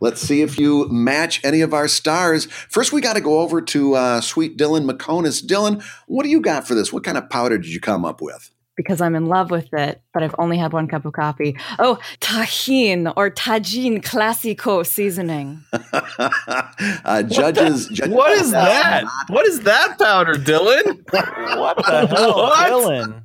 Let's 0.00 0.20
see 0.20 0.42
if 0.42 0.58
you 0.58 0.88
match 0.88 1.44
any 1.44 1.60
of 1.60 1.72
our 1.72 1.88
stars. 1.88 2.46
First, 2.46 2.92
we 2.92 3.00
got 3.00 3.14
to 3.14 3.20
go 3.20 3.40
over 3.40 3.60
to 3.62 3.94
uh, 3.94 4.20
sweet 4.20 4.58
Dylan 4.58 4.90
Meconis. 4.90 5.44
Dylan, 5.44 5.82
what 6.06 6.24
do 6.24 6.28
you 6.28 6.40
got 6.40 6.66
for 6.66 6.74
this? 6.74 6.92
What 6.92 7.04
kind 7.04 7.16
of 7.18 7.30
powder 7.30 7.56
did 7.58 7.70
you 7.70 7.80
come 7.80 8.04
up 8.04 8.20
with? 8.20 8.50
Because 8.76 9.00
I'm 9.00 9.14
in 9.14 9.26
love 9.26 9.50
with 9.50 9.72
it, 9.74 10.00
but 10.14 10.22
I've 10.22 10.34
only 10.38 10.56
had 10.58 10.72
one 10.72 10.88
cup 10.88 11.04
of 11.04 11.12
coffee. 11.12 11.56
Oh, 11.78 11.98
tajin 12.20 13.12
or 13.16 13.30
tajin 13.30 14.02
classico 14.02 14.84
seasoning. 14.86 15.62
uh, 17.04 17.22
judges, 17.24 17.88
judges. 17.88 18.14
What 18.14 18.32
is 18.32 18.50
that? 18.52 19.04
What 19.28 19.46
is 19.46 19.60
that 19.62 19.98
powder, 19.98 20.34
Dylan? 20.34 21.02
What 21.58 21.76
the 21.76 22.06
hell, 22.08 22.34
What? 22.36 22.70
Dylan? 22.70 23.24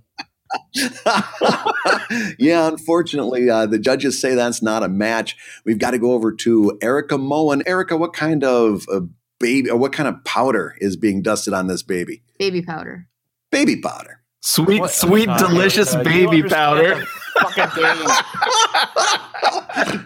yeah, 2.40 2.68
unfortunately, 2.68 3.50
uh, 3.50 3.66
the 3.66 3.80
judges 3.80 4.20
say 4.20 4.36
that's 4.36 4.62
not 4.62 4.84
a 4.84 4.88
match. 4.90 5.36
We've 5.66 5.80
got 5.80 5.92
to 5.92 6.00
go 6.00 6.14
over 6.14 6.32
to 6.34 6.78
Erica 6.82 7.18
Moen. 7.18 7.64
Erica, 7.66 7.98
what 7.98 8.14
kind 8.14 8.44
of 8.44 8.86
uh, 8.92 9.02
baby 9.40 9.70
or 9.70 9.78
what 9.78 9.94
kind 9.94 10.08
of 10.08 10.24
powder 10.24 10.76
is 10.80 10.96
being 10.96 11.22
dusted 11.22 11.54
on 11.54 11.68
this 11.68 11.84
baby? 11.84 12.24
Baby 12.40 12.62
powder. 12.62 13.08
Baby 13.52 13.78
powder. 13.82 14.22
Sweet, 14.50 14.80
What- 14.80 14.92
sweet, 14.92 15.28
Uh, 15.28 15.38
delicious 15.38 15.94
uh, 15.94 16.02
baby 16.04 16.42
powder. 16.42 17.04
Fucking 17.42 17.66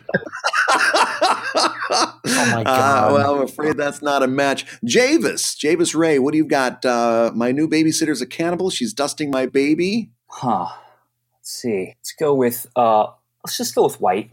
oh 1.93 2.19
my 2.55 2.63
God. 2.63 3.13
well, 3.13 3.35
I'm 3.35 3.43
afraid 3.43 3.77
that's 3.77 4.01
not 4.01 4.23
a 4.23 4.27
match. 4.27 4.65
Javis, 4.83 5.53
Javis 5.55 5.93
Ray, 5.93 6.17
what 6.17 6.31
do 6.31 6.37
you 6.39 6.45
got? 6.45 6.83
Uh, 6.83 7.29
my 7.35 7.51
new 7.51 7.67
babysitter's 7.67 8.19
a 8.21 8.25
cannibal. 8.25 8.71
She's 8.71 8.93
dusting 8.93 9.29
my 9.29 9.45
baby. 9.45 10.09
Huh. 10.27 10.69
Let's 11.37 11.51
see. 11.51 11.93
Let's 11.99 12.13
go 12.19 12.33
with 12.33 12.65
uh 12.75 13.07
let's 13.45 13.57
just 13.57 13.75
go 13.75 13.83
with 13.83 14.01
white. 14.01 14.31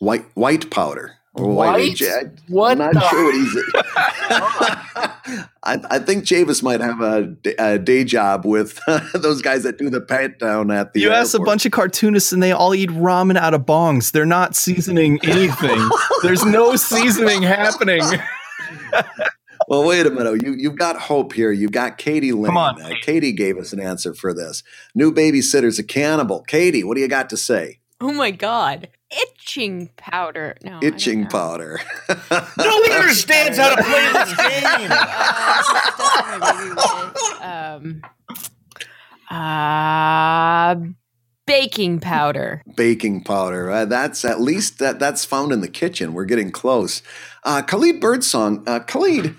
White 0.00 0.24
white 0.34 0.70
powder. 0.72 1.12
Or 1.34 1.46
White? 1.54 2.00
What 2.48 2.80
I'm 2.80 2.92
not 2.94 3.10
sure 3.10 3.24
what 3.24 3.34
he's. 3.34 5.10
I, 5.26 5.80
I 5.90 5.98
think 6.00 6.24
Javis 6.24 6.62
might 6.62 6.80
have 6.80 7.00
a 7.00 7.78
day 7.78 8.04
job 8.04 8.44
with 8.44 8.78
those 9.14 9.40
guys 9.42 9.62
that 9.62 9.78
do 9.78 9.88
the 9.88 10.00
pat 10.00 10.38
down 10.38 10.70
at 10.70 10.92
the. 10.92 11.00
You 11.00 11.12
ask 11.12 11.34
a 11.34 11.38
bunch 11.40 11.64
of 11.64 11.72
cartoonists 11.72 12.32
and 12.32 12.42
they 12.42 12.52
all 12.52 12.74
eat 12.74 12.90
ramen 12.90 13.36
out 13.36 13.54
of 13.54 13.62
bongs. 13.62 14.12
They're 14.12 14.26
not 14.26 14.54
seasoning 14.54 15.18
anything. 15.24 15.88
There's 16.22 16.44
no 16.44 16.76
seasoning 16.76 17.42
happening. 17.42 18.02
Well, 19.68 19.84
wait 19.86 20.04
a 20.04 20.10
minute. 20.10 20.42
You 20.42 20.52
you've 20.52 20.76
got 20.76 20.96
hope 20.96 21.32
here. 21.32 21.50
You've 21.50 21.72
got 21.72 21.96
Katie 21.96 22.32
Lane. 22.32 22.46
Come 22.46 22.56
on, 22.58 22.82
Uh, 22.82 22.90
Katie 23.00 23.32
gave 23.32 23.56
us 23.56 23.72
an 23.72 23.80
answer 23.80 24.12
for 24.12 24.34
this. 24.34 24.62
New 24.94 25.10
babysitter's 25.10 25.78
a 25.78 25.82
cannibal. 25.82 26.42
Katie, 26.42 26.84
what 26.84 26.96
do 26.96 27.00
you 27.00 27.08
got 27.08 27.30
to 27.30 27.36
say? 27.38 27.78
Oh 28.06 28.12
my 28.12 28.30
god. 28.32 28.88
Itching 29.10 29.88
powder. 29.96 30.56
No. 30.62 30.78
Itching 30.82 31.26
powder. 31.26 31.80
No 32.58 32.78
one 32.80 32.92
understands 32.92 33.56
how 33.56 33.74
to 33.74 33.82
play 33.82 34.12
this 34.12 34.36
game. 34.36 34.90
Uh, 37.40 37.80
um, 37.80 38.02
uh, 39.30 40.76
baking 41.46 42.00
powder. 42.00 42.62
Baking 42.76 43.24
powder. 43.24 43.70
Uh, 43.70 43.84
that's 43.86 44.24
at 44.24 44.40
least 44.40 44.78
that 44.80 44.98
that's 44.98 45.24
found 45.24 45.52
in 45.52 45.60
the 45.60 45.68
kitchen. 45.68 46.12
We're 46.12 46.24
getting 46.26 46.50
close. 46.50 47.02
Uh, 47.42 47.62
Khalid 47.62 48.00
Birdsong. 48.00 48.64
Uh, 48.66 48.80
Khalid, 48.80 49.34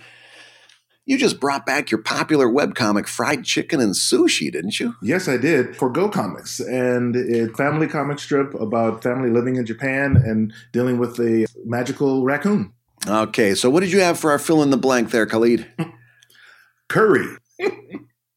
you 1.06 1.18
just 1.18 1.39
brought 1.39 1.66
back 1.66 1.91
your 1.91 2.01
popular 2.01 2.47
webcomic 2.47 3.08
Fried 3.08 3.43
Chicken 3.43 3.80
and 3.80 3.93
Sushi, 3.93 4.51
didn't 4.51 4.80
you? 4.80 4.95
Yes, 5.01 5.28
I 5.28 5.38
did 5.38 5.76
for 5.76 5.89
Go 5.89 6.10
Comics, 6.10 6.60
and 6.60 7.16
a 7.16 7.47
family 7.53 7.88
comic 7.88 8.20
strip 8.20 8.53
about 8.56 9.03
family 9.03 9.30
living 9.30 9.56
in 9.56 9.66
Japan 9.66 10.18
and 10.18 10.53
dealing 10.72 10.97
with 10.97 11.20
a 11.20 11.45
magical 11.64 12.24
raccoon. 12.24 12.74
Okay, 13.08 13.53
so 13.53 13.70
what 13.70 13.82
did 13.82 13.91
you 13.91 13.99
have 13.99 14.20
for 14.20 14.32
our 14.32 14.39
fill 14.39 14.64
in 14.64 14.72
the 14.72 14.78
blank 14.78 15.12
there, 15.12 15.26
Khalid? 15.26 15.68
Curry. 16.89 17.38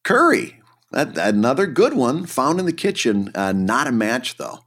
Curry. 0.05 0.61
That, 0.93 1.17
another 1.19 1.67
good 1.67 1.95
one 1.95 2.27
found 2.27 2.61
in 2.61 2.67
the 2.67 2.73
kitchen. 2.73 3.31
Uh, 3.35 3.53
not 3.53 3.87
a 3.87 3.93
match, 3.93 4.37
though. 4.37 4.61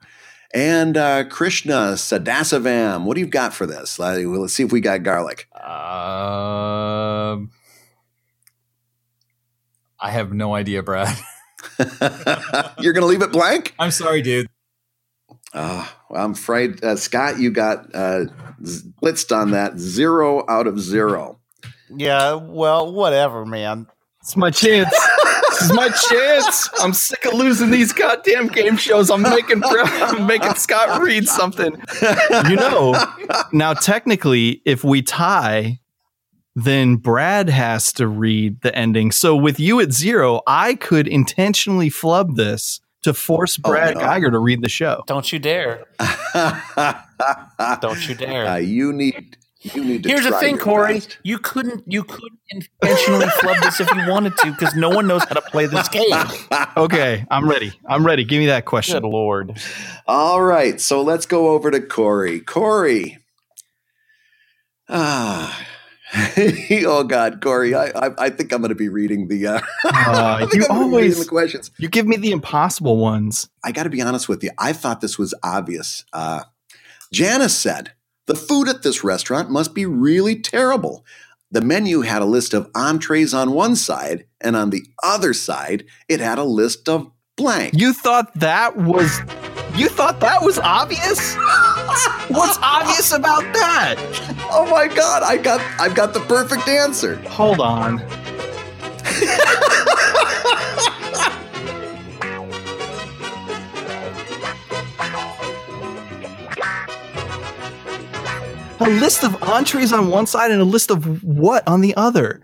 And 0.53 0.97
uh, 0.97 1.23
Krishna 1.25 1.93
Sadasivam. 1.93 3.05
What 3.05 3.15
do 3.15 3.21
you 3.21 3.27
got 3.27 3.53
for 3.53 3.65
this? 3.65 3.99
Uh, 3.99 4.15
let's 4.25 4.53
see 4.53 4.63
if 4.63 4.71
we 4.71 4.81
got 4.81 5.03
garlic. 5.03 5.47
Um, 5.55 7.51
I 10.01 10.09
have 10.11 10.33
no 10.33 10.55
idea, 10.55 10.81
Brad. 10.83 11.15
You're 12.79 12.93
going 12.93 13.01
to 13.01 13.05
leave 13.05 13.21
it 13.21 13.31
blank? 13.31 13.75
I'm 13.77 13.91
sorry, 13.91 14.21
dude. 14.21 14.47
Uh, 15.53 15.87
well, 16.09 16.25
I'm 16.25 16.31
afraid, 16.31 16.83
uh, 16.83 16.95
Scott, 16.95 17.39
you 17.39 17.51
got 17.51 17.93
uh, 17.93 18.25
z- 18.65 18.89
blitzed 19.01 19.35
on 19.35 19.51
that. 19.51 19.77
Zero 19.77 20.43
out 20.49 20.65
of 20.65 20.79
zero. 20.79 21.39
Yeah. 21.95 22.33
Well, 22.35 22.91
whatever, 22.91 23.45
man. 23.45 23.87
It's 24.21 24.37
my 24.37 24.49
chance. 24.51 24.89
this 25.49 25.61
is 25.63 25.73
my 25.73 25.89
chance. 25.89 26.69
I'm 26.79 26.93
sick 26.93 27.25
of 27.25 27.33
losing 27.33 27.71
these 27.71 27.91
goddamn 27.91 28.47
game 28.47 28.77
shows. 28.77 29.09
I'm 29.09 29.23
making 29.23 29.63
I'm 29.65 30.27
making 30.27 30.53
Scott 30.55 31.01
read 31.01 31.27
something. 31.27 31.75
You 32.49 32.55
know, 32.55 32.95
now 33.51 33.73
technically, 33.73 34.61
if 34.65 34.83
we 34.83 35.01
tie, 35.01 35.79
then 36.63 36.95
Brad 36.97 37.49
has 37.49 37.91
to 37.93 38.07
read 38.07 38.61
the 38.61 38.75
ending. 38.75 39.11
So 39.11 39.35
with 39.35 39.59
you 39.59 39.79
at 39.79 39.91
zero, 39.91 40.41
I 40.47 40.75
could 40.75 41.07
intentionally 41.07 41.89
flub 41.89 42.35
this 42.35 42.79
to 43.03 43.13
force 43.13 43.57
Oh, 43.63 43.69
Brad 43.69 43.95
no. 43.95 44.01
Guigar 44.01 44.31
to 44.31 44.39
read 44.39 44.61
the 44.61 44.69
show. 44.69 45.03
Don't 45.07 45.31
you 45.31 45.39
dare. 45.39 45.85
Don't 47.81 48.07
you 48.07 48.15
dare. 48.15 48.45
Uh, 48.47 48.55
you 48.57 48.93
need 48.93 49.37
you 49.63 49.83
need 49.83 50.03
to. 50.03 50.09
Here's 50.09 50.23
the 50.23 50.31
thing, 50.39 50.57
Corey. 50.57 50.95
best. 50.95 51.17
You 51.23 51.37
couldn't 51.37 51.83
you 51.85 52.03
couldn't 52.03 52.39
intentionally 52.49 53.27
flub 53.39 53.57
this 53.61 53.79
if 53.79 53.91
you 53.93 54.09
wanted 54.09 54.35
to 54.37 54.51
because 54.51 54.75
no 54.75 54.89
one 54.89 55.05
knows 55.07 55.23
how 55.23 55.35
to 55.35 55.41
play 55.41 55.65
this 55.67 55.87
game. 55.89 56.03
Okay, 56.77 57.25
I'm 57.29 57.47
ready. 57.49 57.73
I'm 57.87 58.05
ready. 58.05 58.23
Give 58.23 58.39
me 58.39 58.45
that 58.47 58.65
Good 58.65 58.69
question. 58.69 59.03
lord. 59.03 59.59
All 60.07 60.41
right, 60.41 60.79
so 60.81 61.01
let's 61.01 61.25
go 61.25 61.49
over 61.49 61.69
to 61.69 61.79
Corey. 61.81 62.39
Corey, 62.39 63.17
ah, 64.89 65.65
oh 66.85 67.03
God, 67.07 67.41
Corey, 67.41 67.73
I, 67.73 67.85
I 67.95 68.11
I 68.17 68.29
think 68.29 68.51
I'm 68.51 68.59
going 68.61 68.69
to 68.69 68.75
be 68.75 68.89
reading 68.89 69.27
the. 69.27 69.47
Uh, 69.47 70.39
think 70.49 70.53
you 70.55 70.61
I'm 70.69 70.77
gonna 70.77 70.89
be 70.89 70.97
reading 70.97 71.13
always- 71.13 71.19
the 71.19 71.25
questions. 71.25 71.71
You 71.77 71.87
give 71.89 72.07
me 72.07 72.17
the 72.17 72.31
impossible 72.31 72.97
ones. 72.97 73.49
I 73.63 73.71
got 73.71 73.83
to 73.83 73.89
be 73.89 74.01
honest 74.01 74.27
with 74.27 74.43
you. 74.43 74.51
I 74.57 74.73
thought 74.73 75.01
this 75.01 75.17
was 75.17 75.33
obvious. 75.43 76.03
Uh, 76.11 76.43
Janice 77.13 77.55
said 77.57 77.93
the 78.27 78.35
food 78.35 78.67
at 78.67 78.83
this 78.83 79.03
restaurant 79.03 79.49
must 79.49 79.73
be 79.73 79.85
really 79.85 80.39
terrible. 80.39 81.05
The 81.49 81.61
menu 81.61 82.01
had 82.01 82.21
a 82.21 82.25
list 82.25 82.53
of 82.53 82.69
entrees 82.75 83.33
on 83.33 83.51
one 83.51 83.75
side, 83.75 84.25
and 84.39 84.55
on 84.55 84.69
the 84.69 84.85
other 85.03 85.33
side, 85.33 85.85
it 86.07 86.19
had 86.21 86.37
a 86.37 86.43
list 86.45 86.87
of 86.87 87.11
blank. 87.37 87.73
You 87.75 87.93
thought 87.93 88.33
that 88.35 88.77
was 88.77 89.19
you 89.75 89.87
thought 89.87 90.19
that 90.19 90.41
was 90.41 90.59
obvious? 90.59 91.35
What's 92.27 92.57
obvious 92.61 93.11
about 93.13 93.41
that? 93.53 94.40
Oh 94.53 94.67
my 94.69 94.87
God! 94.87 95.23
I 95.23 95.37
got 95.37 95.61
I've 95.79 95.95
got 95.95 96.13
the 96.13 96.19
perfect 96.21 96.67
answer. 96.67 97.15
Hold 97.29 97.59
on. 97.61 97.99
a 108.79 108.89
list 108.89 109.23
of 109.23 109.41
entrees 109.43 109.93
on 109.93 110.09
one 110.09 110.25
side 110.25 110.49
and 110.51 110.59
a 110.59 110.65
list 110.65 110.89
of 110.89 111.23
what 111.23 111.67
on 111.67 111.81
the 111.81 111.95
other. 111.95 112.41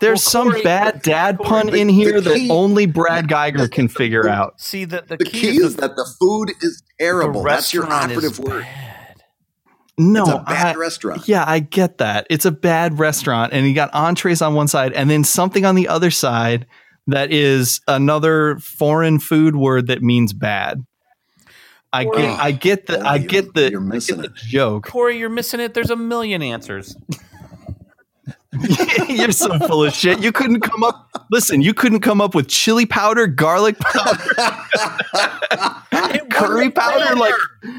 There's 0.00 0.24
Well, 0.32 0.46
some 0.52 0.62
bad 0.62 1.02
dad 1.02 1.36
Corey, 1.36 1.48
pun 1.48 1.66
the- 1.66 1.78
in 1.78 1.88
here 1.90 2.20
the 2.22 2.30
that 2.30 2.36
key- 2.38 2.50
only 2.50 2.86
Brad 2.86 3.28
Guigar 3.28 3.70
can 3.70 3.88
figure 3.88 4.26
out. 4.28 4.58
See 4.58 4.86
the 4.86 5.04
the, 5.06 5.18
The 5.18 5.24
key 5.26 5.58
is 5.58 5.76
that 5.76 5.94
the 5.94 6.10
food 6.18 6.50
is 6.62 6.78
the 6.80 7.04
terrible. 7.04 7.42
That's 7.42 7.74
your 7.74 7.84
operative 7.86 8.38
word. 8.38 8.62
bad. 8.62 8.89
No, 10.00 10.22
it's 10.22 10.30
a 10.32 10.38
bad 10.46 10.76
I- 10.76 10.78
restaurant. 10.78 11.28
Yeah, 11.28 11.44
I 11.46 11.58
get 11.60 11.98
that. 11.98 12.26
It's 12.30 12.44
a 12.44 12.50
bad 12.50 12.98
restaurant, 12.98 13.52
and 13.52 13.66
you 13.66 13.74
got 13.74 13.90
entrees 13.92 14.40
on 14.42 14.54
one 14.54 14.68
side, 14.68 14.92
and 14.92 15.10
then 15.10 15.24
something 15.24 15.64
on 15.64 15.74
the 15.74 15.88
other 15.88 16.10
side 16.10 16.66
that 17.06 17.32
is 17.32 17.80
another 17.88 18.58
foreign 18.58 19.18
food 19.18 19.56
word 19.56 19.88
that 19.88 20.02
means 20.02 20.32
bad. 20.32 20.84
I 21.92 22.04
Wow. 22.04 22.12
get, 22.12 22.38
I 22.38 22.52
get 22.52 22.86
the, 22.86 22.98
Boy, 22.98 23.04
I 23.04 23.18
get 23.18 23.54
the, 23.54 23.70
you're 23.70 23.80
I 23.80 23.84
missing 23.84 24.20
get 24.20 24.32
the 24.34 24.40
joke. 24.46 24.86
Corey, 24.86 25.18
you're 25.18 25.28
missing 25.28 25.58
it. 25.60 25.74
There's 25.74 25.90
a 25.90 25.96
million 25.96 26.40
answers. 26.40 26.96
You're 29.08 29.30
so 29.30 29.58
full 29.60 29.84
of 29.84 29.94
shit. 29.94 30.20
You 30.20 30.32
couldn't 30.32 30.60
come 30.60 30.82
up. 30.82 31.08
Listen, 31.30 31.62
you 31.62 31.72
couldn't 31.72 32.00
come 32.00 32.20
up 32.20 32.34
with 32.34 32.48
chili 32.48 32.84
powder, 32.84 33.28
garlic 33.28 33.78
powder, 33.78 34.18
curry 36.30 36.68
powder. 36.70 37.14
Like 37.14 37.34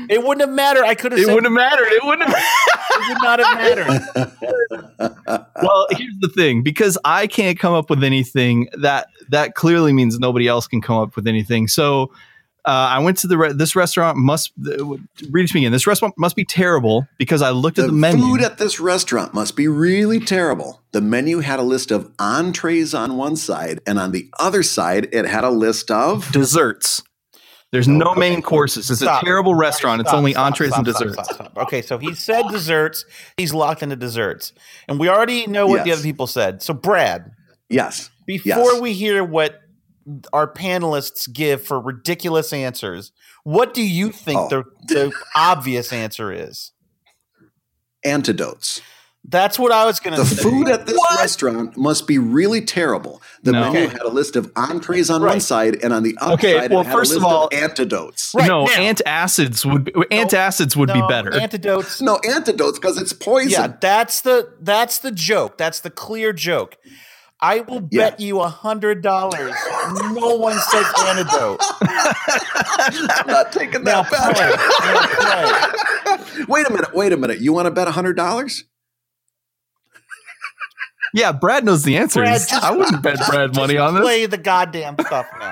It 0.09 0.24
wouldn't 0.24 0.47
have 0.47 0.55
mattered. 0.55 0.86
I 0.86 0.95
could 0.95 1.11
have 1.11 1.19
it 1.19 1.26
said 1.26 1.34
wouldn't 1.34 1.51
have 1.51 1.72
mattered. 1.72 1.88
It 1.91 2.03
wouldn't 2.05 2.30
have. 2.30 2.38
it 2.91 3.07
would 3.09 3.22
not 3.22 3.39
have 3.39 3.57
mattered. 3.57 5.45
well, 5.61 5.88
here's 5.91 6.15
the 6.22 6.30
thing: 6.30 6.63
because 6.63 6.97
I 7.03 7.28
can't 7.28 7.59
come 7.59 7.74
up 7.74 7.89
with 7.89 8.01
anything, 8.01 8.69
that 8.80 9.07
that 9.30 9.55
clearly 9.55 9.91
means 9.91 10.19
nobody 10.19 10.47
else 10.47 10.67
can 10.67 10.82
come 10.82 10.97
up 10.97 11.17
with 11.17 11.28
anything. 11.28 11.67
So. 11.67 12.11
Uh, 12.64 12.70
I 12.70 12.99
went 12.99 13.18
to 13.20 13.28
the 13.28 13.38
re- 13.38 13.53
this 13.53 13.76
restaurant 13.76 14.18
must 14.18 14.51
uh, 14.68 14.86
read 15.32 15.51
me 15.53 15.62
again. 15.62 15.72
This 15.72 15.88
restaurant 15.88 16.14
must 16.18 16.36
be 16.36 16.45
terrible 16.45 17.07
because 17.18 17.41
I 17.41 17.49
looked 17.49 17.78
The 17.78 17.84
at 17.84 17.88
the 17.88 17.93
menu. 17.93 18.24
food 18.24 18.41
at 18.43 18.59
this 18.59 18.80
restaurant 18.80 19.34
must 19.34 19.55
be 19.55 19.68
really 19.68 20.20
terrible. 20.20 20.82
The 20.91 21.01
menu 21.01 21.39
had 21.39 21.59
a 21.59 21.64
list 21.64 21.89
of 21.89 22.12
entrees 22.20 22.93
on 22.93 23.18
one 23.18 23.36
side, 23.36 23.80
and 23.88 23.97
on 23.97 24.12
the 24.12 24.30
other 24.39 24.62
side, 24.62 25.09
it 25.12 25.26
had 25.26 25.43
a 25.43 25.49
list 25.49 25.89
of. 25.89 26.32
desserts. 26.32 27.01
There's 27.72 27.88
no 27.88 28.14
main 28.16 28.41
courses. 28.41 28.91
It's 28.91 28.99
Stop. 28.99 29.24
a 29.24 29.26
terrible 29.26 29.55
restaurant. 29.55 30.01
It's 30.01 30.12
only 30.14 30.34
stop, 30.34 30.47
entrees 30.47 30.70
stop, 30.72 30.80
and 30.80 30.86
desserts. 30.86 31.14
stop, 31.14 31.34
stop. 31.34 31.57
Okay, 31.57 31.82
so 31.82 31.97
he 31.97 32.14
said 32.14 32.43
desserts. 32.51 33.05
He's 33.38 33.53
locked 33.53 33.82
into 33.82 33.95
desserts, 33.95 34.51
and 34.89 34.99
we 34.99 35.07
already 35.09 35.47
know 35.47 35.66
what 35.68 35.86
the 35.86 35.93
other 35.93 36.01
people 36.03 36.28
said. 36.28 36.62
So, 36.62 36.74
Brad, 36.74 37.32
Yes. 37.70 38.09
before 38.28 38.74
Yes. 38.74 38.82
we 38.82 38.91
hear 38.91 39.24
what 39.24 39.61
our 40.34 40.52
panelists 40.52 41.32
give 41.32 41.64
for 41.64 41.80
ridiculous 41.80 42.52
answers, 42.54 43.12
what 43.43 43.74
do 43.74 43.84
you 43.84 44.12
think 44.12 44.39
Oh. 44.39 44.47
the, 44.49 44.64
the 44.88 45.14
obvious 45.36 45.91
answer 45.93 46.32
is? 46.32 46.72
Antidotes. 48.04 48.82
That's 49.24 49.60
what 49.60 49.72
I 49.72 49.86
was 49.86 49.99
going 49.99 50.16
to 50.16 50.24
The 50.24 50.28
say. 50.36 50.41
food 50.41 50.68
at 50.68 50.88
this 50.88 50.97
restaurant 51.20 51.78
must 51.78 52.08
be 52.08 52.18
really 52.18 52.60
terrible. 52.62 53.22
The 53.43 53.52
No. 53.52 53.72
menu 53.72 53.88
had 53.88 54.02
a 54.02 54.08
list 54.10 54.36
of 54.36 54.52
entrees 54.56 55.12
on 55.12 55.22
one 55.24 55.39
side, 55.39 55.78
and 55.84 55.93
on 55.93 56.02
the 56.02 56.18
other 56.20 56.34
Okay, 56.34 56.58
side, 56.58 56.72
well, 56.72 56.82
it 56.82 56.88
had 56.88 56.93
first 56.93 57.14
a 57.14 57.18
of 57.18 57.22
list 57.22 57.32
all- 57.32 57.49
antidotes. 57.52 58.32
Right 58.36 58.47
no, 58.47 58.66
now. 58.66 58.72
antacids 58.72 59.64
would 59.72 59.86
be, 59.86 59.91
antacids 59.91 60.76
would 60.76 60.91
be 60.91 61.04
better. 61.08 61.32
Antidotes. 61.39 62.02
No 62.02 62.18
antidotes 62.28 62.80
because 62.80 62.97
it's 62.99 63.14
poison. 63.14 63.52
Yeah, 63.52 63.74
that's 63.80 64.22
the 64.22 64.54
that's 64.60 64.97
the 64.97 65.12
joke. 65.12 65.56
That's 65.60 65.82
the 65.82 65.91
clear 65.91 66.34
joke. 66.34 66.78
I 67.42 67.62
will 67.62 67.88
Yeah. 67.92 68.12
bet 68.12 68.20
you 68.20 68.39
a 68.42 68.48
hundred 68.50 69.02
dollars. 69.02 69.56
No 70.14 70.36
one 70.36 70.58
says 70.60 70.86
antidote. 71.08 71.60
I'm 71.82 73.28
not 73.28 73.52
taking 73.52 73.84
that 73.86 74.06
play. 74.08 74.34
bet. 76.38 76.48
Wait 76.48 76.68
a 76.68 76.72
minute. 76.72 76.94
Wait 76.94 77.14
a 77.14 77.18
minute. 77.18 77.39
You 77.39 77.52
want 77.54 77.66
to 77.66 77.72
bet 77.72 77.88
a 77.88 77.92
hundred 77.92 78.16
dollars? 78.16 78.64
yeah, 81.14 81.32
Brad 81.32 81.66
knows 81.66 81.84
the 81.84 81.98
answers. 81.98 82.22
Brad, 82.22 82.39
just- 82.39 82.54
I 82.54 82.72
wouldn't 82.72 83.02
bet 83.02 83.18
Brad 83.28 83.56
money 83.56 83.78
on 83.78 83.96
this. 83.96 84.04
Play 84.04 84.26
the 84.28 84.38
goddamn 84.38 84.96
stuff 85.06 85.26
now. 85.39 85.52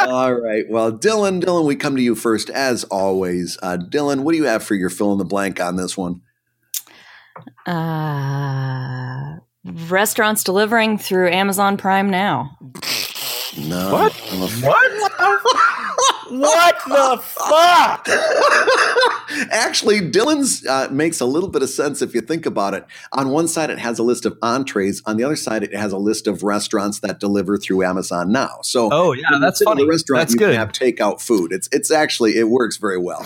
All 0.06 0.32
right. 0.34 0.64
Well, 0.68 0.92
Dylan, 0.92 1.42
Dylan, 1.42 1.64
we 1.66 1.76
come 1.76 1.96
to 1.96 2.02
you 2.02 2.14
first 2.14 2.48
as 2.50 2.84
always. 2.84 3.58
Uh, 3.62 3.76
Dylan, 3.78 4.20
what 4.20 4.32
do 4.32 4.38
you 4.38 4.44
have 4.44 4.62
for 4.62 4.74
your 4.74 4.90
fill 4.90 5.12
in 5.12 5.18
the 5.18 5.24
blank 5.24 5.60
on 5.60 5.76
this 5.76 5.96
one? 5.96 6.20
Uh, 7.66 9.36
restaurants 9.64 10.44
delivering 10.44 10.98
through 10.98 11.30
Amazon 11.30 11.76
Prime 11.76 12.10
now. 12.10 12.56
No. 13.56 13.92
What? 13.92 14.12
What? 14.12 15.12
What 16.30 16.76
the 16.86 17.22
fuck? 17.22 18.08
Actually, 19.52 20.00
Dylan's 20.00 20.66
uh, 20.66 20.88
makes 20.90 21.20
a 21.20 21.24
little 21.26 21.48
bit 21.48 21.62
of 21.62 21.68
sense 21.70 22.02
if 22.02 22.14
you 22.14 22.20
think 22.20 22.46
about 22.46 22.74
it. 22.74 22.84
On 23.12 23.28
one 23.28 23.46
side, 23.46 23.70
it 23.70 23.78
has 23.78 23.98
a 23.98 24.02
list 24.02 24.24
of 24.26 24.36
entrees. 24.42 25.02
On 25.06 25.16
the 25.16 25.22
other 25.24 25.36
side, 25.36 25.62
it 25.62 25.74
has 25.74 25.92
a 25.92 25.98
list 25.98 26.26
of 26.26 26.42
restaurants 26.42 27.00
that 27.00 27.20
deliver 27.20 27.56
through 27.56 27.84
Amazon 27.84 28.32
now. 28.32 28.58
So, 28.62 28.88
Oh 28.92 29.12
yeah, 29.12 29.22
that's 29.40 29.58
sit 29.60 29.66
in 29.66 29.70
funny. 29.70 29.84
The 29.84 29.90
restaurant, 29.90 30.20
That's 30.22 30.32
you 30.32 30.38
good. 30.38 30.50
can 30.52 30.58
have 30.60 30.72
takeout 30.72 31.20
food. 31.20 31.52
It's 31.52 31.68
it's 31.70 31.90
actually 31.90 32.36
it 32.38 32.48
works 32.48 32.76
very 32.78 32.98
well. 32.98 33.24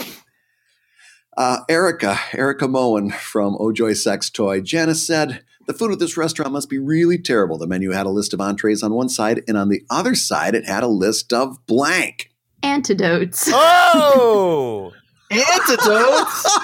Uh, 1.36 1.59
Erica, 1.68 2.18
Erica 2.34 2.68
Moen 2.68 3.11
from 3.11 3.57
Ojoy 3.59 3.97
Sex 3.97 4.28
Toy. 4.28 4.61
Janice 4.61 5.07
said 5.07 5.43
the 5.68 5.74
food 5.74 5.92
at 5.92 5.98
this 5.98 6.16
restaurant 6.16 6.50
must 6.50 6.70
be 6.70 6.78
really 6.78 7.18
terrible. 7.18 7.58
The 7.58 7.66
menu 7.66 7.90
had 7.90 8.06
a 8.06 8.10
list 8.10 8.32
of 8.32 8.40
entrees 8.40 8.82
on 8.82 8.94
one 8.94 9.10
side, 9.10 9.42
and 9.46 9.56
on 9.56 9.68
the 9.68 9.84
other 9.90 10.14
side, 10.14 10.54
it 10.54 10.64
had 10.64 10.82
a 10.82 10.88
list 10.88 11.30
of 11.32 11.64
blank. 11.66 12.30
Antidotes. 12.62 13.50
Oh, 13.52 14.92
Antidotes. 15.30 16.58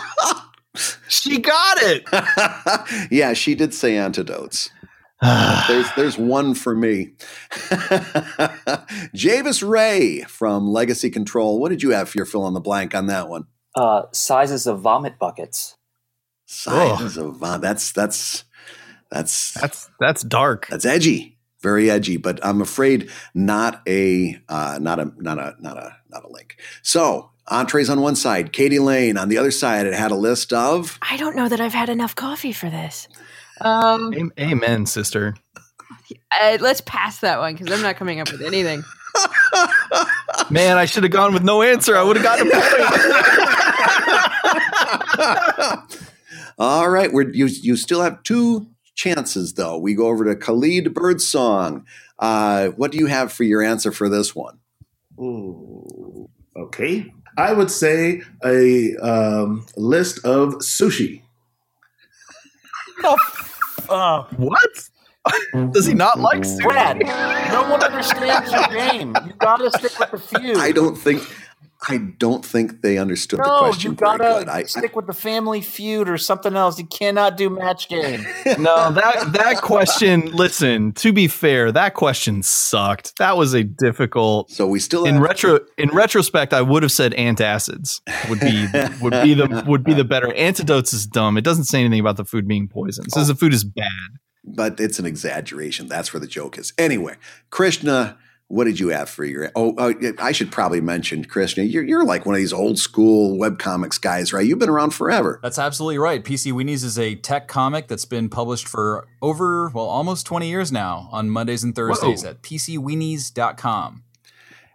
she 1.08 1.38
got 1.38 1.76
it. 1.82 3.08
yeah, 3.12 3.34
she 3.34 3.54
did 3.54 3.74
say 3.74 3.96
antidotes. 3.98 4.70
There's 5.68 5.86
there's 5.96 6.18
one 6.18 6.54
for 6.54 6.74
me. 6.74 7.12
Javis 9.14 9.62
Ray 9.62 10.22
from 10.22 10.66
Legacy 10.66 11.08
Control. 11.08 11.60
What 11.60 11.68
did 11.68 11.82
you 11.82 11.90
have 11.90 12.08
for 12.08 12.18
your 12.18 12.26
fill 12.26 12.46
in 12.48 12.54
the 12.54 12.60
blank 12.60 12.94
on 12.94 13.06
that 13.06 13.28
one? 13.28 13.44
Uh, 13.74 14.02
sizes 14.12 14.66
of 14.66 14.80
vomit 14.80 15.18
buckets. 15.18 15.76
Sizes 16.46 17.16
of 17.16 17.42
uh, 17.42 17.58
that's 17.58 17.92
that's 17.92 18.44
that's 19.14 19.52
that's 19.52 19.88
that's 20.00 20.22
dark. 20.22 20.66
That's 20.66 20.84
edgy, 20.84 21.38
very 21.60 21.88
edgy. 21.88 22.16
But 22.16 22.44
I'm 22.44 22.60
afraid 22.60 23.10
not 23.32 23.80
a 23.86 24.36
uh, 24.48 24.78
not 24.80 24.98
a 24.98 25.12
not 25.16 25.38
a 25.38 25.54
not 25.60 25.78
a 25.78 25.96
not 26.10 26.24
a 26.24 26.28
link. 26.28 26.56
So 26.82 27.30
entrees 27.46 27.88
on 27.88 28.00
one 28.00 28.16
side, 28.16 28.52
Katie 28.52 28.80
Lane 28.80 29.16
on 29.16 29.28
the 29.28 29.38
other 29.38 29.52
side. 29.52 29.86
It 29.86 29.94
had 29.94 30.10
a 30.10 30.16
list 30.16 30.52
of 30.52 30.98
I 31.00 31.16
don't 31.16 31.36
know 31.36 31.48
that 31.48 31.60
I've 31.60 31.72
had 31.72 31.88
enough 31.90 32.16
coffee 32.16 32.52
for 32.52 32.68
this. 32.68 33.06
Um, 33.60 34.32
Amen, 34.36 34.84
sister. 34.84 35.36
uh, 36.40 36.58
let's 36.60 36.80
pass 36.80 37.20
that 37.20 37.38
one 37.38 37.54
because 37.54 37.72
I'm 37.72 37.82
not 37.82 37.94
coming 37.94 38.18
up 38.20 38.32
with 38.32 38.42
anything. 38.42 38.82
Man, 40.50 40.76
I 40.76 40.86
should 40.86 41.04
have 41.04 41.12
gone 41.12 41.32
with 41.32 41.44
no 41.44 41.62
answer. 41.62 41.96
I 41.96 42.02
would 42.02 42.16
have 42.16 42.24
gotten 42.24 42.48
a 42.48 42.50
point. 45.86 46.00
All 46.58 46.88
right, 46.90 47.12
we're 47.12 47.30
you 47.30 47.46
you 47.46 47.76
still 47.76 48.02
have 48.02 48.20
two 48.24 48.73
chances 48.94 49.54
though. 49.54 49.78
We 49.78 49.94
go 49.94 50.06
over 50.08 50.24
to 50.24 50.36
Khalid 50.36 50.94
Birdsong. 50.94 51.86
Uh, 52.18 52.68
what 52.68 52.92
do 52.92 52.98
you 52.98 53.06
have 53.06 53.32
for 53.32 53.44
your 53.44 53.62
answer 53.62 53.92
for 53.92 54.08
this 54.08 54.34
one? 54.34 54.58
Ooh, 55.18 56.28
okay. 56.56 57.12
I 57.36 57.52
would 57.52 57.70
say 57.70 58.22
a 58.44 58.96
um, 58.96 59.66
list 59.76 60.24
of 60.24 60.54
sushi. 60.56 61.22
oh, 63.88 64.28
what? 64.36 64.88
Does 65.72 65.86
he 65.86 65.94
not 65.94 66.20
like 66.20 66.42
sushi? 66.42 66.62
Brad, 66.62 66.98
no 67.00 67.68
one 67.70 67.82
understands 67.82 68.52
your 68.52 68.68
game. 68.68 69.16
You 69.26 69.32
gotta 69.38 69.70
stick 69.70 69.98
with 69.98 70.10
the 70.10 70.18
few. 70.18 70.54
I 70.54 70.70
don't 70.70 70.96
think 70.96 71.22
I 71.88 71.98
don't 71.98 72.44
think 72.44 72.80
they 72.82 72.98
understood 72.98 73.40
the 73.40 73.46
No, 73.46 73.58
question. 73.58 73.92
you 73.92 73.96
gotta 73.96 74.18
good. 74.18 74.48
I, 74.48 74.58
I, 74.58 74.62
stick 74.64 74.96
with 74.96 75.06
the 75.06 75.12
Family 75.12 75.60
Feud 75.60 76.08
or 76.08 76.16
something 76.18 76.54
else. 76.56 76.78
You 76.78 76.86
cannot 76.86 77.36
do 77.36 77.50
match 77.50 77.88
game. 77.88 78.26
No, 78.58 78.92
that 78.92 79.32
that 79.32 79.60
question. 79.62 80.30
Listen, 80.32 80.92
to 80.94 81.12
be 81.12 81.28
fair, 81.28 81.72
that 81.72 81.94
question 81.94 82.42
sucked. 82.42 83.18
That 83.18 83.36
was 83.36 83.52
a 83.52 83.64
difficult. 83.64 84.50
so 84.50 84.66
we 84.66 84.78
still 84.78 85.04
In 85.04 85.14
have, 85.14 85.22
retro, 85.22 85.60
in 85.76 85.90
retrospect, 85.90 86.52
I 86.52 86.62
would 86.62 86.82
have 86.82 86.92
said 86.92 87.12
antacids 87.12 88.00
would 88.28 88.40
be 88.40 88.66
would 89.02 89.12
be 89.22 89.34
the 89.34 89.64
would 89.66 89.82
be 89.84 89.92
the 89.94 90.04
better. 90.04 90.32
Antidotes 90.34 90.92
is 90.92 91.06
dumb. 91.06 91.36
It 91.36 91.44
doesn't 91.44 91.64
say 91.64 91.80
anything 91.80 92.00
about 92.00 92.16
the 92.16 92.24
food 92.24 92.46
being 92.46 92.68
poisoned. 92.68 93.08
It 93.08 93.12
says 93.12 93.28
oh. 93.28 93.32
the 93.32 93.38
food 93.38 93.52
is 93.52 93.64
bad. 93.64 93.88
but 94.44 94.78
it's 94.80 94.98
an 94.98 95.06
exaggeration. 95.06 95.88
That's 95.88 96.12
where 96.12 96.20
the 96.20 96.26
joke 96.26 96.58
is. 96.58 96.72
Anyway, 96.78 97.16
Krishna, 97.50 98.16
what 98.48 98.64
did 98.64 98.78
you 98.78 98.88
have 98.88 99.08
for 99.08 99.24
your? 99.24 99.50
Oh, 99.56 99.74
uh, 99.76 99.92
I 100.18 100.32
should 100.32 100.52
probably 100.52 100.80
mention 100.80 101.24
Krishna. 101.24 101.64
You're 101.64 101.84
you're 101.84 102.04
like 102.04 102.26
one 102.26 102.34
of 102.34 102.38
these 102.38 102.52
old 102.52 102.78
school 102.78 103.38
web 103.38 103.58
comics 103.58 103.98
guys, 103.98 104.32
right? 104.32 104.46
You've 104.46 104.58
been 104.58 104.68
around 104.68 104.90
forever. 104.90 105.40
That's 105.42 105.58
absolutely 105.58 105.98
right. 105.98 106.22
PC 106.22 106.52
Weenies 106.52 106.84
is 106.84 106.98
a 106.98 107.14
tech 107.14 107.48
comic 107.48 107.88
that's 107.88 108.04
been 108.04 108.28
published 108.28 108.68
for 108.68 109.06
over, 109.22 109.70
well, 109.70 109.86
almost 109.86 110.26
20 110.26 110.48
years 110.48 110.70
now 110.70 111.08
on 111.10 111.30
Mondays 111.30 111.64
and 111.64 111.74
Thursdays 111.74 112.22
Whoa. 112.22 112.30
at 112.30 112.42
PCWeenies.com. 112.42 114.04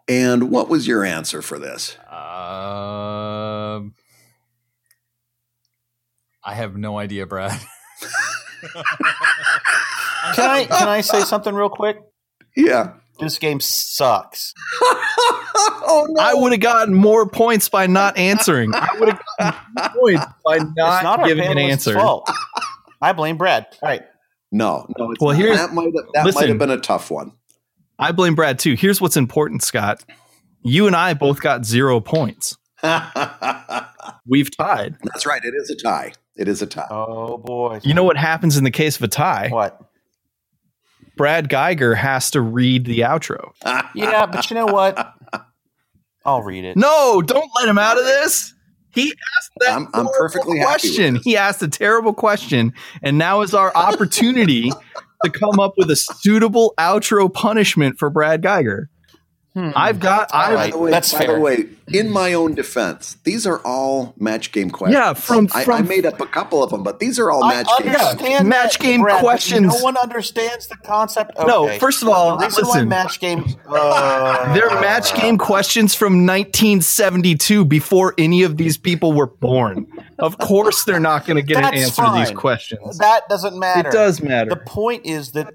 And 0.07 0.49
what 0.49 0.69
was 0.69 0.87
your 0.87 1.03
answer 1.05 1.43
for 1.43 1.59
this? 1.59 1.95
Uh, 2.09 3.81
I 6.43 6.53
have 6.55 6.75
no 6.75 6.97
idea, 6.97 7.27
Brad. 7.27 7.59
Can 10.35 10.49
I 10.49 10.65
can 10.65 10.87
I 10.89 11.01
say 11.01 11.21
something 11.21 11.53
real 11.53 11.69
quick? 11.69 11.97
Yeah. 12.57 12.93
This 13.19 13.37
game 13.37 13.59
sucks. 13.59 14.53
oh 14.81 16.07
no! 16.09 16.21
I 16.23 16.33
would 16.33 16.51
have 16.53 16.61
gotten 16.61 16.93
more 16.93 17.27
points 17.29 17.67
by 17.69 17.87
not 17.87 18.17
answering. 18.17 18.73
I 18.73 18.87
would 18.99 19.09
have 19.09 19.21
gotten 19.39 19.59
more 19.75 19.89
points 20.17 20.25
by 20.45 20.55
it's 20.55 20.65
not, 20.77 21.03
not 21.03 21.19
our 21.21 21.27
giving 21.27 21.45
an 21.49 21.57
answer. 21.57 21.93
fault. 21.93 22.29
I 23.01 23.13
blame 23.13 23.37
Brad. 23.37 23.67
All 23.81 23.89
right. 23.89 24.03
No, 24.51 24.85
no. 24.97 25.11
It's 25.11 25.21
Well, 25.21 25.33
not. 25.33 25.41
here's- 25.41 25.57
that 25.59 25.73
might 25.73 25.85
have, 25.85 25.93
that 26.25 26.33
might 26.35 26.49
have 26.49 26.57
been 26.57 26.71
a 26.71 26.77
tough 26.79 27.11
one. 27.11 27.33
I 27.99 28.11
blame 28.13 28.35
Brad 28.35 28.57
too. 28.59 28.75
Here's 28.75 28.99
what's 29.01 29.17
important, 29.17 29.61
Scott. 29.63 30.03
You 30.63 30.87
and 30.87 30.95
I 30.95 31.13
both 31.13 31.41
got 31.41 31.65
zero 31.65 31.99
points. 31.99 32.57
We've 34.25 34.55
tied. 34.55 34.95
That's 35.03 35.25
right. 35.25 35.43
It 35.43 35.53
is 35.55 35.69
a 35.69 35.75
tie. 35.75 36.13
It 36.35 36.47
is 36.47 36.61
a 36.61 36.67
tie. 36.67 36.87
Oh 36.89 37.37
boy. 37.37 37.79
You 37.83 37.93
know 37.93 38.03
what 38.03 38.17
happens 38.17 38.57
in 38.57 38.63
the 38.63 38.71
case 38.71 38.95
of 38.95 39.03
a 39.03 39.07
tie? 39.07 39.49
what? 39.49 39.79
Brad 41.19 41.49
Guigar 41.49 41.97
has 41.97 42.31
to 42.31 42.39
read 42.39 42.85
the 42.85 42.99
outro. 42.99 43.51
Yeah, 43.93 44.25
but 44.25 44.49
you 44.49 44.55
know 44.55 44.67
what? 44.67 45.13
I'll 46.23 46.41
read 46.43 46.63
it. 46.63 46.77
No, 46.77 47.21
don't 47.21 47.49
let 47.59 47.67
him 47.67 47.77
out 47.77 47.97
of 47.97 48.05
this. 48.05 48.53
He 48.93 49.09
asked 49.11 49.51
that 49.59 49.71
I'm- 49.73 49.89
I'm 49.93 50.07
perfectly 50.17 50.59
happy 50.59 50.69
question. 50.69 51.19
He 51.21 51.35
asked 51.35 51.61
a 51.61 51.67
terrible 51.67 52.13
question, 52.13 52.71
and 53.03 53.17
now 53.17 53.41
is 53.41 53.53
our 53.53 53.75
opportunity 53.75 54.71
to 55.25 55.29
come 55.29 55.59
up 55.59 55.73
with 55.75 55.91
a 55.91 55.97
suitable 55.97 56.73
outro 56.79 57.31
punishment 57.33 57.99
for 57.99 58.09
Brad 58.09 58.41
Guigar. 58.41 58.85
Hmm. 59.55 59.71
I've 59.75 59.99
got. 59.99 60.31
All 60.31 60.39
I 60.39 60.53
right. 60.53 60.71
By 60.71 60.77
the 60.77 60.83
way, 60.83 60.91
That's 60.91 61.11
by 61.11 61.19
fair. 61.19 61.33
the 61.35 61.39
way, 61.41 61.65
in 61.87 62.07
my 62.11 62.33
own 62.33 62.53
defense, 62.53 63.17
these 63.23 63.47
are 63.47 63.57
all 63.65 64.13
match 64.15 64.51
game 64.51 64.69
questions. 64.69 64.93
Yeah, 64.93 65.13
from- 65.13 65.49
I, 65.55 65.63
from- 65.65 65.73
I 65.73 65.81
made 65.81 66.05
up 66.05 66.21
a 66.21 66.27
couple 66.27 66.63
of 66.63 66.69
them, 66.69 66.83
but 66.83 66.99
these 66.99 67.17
are 67.17 67.31
all 67.31 67.43
I 67.43 67.55
match 67.55 67.67
game. 67.79 67.87
understand 67.95 68.47
Match 68.47 68.77
game 68.79 69.01
Brad, 69.01 69.19
questions. 69.21 69.73
No 69.75 69.83
one 69.83 69.97
understands 69.97 70.67
the 70.67 70.75
concept. 70.77 71.31
Of. 71.35 71.47
No, 71.47 71.67
first 71.79 72.03
of 72.03 72.09
all, 72.09 72.37
the 72.37 72.45
reason 72.45 72.65
why 72.67 72.73
listen. 72.75 72.89
match 72.89 73.19
game. 73.19 73.43
Uh, 73.67 74.53
They're 74.53 74.69
match 74.81 75.15
game 75.15 75.39
questions 75.39 75.95
from 75.95 76.27
1972 76.27 77.65
before 77.65 78.13
any 78.19 78.43
of 78.43 78.57
these 78.57 78.77
people 78.77 79.13
were 79.13 79.27
born. 79.27 79.87
Of 80.19 80.37
course, 80.37 80.83
they're 80.83 80.99
not 80.99 81.25
going 81.25 81.37
to 81.37 81.41
get 81.43 81.57
an 81.57 81.63
That's 81.63 81.97
answer 81.97 82.03
to 82.03 82.11
these 82.19 82.31
questions. 82.37 82.99
That 82.99 83.27
doesn't 83.29 83.57
matter. 83.57 83.89
It 83.89 83.91
does 83.91 84.21
matter. 84.21 84.49
The 84.51 84.57
point 84.57 85.05
is 85.05 85.31
that 85.31 85.53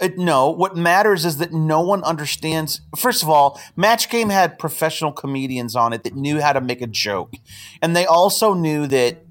it, 0.00 0.18
no, 0.18 0.50
what 0.50 0.76
matters 0.76 1.24
is 1.24 1.36
that 1.38 1.52
no 1.52 1.80
one 1.80 2.02
understands. 2.02 2.80
First 2.96 3.22
of 3.22 3.30
all, 3.30 3.60
Match 3.76 4.10
Game 4.10 4.28
had 4.28 4.58
professional 4.58 5.12
comedians 5.12 5.76
on 5.76 5.92
it 5.92 6.02
that 6.04 6.14
knew 6.14 6.40
how 6.40 6.52
to 6.52 6.60
make 6.60 6.82
a 6.82 6.86
joke, 6.86 7.34
and 7.80 7.94
they 7.94 8.06
also 8.06 8.54
knew 8.54 8.86
that 8.88 9.24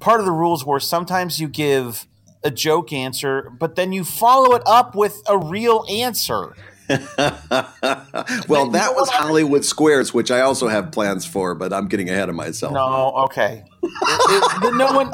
part 0.00 0.20
of 0.20 0.26
the 0.26 0.32
rules 0.32 0.64
were 0.64 0.80
sometimes 0.80 1.40
you 1.40 1.48
give 1.48 2.06
a 2.42 2.50
joke 2.50 2.92
answer, 2.92 3.50
but 3.58 3.76
then 3.76 3.92
you 3.92 4.02
follow 4.02 4.54
it 4.56 4.62
up 4.66 4.94
with 4.94 5.22
a 5.28 5.38
real 5.38 5.84
answer. 5.90 6.54
well, 8.48 8.70
that 8.70 8.92
was 8.94 9.08
Hollywood 9.10 9.64
Squares, 9.64 10.12
which 10.12 10.30
I 10.30 10.40
also 10.40 10.68
have 10.68 10.90
plans 10.92 11.24
for, 11.24 11.54
but 11.54 11.72
I'm 11.72 11.88
getting 11.88 12.10
ahead 12.10 12.28
of 12.28 12.34
myself. 12.34 12.72
No, 12.72 13.12
okay. 13.26 13.64
It- 13.82 14.64
it- 14.64 14.74
no 14.76 14.92
one, 14.92 15.10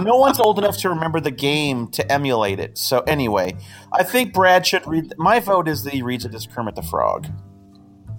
no 0.00 0.16
one's 0.16 0.40
old 0.40 0.58
enough 0.58 0.78
to 0.78 0.88
remember 0.88 1.20
the 1.20 1.30
game 1.30 1.88
to 1.92 2.10
emulate 2.12 2.58
it. 2.60 2.76
So 2.78 3.00
anyway, 3.00 3.56
I 3.92 4.02
think 4.04 4.32
Brad 4.32 4.66
should 4.66 4.86
read. 4.86 5.12
My 5.18 5.38
vote 5.40 5.68
is 5.68 5.84
that 5.84 5.92
he 5.92 6.02
reads 6.02 6.24
it 6.24 6.34
as 6.34 6.46
Kermit 6.46 6.74
the 6.76 6.82
Frog. 6.82 7.26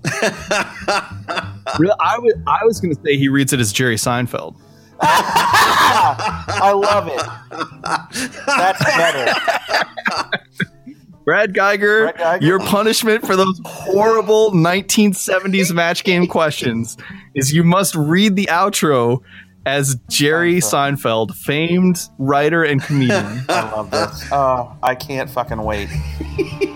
Really, 1.80 1.96
I 2.00 2.20
was 2.20 2.34
I 2.46 2.60
was 2.66 2.80
going 2.82 2.94
to 2.94 3.02
say 3.04 3.18
he 3.18 3.30
reads 3.30 3.52
it 3.54 3.60
as 3.60 3.72
Jerry 3.74 3.96
Seinfeld. 3.96 4.56
I 5.02 6.72
love 6.76 7.08
it. 7.08 7.26
That's 8.46 8.84
better. 8.84 9.34
Brad 11.26 11.54
Guigar, 11.54 12.14
Brad 12.14 12.42
Guigar? 12.42 12.46
your 12.46 12.60
punishment 12.60 13.26
for 13.26 13.36
those 13.36 13.60
horrible 13.66 14.52
1970s 14.52 15.74
match 15.74 16.04
game 16.04 16.28
questions 16.28 16.98
is 17.34 17.54
you 17.54 17.64
must 17.64 17.96
read 17.96 18.36
the 18.36 18.48
outro 18.48 19.20
as 19.66 19.96
Jerry 20.10 20.56
Seinfeld, 20.56 21.34
famed 21.36 21.98
writer 22.18 22.64
and 22.64 22.84
comedian. 22.84 23.46
I 23.50 23.72
love 23.72 23.92
this. 23.92 24.26
Oh, 24.32 24.76
I 24.84 24.94
can't 24.96 25.30
fucking 25.30 25.62
wait. 25.62 25.90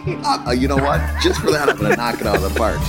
Uh, 0.08 0.52
you 0.52 0.70
know 0.70 0.78
what? 0.78 1.02
Just 1.22 1.42
for 1.42 1.52
that, 1.52 1.68
I'm 1.68 1.76
going 1.78 1.92
to 1.92 1.98
knock 1.98 2.22
it 2.22 2.28
out 2.28 2.38
of 2.38 2.42
the 2.42 2.50
park. 2.58 2.80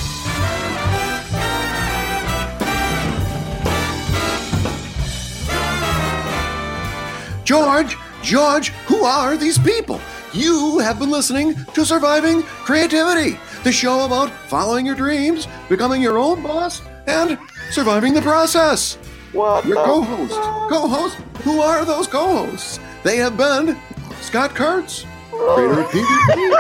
George, 7.45 7.97
George, 8.23 8.69
who 8.87 9.03
are 9.05 9.37
these 9.37 9.59
people? 9.59 10.01
You 10.39 10.79
have 10.79 11.01
been 11.01 11.11
listening 11.11 11.57
to 11.75 11.85
Surviving 11.85 12.45
Creativity, 12.45 13.37
the 13.65 13.73
show 13.73 14.05
about 14.07 14.31
following 14.47 14.87
your 14.87 14.95
dreams, 14.95 15.49
becoming 15.69 16.01
your 16.01 16.17
own 16.17 16.45
boss, 16.45 16.81
and 17.09 17.37
surviving 17.73 18.15
the 18.15 18.23
process. 18.23 18.95
What 19.33 19.67
Your 19.67 19.85
co-host, 19.85 20.35
co-host, 20.71 21.17
who 21.43 21.61
are 21.61 21.85
those 21.85 22.07
co-hosts? 22.07 22.79
They 23.03 23.17
have 23.17 23.37
been 23.37 23.77
Scott 24.21 24.55
Kurtz, 24.55 25.05
creator 25.33 25.81
of 25.81 25.87
PvP, 25.91 26.53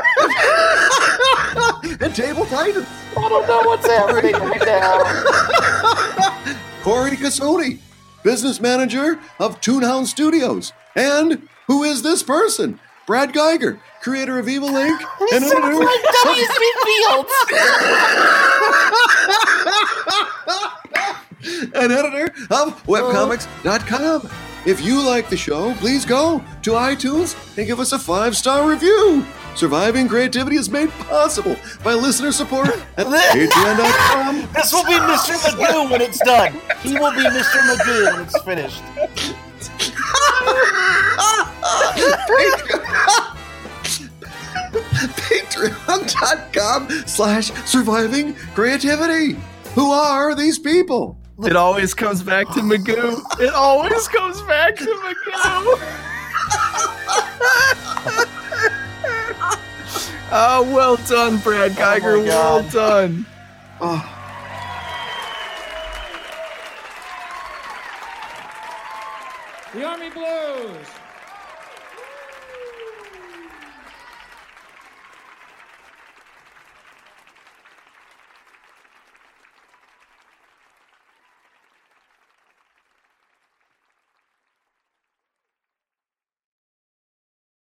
and 2.01 2.13
Table 2.17 2.47
Titans. 2.47 2.89
I 3.17 3.29
don't 3.29 3.47
know 3.47 3.63
what's 3.63 3.87
happening 3.87 4.33
right 4.33 4.67
now. 4.67 6.57
Corey 6.83 7.13
Casoni, 7.13 7.79
business 8.25 8.61
manager 8.61 9.21
of 9.39 9.61
Toonhound 9.61 10.07
Studios. 10.09 10.73
And 10.97 11.49
who 11.69 11.85
is 11.85 12.03
this 12.03 12.25
person? 12.25 12.81
Brad 13.09 13.33
Guigar, 13.33 13.81
creator 14.03 14.39
of 14.39 14.51
Evil 14.51 14.69
Inc. 14.69 15.01
and 15.33 15.43
editor 15.43 15.75
Like 15.77 16.05
W.C. 16.25 16.73
Fields. 16.85 17.33
and 21.75 21.91
editor 21.91 22.27
of 22.51 22.85
webcomics.com. 22.85 24.29
If 24.67 24.83
you 24.85 25.01
like 25.03 25.31
the 25.31 25.39
show, 25.39 25.73
please 25.77 26.05
go 26.05 26.45
to 26.65 26.73
iTunes 26.73 27.35
and 27.57 27.67
give 27.67 27.81
us 27.81 27.93
a 27.93 27.99
five 27.99 28.37
star 28.37 28.69
review. 28.69 29.25
Surviving 29.55 30.07
creativity 30.07 30.57
is 30.57 30.69
made 30.69 30.91
possible 30.91 31.57
by 31.83 31.95
listener 31.95 32.31
support 32.31 32.69
at 32.99 33.07
patreon.com. 33.33 34.47
This 34.53 34.71
will 34.71 34.85
be 34.85 34.93
Mr. 34.93 35.33
Magoo 35.49 35.91
when 35.91 36.03
it's 36.03 36.19
done. 36.19 36.53
He 36.83 36.93
will 36.93 37.13
be 37.13 37.25
Mr. 37.25 37.59
Magoo 37.63 38.13
when 38.13 38.21
it's 38.27 38.39
finished. 38.43 38.83
Patreon.com 45.29 46.89
slash 47.07 47.51
surviving 47.67 48.35
creativity. 48.55 49.37
Who 49.75 49.91
are 49.93 50.35
these 50.35 50.59
people? 50.59 51.17
It 51.45 51.55
always 51.55 51.95
comes 51.95 52.23
back 52.23 52.49
to 52.49 52.61
Magoo. 52.61 53.23
It 53.41 53.55
always 53.55 54.09
comes 54.09 54.43
back 54.43 54.77
to 54.77 54.85
Magoo. 54.85 55.79
oh, 60.33 60.69
well 60.75 60.97
done, 60.97 61.39
Brad 61.39 61.73
Guigar. 61.73 62.19
Oh 62.19 62.23
my 62.23 62.29
well 62.29 62.63
done. 62.71 63.27
Oh, 63.81 64.18
The 69.75 69.85
Army 69.85 70.09
Blues. 70.09 70.98